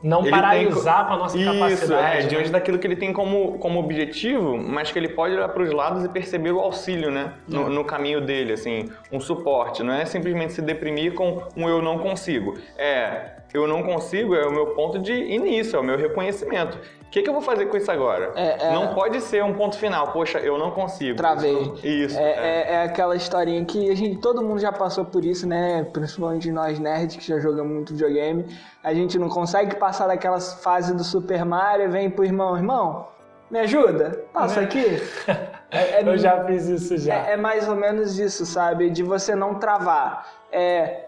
Não 0.02 0.20
Ele 0.22 0.30
paralisar 0.30 1.06
com 1.08 1.14
a 1.14 1.16
nossa 1.16 1.36
isso, 1.36 1.52
capacidade. 1.52 2.16
é, 2.18 2.22
né? 2.22 2.28
diante 2.28 2.50
daquilo 2.50 2.78
que 2.78 2.86
ele 2.86 2.96
tem 2.96 3.12
como, 3.12 3.58
como 3.58 3.80
objetivo, 3.80 4.56
mas 4.56 4.92
que 4.92 4.98
ele 4.98 5.08
pode 5.08 5.34
olhar 5.34 5.48
para 5.48 5.62
os 5.62 5.72
lados 5.72 6.04
e 6.04 6.08
perceber 6.08 6.52
o 6.52 6.60
auxílio, 6.60 7.10
né? 7.10 7.32
No, 7.48 7.68
no 7.68 7.84
caminho 7.84 8.20
dele, 8.20 8.52
assim, 8.52 8.88
um 9.12 9.18
suporte. 9.20 9.82
Não 9.82 9.92
é 9.92 10.04
simplesmente 10.04 10.52
se 10.52 10.62
deprimir 10.62 11.14
com 11.14 11.42
um 11.56 11.68
eu 11.68 11.82
não 11.82 11.98
consigo. 11.98 12.56
É, 12.76 13.38
eu 13.52 13.66
não 13.66 13.82
consigo 13.82 14.34
é 14.34 14.46
o 14.46 14.52
meu 14.52 14.66
ponto 14.68 14.98
de 14.98 15.12
início, 15.12 15.76
é 15.76 15.80
o 15.80 15.84
meu 15.84 15.96
reconhecimento. 15.96 16.78
O 17.08 17.10
que, 17.10 17.22
que 17.22 17.28
eu 17.28 17.32
vou 17.32 17.40
fazer 17.40 17.64
com 17.66 17.76
isso 17.78 17.90
agora? 17.90 18.32
É, 18.36 18.66
é. 18.66 18.72
Não 18.72 18.94
pode 18.94 19.18
ser 19.22 19.42
um 19.42 19.54
ponto 19.54 19.78
final. 19.78 20.12
Poxa, 20.12 20.38
eu 20.40 20.58
não 20.58 20.70
consigo. 20.72 21.16
Travei. 21.16 21.56
Isso. 21.82 22.18
É, 22.18 22.22
é. 22.22 22.36
é- 22.36 22.74
é 22.74 22.82
aquela 22.82 23.16
historinha 23.16 23.64
que 23.64 23.90
a 23.90 23.94
gente, 23.94 24.18
todo 24.18 24.42
mundo 24.42 24.60
já 24.60 24.70
passou 24.70 25.06
por 25.06 25.24
isso, 25.24 25.48
né? 25.48 25.84
Principalmente 25.90 26.50
nós 26.52 26.78
nerds 26.78 27.16
que 27.16 27.26
já 27.26 27.38
jogamos 27.40 27.72
muito 27.72 27.94
videogame. 27.94 28.44
A 28.82 28.94
gente 28.94 29.18
não 29.18 29.28
consegue 29.28 29.76
passar 29.76 30.06
daquela 30.06 30.40
fase 30.40 30.94
do 30.94 31.02
Super 31.04 31.44
Mario 31.44 31.86
e 31.86 31.88
vem 31.88 32.08
pro 32.10 32.24
irmão, 32.24 32.56
irmão, 32.56 33.08
me 33.50 33.58
ajuda? 33.60 34.24
Passa 34.32 34.60
Né? 34.60 34.66
aqui. 34.66 34.84
É- 35.70 36.00
é- 36.00 36.02
Eu 36.02 36.16
já 36.16 36.42
fiz 36.46 36.66
isso 36.66 36.96
já. 36.96 37.12
é, 37.14 37.32
é 37.32 37.36
mais 37.36 37.68
ou 37.68 37.76
menos 37.76 38.18
isso, 38.18 38.46
sabe? 38.46 38.88
De 38.88 39.02
você 39.02 39.34
não 39.34 39.56
travar. 39.56 40.26
É, 40.50 41.07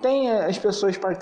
tem 0.00 0.30
as 0.30 0.58
pessoas 0.58 0.96
para 0.96 1.16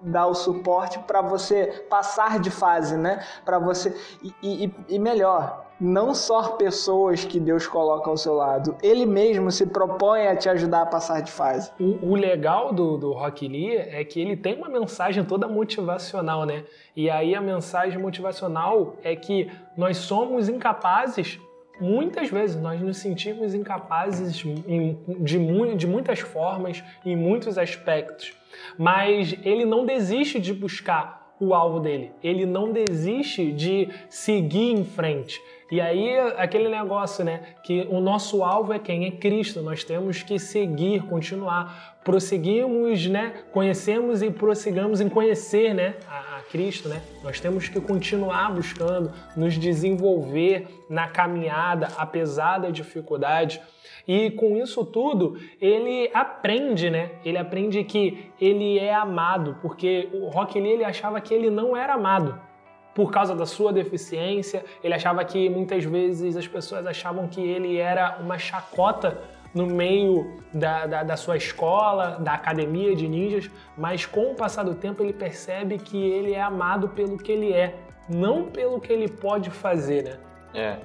dar 0.00 0.26
o 0.26 0.34
suporte 0.34 0.98
para 1.00 1.20
você 1.22 1.84
passar 1.88 2.38
de 2.38 2.50
fase, 2.50 2.96
né? 2.96 3.24
Para 3.44 3.58
você 3.58 3.94
e, 4.22 4.64
e- 4.64 4.74
e 4.88 4.98
melhor, 4.98 5.64
não 5.80 6.14
só 6.14 6.50
pessoas 6.52 7.24
que 7.24 7.38
Deus 7.40 7.66
coloca 7.66 8.08
ao 8.08 8.16
seu 8.16 8.34
lado, 8.34 8.76
Ele 8.82 9.04
mesmo 9.04 9.50
se 9.50 9.66
propõe 9.66 10.26
a 10.28 10.36
te 10.36 10.48
ajudar 10.48 10.82
a 10.82 10.86
passar 10.86 11.20
de 11.20 11.30
fase. 11.32 11.70
O, 11.80 12.10
o 12.12 12.14
legal 12.14 12.72
do, 12.72 12.96
do 12.96 13.12
Rock 13.12 13.46
Lee 13.48 13.76
é 13.76 14.04
que 14.04 14.20
ele 14.20 14.36
tem 14.36 14.56
uma 14.56 14.68
mensagem 14.68 15.24
toda 15.24 15.46
motivacional, 15.48 16.44
né? 16.44 16.64
E 16.96 17.10
aí 17.10 17.34
a 17.34 17.40
mensagem 17.40 17.98
motivacional 18.00 18.94
é 19.02 19.14
que 19.16 19.50
nós 19.76 19.96
somos 19.98 20.48
incapazes, 20.48 21.40
muitas 21.80 22.30
vezes, 22.30 22.56
nós 22.56 22.80
nos 22.80 22.98
sentimos 22.98 23.54
incapazes 23.54 24.36
de, 24.36 25.38
de 25.76 25.86
muitas 25.86 26.20
formas, 26.20 26.82
em 27.04 27.16
muitos 27.16 27.58
aspectos. 27.58 28.32
Mas 28.78 29.34
ele 29.42 29.64
não 29.64 29.84
desiste 29.84 30.38
de 30.40 30.52
buscar 30.52 31.34
o 31.40 31.52
alvo 31.52 31.80
dele, 31.80 32.12
ele 32.22 32.46
não 32.46 32.72
desiste 32.72 33.50
de 33.52 33.88
seguir 34.08 34.70
em 34.70 34.84
frente. 34.84 35.40
E 35.74 35.80
aí, 35.80 36.16
aquele 36.36 36.68
negócio, 36.68 37.24
né? 37.24 37.40
Que 37.64 37.84
o 37.90 38.00
nosso 38.00 38.44
alvo 38.44 38.72
é 38.72 38.78
quem? 38.78 39.06
É 39.06 39.10
Cristo. 39.10 39.60
Nós 39.60 39.82
temos 39.82 40.22
que 40.22 40.38
seguir, 40.38 41.02
continuar. 41.02 41.96
Prosseguimos, 42.04 43.08
né? 43.08 43.42
Conhecemos 43.50 44.22
e 44.22 44.30
prossigamos 44.30 45.00
em 45.00 45.08
conhecer, 45.08 45.74
né? 45.74 45.96
A, 46.08 46.36
a 46.36 46.42
Cristo, 46.42 46.88
né? 46.88 47.02
Nós 47.24 47.40
temos 47.40 47.68
que 47.68 47.80
continuar 47.80 48.54
buscando, 48.54 49.10
nos 49.36 49.58
desenvolver 49.58 50.68
na 50.88 51.08
caminhada, 51.08 51.88
apesar 51.98 52.58
da 52.58 52.70
dificuldade. 52.70 53.60
E 54.06 54.30
com 54.30 54.56
isso 54.56 54.84
tudo, 54.84 55.36
ele 55.60 56.08
aprende, 56.14 56.88
né? 56.88 57.10
Ele 57.24 57.36
aprende 57.36 57.82
que 57.82 58.30
ele 58.40 58.78
é 58.78 58.94
amado, 58.94 59.58
porque 59.60 60.08
o 60.12 60.28
Rock 60.28 60.60
Lee 60.60 60.70
ele 60.70 60.84
achava 60.84 61.20
que 61.20 61.34
ele 61.34 61.50
não 61.50 61.76
era 61.76 61.94
amado 61.94 62.53
por 62.94 63.10
causa 63.10 63.34
da 63.34 63.44
sua 63.44 63.72
deficiência. 63.72 64.64
Ele 64.82 64.94
achava 64.94 65.24
que 65.24 65.48
muitas 65.48 65.84
vezes 65.84 66.36
as 66.36 66.46
pessoas 66.46 66.86
achavam 66.86 67.26
que 67.26 67.40
ele 67.40 67.76
era 67.76 68.18
uma 68.20 68.38
chacota 68.38 69.18
no 69.54 69.66
meio 69.66 70.36
da, 70.52 70.86
da, 70.86 71.02
da, 71.04 71.16
sua 71.16 71.36
escola, 71.36 72.18
da 72.18 72.34
academia 72.34 72.94
de 72.94 73.06
ninjas, 73.06 73.48
mas 73.76 74.04
com 74.04 74.32
o 74.32 74.34
passar 74.34 74.64
do 74.64 74.74
tempo 74.74 75.02
ele 75.02 75.12
percebe 75.12 75.78
que 75.78 75.96
ele 75.96 76.32
é 76.32 76.42
amado 76.42 76.88
pelo 76.88 77.16
que 77.16 77.30
ele 77.30 77.52
é, 77.52 77.76
não 78.08 78.46
pelo 78.46 78.80
que 78.80 78.92
ele 78.92 79.08
pode 79.08 79.50
fazer, 79.50 80.02
né? 80.02 80.18
É. 80.52 80.78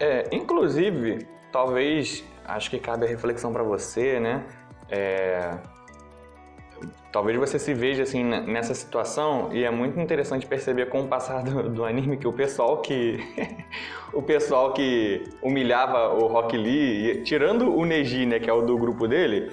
é 0.00 0.28
inclusive, 0.32 1.26
talvez, 1.52 2.24
acho 2.46 2.70
que 2.70 2.78
cabe 2.78 3.04
a 3.04 3.08
reflexão 3.08 3.52
para 3.52 3.62
você, 3.62 4.18
né? 4.18 4.42
É, 4.88 5.58
talvez 7.12 7.38
você 7.38 7.58
se 7.58 7.74
veja 7.74 8.02
assim 8.02 8.24
nessa 8.24 8.74
situação 8.74 9.50
e 9.52 9.62
é 9.62 9.70
muito 9.70 10.00
interessante 10.00 10.46
perceber 10.46 10.86
com 10.86 11.02
o 11.02 11.06
passar 11.06 11.42
do, 11.44 11.68
do 11.68 11.84
anime 11.84 12.16
que 12.16 12.26
o 12.26 12.32
pessoal 12.32 12.78
que 12.78 13.20
o 14.12 14.22
pessoal 14.22 14.72
que 14.72 15.22
humilhava 15.42 16.14
o 16.14 16.26
Rock 16.26 16.56
Lee, 16.56 17.22
tirando 17.22 17.76
o 17.76 17.84
Neji, 17.84 18.24
né, 18.24 18.40
que 18.40 18.48
é 18.48 18.52
o 18.52 18.62
do 18.62 18.78
grupo 18.78 19.06
dele, 19.06 19.52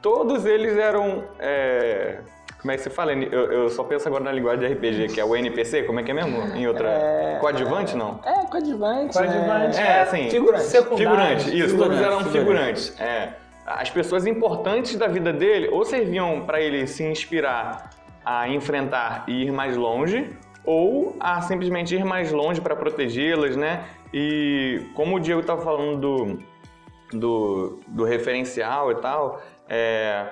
todos 0.00 0.46
eles 0.46 0.78
eram 0.78 1.24
é, 1.40 2.20
como 2.60 2.70
é 2.70 2.76
que 2.76 2.82
se 2.82 2.90
fala? 2.90 3.12
Eu, 3.12 3.52
eu, 3.52 3.70
só 3.70 3.82
penso 3.82 4.06
agora 4.06 4.22
na 4.22 4.32
linguagem 4.32 4.68
de 4.68 4.74
RPG, 4.74 5.14
que 5.14 5.20
é 5.20 5.24
o 5.24 5.34
NPC, 5.34 5.82
como 5.84 5.98
é 5.98 6.02
que 6.02 6.10
é 6.10 6.14
mesmo? 6.14 6.42
Em 6.54 6.66
outra. 6.68 6.90
É, 6.90 7.38
coadjuvante, 7.40 7.96
não? 7.96 8.20
É, 8.22 8.44
coadjuvante. 8.46 9.14
Coadjuvante. 9.14 9.80
É, 9.80 9.82
é 9.82 10.00
assim. 10.02 10.28
Figurante. 10.28 10.64
Figurante, 10.64 11.58
isso, 11.58 11.70
figurante, 11.70 11.76
todos 11.78 12.00
eram 12.00 12.20
figurantes. 12.30 12.88
figurantes. 12.90 13.00
É 13.00 13.39
as 13.78 13.90
pessoas 13.90 14.26
importantes 14.26 14.96
da 14.96 15.06
vida 15.06 15.32
dele 15.32 15.68
ou 15.68 15.84
serviam 15.84 16.42
para 16.44 16.60
ele 16.60 16.86
se 16.86 17.04
inspirar 17.04 17.90
a 18.24 18.48
enfrentar 18.48 19.24
e 19.28 19.44
ir 19.44 19.52
mais 19.52 19.76
longe, 19.76 20.36
ou 20.64 21.16
a 21.18 21.40
simplesmente 21.40 21.94
ir 21.94 22.04
mais 22.04 22.32
longe 22.32 22.60
para 22.60 22.76
protegê-las, 22.76 23.56
né? 23.56 23.84
E 24.12 24.86
como 24.94 25.16
o 25.16 25.20
Diego 25.20 25.40
estava 25.40 25.62
falando 25.62 26.00
do, 26.00 27.18
do, 27.18 27.80
do, 27.86 28.04
referencial 28.04 28.92
e 28.92 28.96
tal, 28.96 29.40
é, 29.68 30.26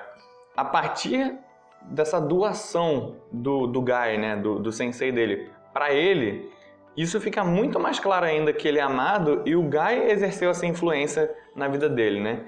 a 0.55 0.63
partir 0.63 1.35
dessa 1.81 2.19
doação 2.19 3.15
do, 3.31 3.65
do 3.65 3.81
Guy, 3.81 4.17
né, 4.19 4.35
do, 4.35 4.59
do 4.59 4.71
sensei 4.71 5.11
dele, 5.11 5.49
para 5.73 5.91
ele, 5.93 6.51
isso 6.95 7.19
fica 7.19 7.43
muito 7.43 7.79
mais 7.79 7.99
claro 7.99 8.25
ainda 8.25 8.51
que 8.53 8.67
ele 8.67 8.79
é 8.79 8.81
amado 8.81 9.41
e 9.45 9.55
o 9.55 9.63
Guy 9.63 10.11
exerceu 10.11 10.51
essa 10.51 10.65
influência 10.65 11.33
na 11.55 11.67
vida 11.67 11.89
dele, 11.89 12.19
né? 12.19 12.45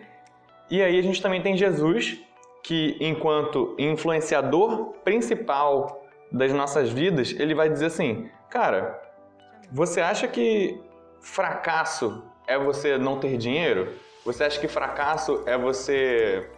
E 0.72 0.82
aí 0.82 0.98
a 0.98 1.02
gente 1.04 1.22
também 1.22 1.42
tem 1.42 1.58
Jesus, 1.58 2.18
que 2.64 2.96
enquanto 3.02 3.76
influenciador 3.78 4.94
principal 5.04 6.02
das 6.32 6.54
nossas 6.54 6.90
vidas, 6.90 7.36
ele 7.38 7.54
vai 7.54 7.70
dizer 7.70 7.88
assim: 7.88 8.30
"Cara, 8.50 8.98
você 9.70 10.00
acha 10.00 10.30
que 10.30 10.82
fracasso 11.20 12.24
é 12.48 12.58
você 12.58 12.98
não 12.98 13.20
ter 13.20 13.36
dinheiro? 13.36 13.90
Você 14.24 14.46
acha 14.46 14.62
que 14.62 14.68
fracasso 14.70 15.44
é 15.46 15.58
você, 15.58 16.50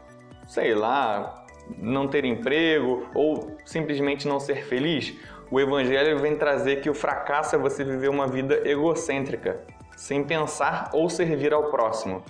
sei 0.46 0.76
lá, 0.76 1.44
não 1.76 2.08
ter 2.08 2.24
emprego 2.24 3.08
ou 3.16 3.58
simplesmente 3.66 4.28
não 4.28 4.40
ser 4.40 4.64
feliz? 4.66 5.16
O 5.50 5.60
evangelho 5.60 6.20
vem 6.20 6.36
trazer 6.36 6.82
que 6.82 6.90
o 6.90 6.94
fracasso 6.94 7.56
é 7.56 7.58
você 7.58 7.84
viver 7.84 8.10
uma 8.10 8.28
vida 8.28 8.62
egocêntrica, 8.68 9.62
sem 9.96 10.24
pensar 10.24 10.92
ou 10.94 11.10
servir 11.10 11.52
ao 11.52 11.72
próximo. 11.72 12.24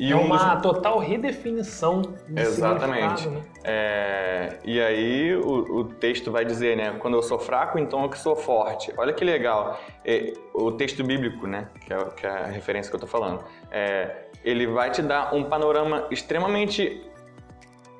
E 0.00 0.12
é 0.12 0.16
um 0.16 0.24
uma 0.24 0.54
dos... 0.54 0.62
total 0.62 0.98
redefinição 0.98 2.00
do 2.00 2.40
Exatamente. 2.40 3.28
Né? 3.28 3.42
É... 3.62 4.58
E 4.64 4.80
aí 4.80 5.36
o, 5.36 5.80
o, 5.80 5.84
texto 5.84 6.32
vai 6.32 6.42
dizer, 6.42 6.74
né? 6.74 6.96
Quando 6.98 7.18
eu 7.18 7.22
sou 7.22 7.38
fraco, 7.38 7.78
então 7.78 8.02
eu 8.04 8.08
que 8.08 8.18
sou 8.18 8.34
forte. 8.34 8.94
Olha 8.96 9.12
que 9.12 9.22
legal. 9.22 9.78
É, 10.02 10.32
o 10.54 10.72
texto 10.72 11.04
bíblico, 11.04 11.46
né? 11.46 11.68
Que 11.84 11.92
é, 11.92 12.04
que 12.16 12.26
é, 12.26 12.30
a 12.30 12.46
referência 12.46 12.88
que 12.88 12.96
eu 12.96 13.00
tô 13.00 13.06
falando. 13.06 13.44
É, 13.70 14.24
ele 14.42 14.66
vai 14.66 14.90
te 14.90 15.02
dar 15.02 15.34
um 15.34 15.44
panorama 15.44 16.06
extremamente 16.10 17.02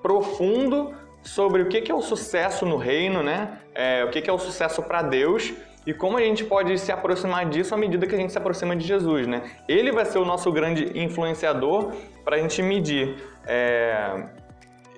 profundo 0.00 0.94
sobre 1.22 1.60
o 1.60 1.68
que 1.68 1.92
é 1.92 1.94
o 1.94 2.00
sucesso 2.00 2.64
no 2.64 2.78
reino, 2.78 3.22
né? 3.22 3.58
É, 3.74 4.02
o 4.04 4.10
que 4.10 4.28
é 4.28 4.32
o 4.32 4.38
sucesso 4.38 4.82
para 4.82 5.02
Deus 5.02 5.52
e 5.86 5.94
como 5.94 6.16
a 6.16 6.20
gente 6.20 6.44
pode 6.44 6.78
se 6.78 6.92
aproximar 6.92 7.48
disso 7.48 7.74
à 7.74 7.78
medida 7.78 8.06
que 8.06 8.14
a 8.14 8.18
gente 8.18 8.32
se 8.32 8.38
aproxima 8.38 8.76
de 8.76 8.86
Jesus, 8.86 9.26
né? 9.26 9.42
Ele 9.66 9.90
vai 9.90 10.04
ser 10.04 10.18
o 10.18 10.24
nosso 10.24 10.52
grande 10.52 10.98
influenciador 10.98 11.92
para 12.24 12.36
a 12.36 12.38
gente 12.38 12.62
medir. 12.62 13.16
É... 13.46 14.26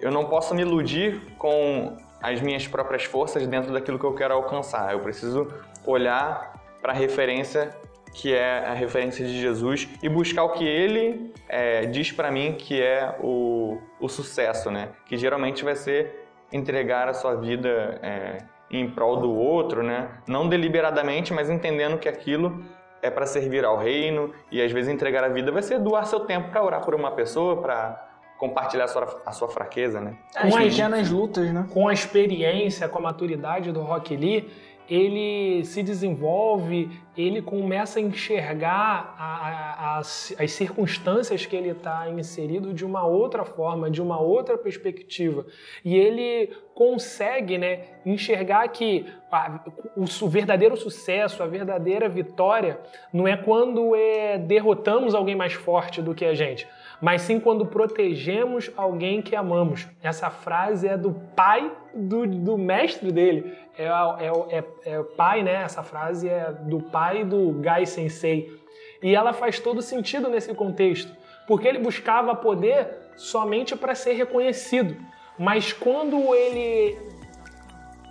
Eu 0.00 0.10
não 0.10 0.24
posso 0.24 0.54
me 0.54 0.62
iludir 0.62 1.20
com 1.38 1.96
as 2.20 2.40
minhas 2.40 2.66
próprias 2.66 3.04
forças 3.04 3.46
dentro 3.46 3.72
daquilo 3.72 3.98
que 3.98 4.04
eu 4.04 4.14
quero 4.14 4.34
alcançar. 4.34 4.92
Eu 4.92 5.00
preciso 5.00 5.48
olhar 5.86 6.54
para 6.80 6.92
a 6.92 6.96
referência 6.96 7.70
que 8.12 8.34
é 8.34 8.66
a 8.66 8.74
referência 8.74 9.24
de 9.24 9.40
Jesus 9.40 9.88
e 10.02 10.08
buscar 10.08 10.44
o 10.44 10.50
que 10.50 10.64
ele 10.64 11.32
é, 11.48 11.86
diz 11.86 12.12
para 12.12 12.30
mim 12.30 12.54
que 12.58 12.80
é 12.80 13.16
o, 13.20 13.78
o 13.98 14.08
sucesso, 14.08 14.70
né? 14.70 14.90
Que 15.06 15.16
geralmente 15.16 15.64
vai 15.64 15.74
ser 15.74 16.26
entregar 16.52 17.08
a 17.08 17.14
sua 17.14 17.34
vida 17.34 17.98
é, 18.02 18.38
em 18.72 18.88
prol 18.90 19.18
do 19.18 19.32
outro, 19.32 19.82
né? 19.82 20.08
Não 20.26 20.48
deliberadamente, 20.48 21.32
mas 21.32 21.50
entendendo 21.50 21.98
que 21.98 22.08
aquilo 22.08 22.64
é 23.02 23.10
para 23.10 23.26
servir 23.26 23.64
ao 23.64 23.76
reino 23.76 24.32
e 24.50 24.62
às 24.62 24.72
vezes 24.72 24.90
entregar 24.90 25.22
a 25.24 25.28
vida 25.28 25.52
vai 25.52 25.62
ser 25.62 25.78
doar 25.78 26.06
seu 26.06 26.20
tempo 26.20 26.50
para 26.50 26.62
orar 26.62 26.84
por 26.84 26.94
uma 26.94 27.10
pessoa, 27.10 27.60
para 27.60 28.08
compartilhar 28.38 28.84
a 28.84 28.88
sua, 28.88 29.22
a 29.26 29.32
sua 29.32 29.48
fraqueza, 29.48 30.00
né? 30.00 30.16
Com 30.40 30.56
as 30.56 30.64
pequenas 30.64 31.10
lutas, 31.10 31.52
né? 31.52 31.66
Com 31.72 31.88
a 31.88 31.92
experiência, 31.92 32.88
com 32.88 32.98
a 32.98 33.02
maturidade 33.02 33.70
do 33.70 33.82
Rock 33.82 34.16
Lee, 34.16 34.50
ele 34.88 35.64
se 35.64 35.82
desenvolve, 35.82 36.90
ele 37.16 37.40
começa 37.40 37.98
a 37.98 38.02
enxergar 38.02 39.14
a, 39.18 39.24
a, 39.24 39.98
as, 39.98 40.34
as 40.38 40.52
circunstâncias 40.52 41.46
que 41.46 41.54
ele 41.54 41.70
está 41.70 42.08
inserido 42.10 42.72
de 42.72 42.84
uma 42.84 43.06
outra 43.06 43.44
forma, 43.44 43.90
de 43.90 44.02
uma 44.02 44.20
outra 44.20 44.58
perspectiva. 44.58 45.46
E 45.84 45.96
ele 45.96 46.50
consegue 46.74 47.58
né, 47.58 47.80
enxergar 48.04 48.66
que 48.68 49.06
a, 49.30 49.60
o, 49.96 50.04
o, 50.04 50.28
verdadeiro 50.28 50.76
sucesso, 50.76 51.42
a 51.42 51.46
verdadeira 51.46 52.08
vitória, 52.08 52.80
não 53.12 53.28
é 53.28 53.36
quando 53.36 53.94
é, 53.94 54.38
derrotamos 54.38 55.14
alguém 55.14 55.36
mais 55.36 55.52
forte 55.52 56.02
do 56.02 56.14
que 56.14 56.24
a 56.24 56.34
gente 56.34 56.66
mas 57.02 57.22
sim 57.22 57.40
quando 57.40 57.66
protegemos 57.66 58.70
alguém 58.76 59.20
que 59.20 59.34
amamos. 59.34 59.88
Essa 60.00 60.30
frase 60.30 60.86
é 60.86 60.96
do 60.96 61.12
pai 61.34 61.68
do, 61.92 62.24
do 62.28 62.56
mestre 62.56 63.10
dele. 63.10 63.52
É, 63.76 63.86
é, 63.86 64.58
é, 64.58 64.64
é 64.84 65.02
pai, 65.02 65.42
né? 65.42 65.64
Essa 65.64 65.82
frase 65.82 66.28
é 66.28 66.52
do 66.52 66.80
pai 66.80 67.24
do 67.24 67.54
Gai 67.54 67.86
Sensei. 67.86 68.56
E 69.02 69.16
ela 69.16 69.32
faz 69.32 69.58
todo 69.58 69.82
sentido 69.82 70.28
nesse 70.28 70.54
contexto, 70.54 71.12
porque 71.48 71.66
ele 71.66 71.80
buscava 71.80 72.36
poder 72.36 72.86
somente 73.16 73.74
para 73.74 73.96
ser 73.96 74.12
reconhecido. 74.12 74.96
Mas 75.36 75.72
quando 75.72 76.32
ele 76.32 76.96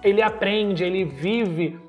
ele 0.04 0.22
aprende, 0.22 0.84
ele 0.84 1.06
vive 1.06 1.80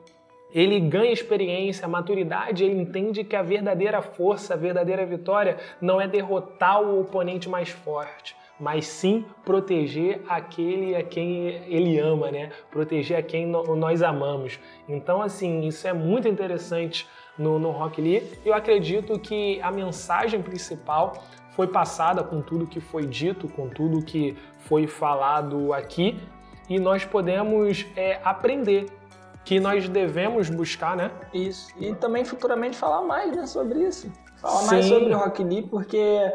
ele 0.54 0.78
ganha 0.80 1.12
experiência, 1.12 1.88
maturidade, 1.88 2.64
ele 2.64 2.80
entende 2.80 3.24
que 3.24 3.34
a 3.34 3.42
verdadeira 3.42 4.02
força, 4.02 4.54
a 4.54 4.56
verdadeira 4.56 5.04
vitória 5.06 5.56
não 5.80 6.00
é 6.00 6.06
derrotar 6.06 6.82
o 6.82 7.00
oponente 7.00 7.48
mais 7.48 7.70
forte, 7.70 8.36
mas 8.60 8.86
sim 8.86 9.24
proteger 9.44 10.20
aquele 10.28 10.94
a 10.94 11.02
quem 11.02 11.48
ele 11.66 11.98
ama, 11.98 12.30
né? 12.30 12.50
Proteger 12.70 13.18
a 13.18 13.22
quem 13.22 13.46
nós 13.46 14.02
amamos. 14.02 14.60
Então, 14.88 15.22
assim, 15.22 15.66
isso 15.66 15.88
é 15.88 15.92
muito 15.92 16.28
interessante 16.28 17.08
no, 17.38 17.58
no 17.58 17.70
Rock 17.70 18.00
Lee. 18.00 18.22
Eu 18.44 18.54
acredito 18.54 19.18
que 19.18 19.60
a 19.62 19.70
mensagem 19.70 20.42
principal 20.42 21.14
foi 21.56 21.66
passada 21.66 22.22
com 22.22 22.40
tudo 22.40 22.66
que 22.66 22.80
foi 22.80 23.06
dito, 23.06 23.48
com 23.48 23.68
tudo 23.68 24.04
que 24.04 24.36
foi 24.60 24.86
falado 24.86 25.72
aqui, 25.72 26.18
e 26.68 26.78
nós 26.78 27.04
podemos 27.04 27.84
é, 27.96 28.20
aprender 28.24 28.86
que 29.44 29.58
nós 29.58 29.88
devemos 29.88 30.48
buscar, 30.48 30.96
né? 30.96 31.10
Isso. 31.32 31.72
E 31.78 31.94
também 31.94 32.24
futuramente 32.24 32.76
falar 32.76 33.02
mais 33.02 33.34
né, 33.34 33.46
sobre 33.46 33.80
isso. 33.80 34.10
Falar 34.36 34.60
Sim. 34.60 34.66
mais 34.66 34.86
sobre 34.86 35.14
o 35.14 35.18
Rock 35.18 35.42
Lee, 35.42 35.62
porque 35.62 36.32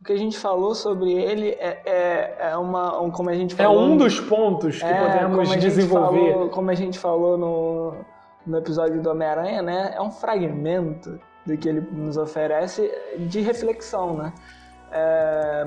o 0.00 0.04
que 0.04 0.12
a 0.12 0.16
gente 0.16 0.38
falou 0.38 0.74
sobre 0.74 1.12
ele 1.12 1.50
é, 1.50 1.82
é, 1.84 2.36
é 2.50 2.56
uma. 2.56 3.00
Um, 3.00 3.10
como 3.10 3.30
a 3.30 3.34
gente 3.34 3.54
falou, 3.54 3.82
é 3.82 3.84
um 3.84 3.96
dos 3.96 4.20
pontos 4.20 4.78
que 4.78 4.84
é, 4.84 5.04
podemos 5.04 5.48
como 5.48 5.60
desenvolver. 5.60 6.32
Falou, 6.32 6.48
como 6.50 6.70
a 6.70 6.74
gente 6.74 6.98
falou 6.98 7.38
no, 7.38 7.94
no 8.46 8.58
episódio 8.58 9.00
do 9.00 9.10
Homem-Aranha, 9.10 9.62
né? 9.62 9.92
É 9.94 10.00
um 10.00 10.10
fragmento 10.10 11.18
do 11.44 11.56
que 11.56 11.68
ele 11.68 11.80
nos 11.80 12.16
oferece 12.16 12.90
de 13.18 13.40
reflexão, 13.40 14.16
né? 14.16 14.32
É, 14.92 15.66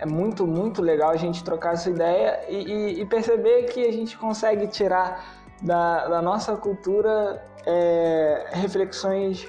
é 0.00 0.06
muito, 0.06 0.46
muito 0.46 0.80
legal 0.80 1.10
a 1.10 1.16
gente 1.16 1.42
trocar 1.42 1.74
essa 1.74 1.90
ideia 1.90 2.40
e, 2.48 2.56
e, 2.56 3.00
e 3.02 3.06
perceber 3.06 3.64
que 3.64 3.84
a 3.84 3.92
gente 3.92 4.16
consegue 4.16 4.66
tirar 4.68 5.37
da, 5.62 6.08
da 6.08 6.22
nossa 6.22 6.56
cultura 6.56 7.42
é, 7.66 8.46
reflexões 8.52 9.48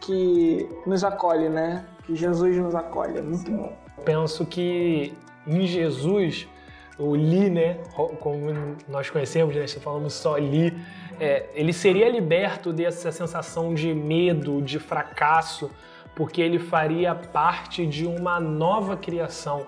que 0.00 0.68
nos 0.86 1.02
acolhem, 1.02 1.48
né? 1.48 1.86
Que 2.04 2.14
Jesus 2.14 2.56
nos 2.56 2.74
acolhe, 2.74 3.18
é 3.18 3.22
muito 3.22 3.50
bom. 3.50 3.72
Penso 4.04 4.44
que 4.44 5.14
em 5.46 5.66
Jesus, 5.66 6.46
o 6.98 7.14
Li, 7.14 7.48
né, 7.50 7.78
como 8.20 8.76
nós 8.88 9.08
conhecemos, 9.08 9.54
né, 9.54 9.66
falamos 9.66 10.12
só 10.12 10.36
Li, 10.36 10.76
é, 11.18 11.48
ele 11.54 11.72
seria 11.72 12.08
liberto 12.08 12.72
dessa 12.72 13.10
sensação 13.10 13.74
de 13.74 13.94
medo, 13.94 14.60
de 14.60 14.78
fracasso, 14.78 15.70
porque 16.14 16.40
ele 16.40 16.58
faria 16.58 17.14
parte 17.14 17.86
de 17.86 18.06
uma 18.06 18.38
nova 18.38 18.96
criação. 18.96 19.66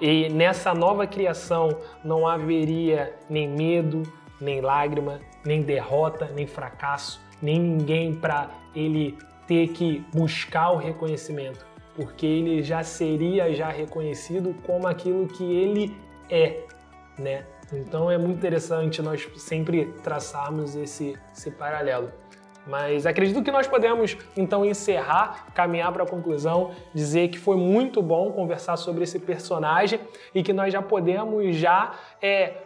E 0.00 0.28
nessa 0.30 0.74
nova 0.74 1.06
criação 1.06 1.76
não 2.04 2.26
haveria 2.26 3.14
nem 3.28 3.48
medo, 3.48 4.02
nem 4.42 4.60
lágrima, 4.60 5.20
nem 5.44 5.62
derrota, 5.62 6.30
nem 6.34 6.46
fracasso, 6.46 7.20
nem 7.40 7.58
ninguém 7.58 8.14
para 8.14 8.50
ele 8.74 9.16
ter 9.46 9.68
que 9.68 10.04
buscar 10.14 10.70
o 10.70 10.76
reconhecimento, 10.76 11.64
porque 11.94 12.26
ele 12.26 12.62
já 12.62 12.82
seria 12.82 13.52
já 13.54 13.68
reconhecido 13.68 14.54
como 14.66 14.86
aquilo 14.86 15.26
que 15.26 15.44
ele 15.44 15.96
é, 16.30 16.64
né? 17.18 17.44
Então 17.72 18.10
é 18.10 18.18
muito 18.18 18.36
interessante 18.36 19.00
nós 19.00 19.28
sempre 19.36 19.86
traçarmos 20.02 20.74
esse, 20.74 21.18
esse 21.34 21.50
paralelo. 21.50 22.10
Mas 22.66 23.06
acredito 23.06 23.42
que 23.42 23.50
nós 23.50 23.66
podemos 23.66 24.16
então 24.36 24.64
encerrar, 24.64 25.46
caminhar 25.52 25.90
para 25.92 26.04
a 26.04 26.06
conclusão, 26.06 26.70
dizer 26.94 27.28
que 27.28 27.38
foi 27.38 27.56
muito 27.56 28.00
bom 28.00 28.30
conversar 28.30 28.76
sobre 28.76 29.02
esse 29.02 29.18
personagem 29.18 29.98
e 30.34 30.42
que 30.42 30.52
nós 30.52 30.72
já 30.72 30.80
podemos 30.80 31.56
já 31.56 31.94
é, 32.20 32.61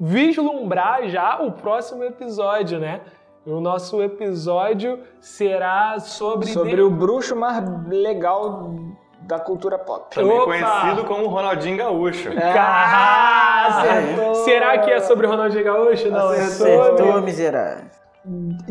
vislumbrar 0.00 1.08
já 1.08 1.40
o 1.40 1.52
próximo 1.52 2.04
episódio, 2.04 2.78
né? 2.78 3.00
O 3.46 3.60
nosso 3.60 4.02
episódio 4.02 5.00
será 5.20 5.98
sobre 6.00 6.46
sobre 6.46 6.76
de... 6.76 6.82
o 6.82 6.90
bruxo 6.90 7.36
mais 7.36 7.62
legal 7.88 8.70
da 9.20 9.38
cultura 9.38 9.78
pop. 9.78 10.14
Também 10.14 10.38
Opa! 10.38 10.44
conhecido 10.44 11.04
como 11.04 11.26
Ronaldinho 11.28 11.76
Gaúcho. 11.76 12.30
Ah, 12.36 13.82
Será 14.44 14.78
que 14.78 14.90
é 14.90 15.00
sobre 15.00 15.26
Ronaldinho 15.26 15.64
Gaúcho? 15.64 16.10
Não, 16.10 16.28
acertou, 16.28 17.06
é 17.06 17.12
sobre... 17.12 17.20
miserável. 17.22 17.84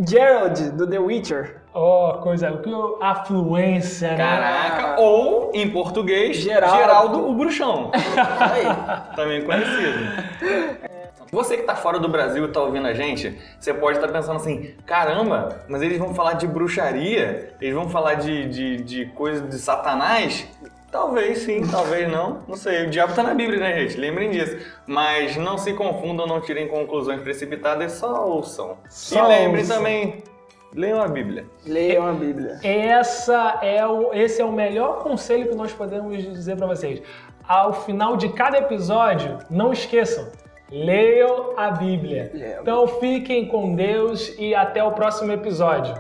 Gerald, 0.08 0.72
do 0.72 0.88
The 0.88 0.98
Witcher. 0.98 1.62
Oh, 1.76 2.14
coisa, 2.22 2.52
que 2.58 2.72
afluência, 3.02 4.12
né? 4.12 4.18
Caraca, 4.18 5.00
ou 5.00 5.52
em 5.54 5.70
português, 5.70 6.38
Geraldo, 6.38 6.78
Geraldo 6.78 7.30
o 7.30 7.36
Bruxão. 7.36 7.92
Também 9.16 9.44
conhecido. 9.44 10.93
Você 11.34 11.58
que 11.58 11.64
tá 11.64 11.76
fora 11.76 11.98
do 11.98 12.08
Brasil 12.08 12.46
e 12.46 12.48
tá 12.50 12.62
ouvindo 12.62 12.86
a 12.86 12.94
gente, 12.94 13.36
você 13.60 13.74
pode 13.74 13.98
estar 13.98 14.08
tá 14.08 14.14
pensando 14.14 14.36
assim, 14.36 14.76
caramba, 14.86 15.64
mas 15.68 15.82
eles 15.82 15.98
vão 15.98 16.14
falar 16.14 16.34
de 16.34 16.46
bruxaria? 16.46 17.56
Eles 17.60 17.74
vão 17.74 17.90
falar 17.90 18.14
de, 18.14 18.48
de, 18.48 18.78
de 18.78 19.06
coisa 19.08 19.42
de 19.42 19.58
satanás? 19.58 20.48
Talvez 20.92 21.40
sim, 21.40 21.66
talvez 21.66 22.08
não. 22.08 22.44
Não 22.48 22.56
sei, 22.56 22.86
o 22.86 22.90
diabo 22.92 23.16
tá 23.16 23.24
na 23.24 23.34
Bíblia, 23.34 23.60
né, 23.60 23.80
gente? 23.80 23.98
Lembrem 24.00 24.30
disso. 24.30 24.64
Mas 24.86 25.36
não 25.36 25.58
se 25.58 25.74
confundam, 25.74 26.28
não 26.28 26.40
tirem 26.40 26.68
conclusões 26.68 27.20
precipitadas, 27.22 27.94
só 27.94 28.28
ouçam. 28.28 28.78
Só 28.88 29.26
e 29.26 29.28
lembrem 29.40 29.66
também, 29.66 30.24
leiam 30.72 31.02
a 31.02 31.08
Bíblia. 31.08 31.48
Leiam 31.66 32.06
a 32.06 32.14
Bíblia. 32.14 32.60
Essa 32.64 33.58
é 33.64 33.84
o, 33.88 34.14
esse 34.14 34.40
é 34.40 34.46
o 34.46 34.52
melhor 34.52 35.02
conselho 35.02 35.50
que 35.50 35.56
nós 35.56 35.74
podemos 35.74 36.16
dizer 36.16 36.58
para 36.58 36.68
vocês. 36.68 37.02
Ao 37.48 37.74
final 37.74 38.16
de 38.16 38.30
cada 38.30 38.60
episódio, 38.60 39.40
não 39.50 39.74
esqueçam, 39.74 40.32
leiam 40.74 41.54
a 41.56 41.70
Bíblia. 41.70 42.32
Então 42.60 42.88
fiquem 43.00 43.48
com 43.48 43.76
Deus 43.76 44.34
e 44.40 44.56
até 44.56 44.84
o 44.84 44.92
próximo 44.92 45.32
episódio. 45.32 45.94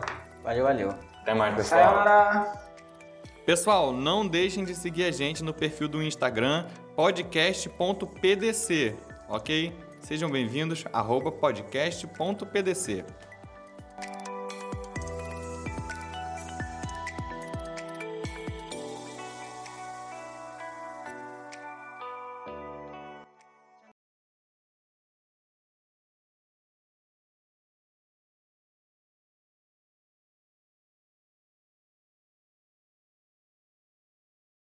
Valeu, 0.43 0.63
valeu. 0.63 0.89
Até 1.21 1.35
mais, 1.35 1.55
pessoal. 1.55 1.83
Sayonara. 1.83 2.63
Pessoal, 3.45 3.93
não 3.93 4.27
deixem 4.27 4.65
de 4.65 4.73
seguir 4.73 5.03
a 5.03 5.11
gente 5.11 5.43
no 5.43 5.53
perfil 5.53 5.87
do 5.87 6.01
Instagram 6.01 6.65
podcast.pdc, 6.95 8.95
ok? 9.29 9.71
Sejam 9.99 10.29
bem-vindos, 10.29 10.83
arroba 10.91 11.31
podcast.pdc. 11.31 13.05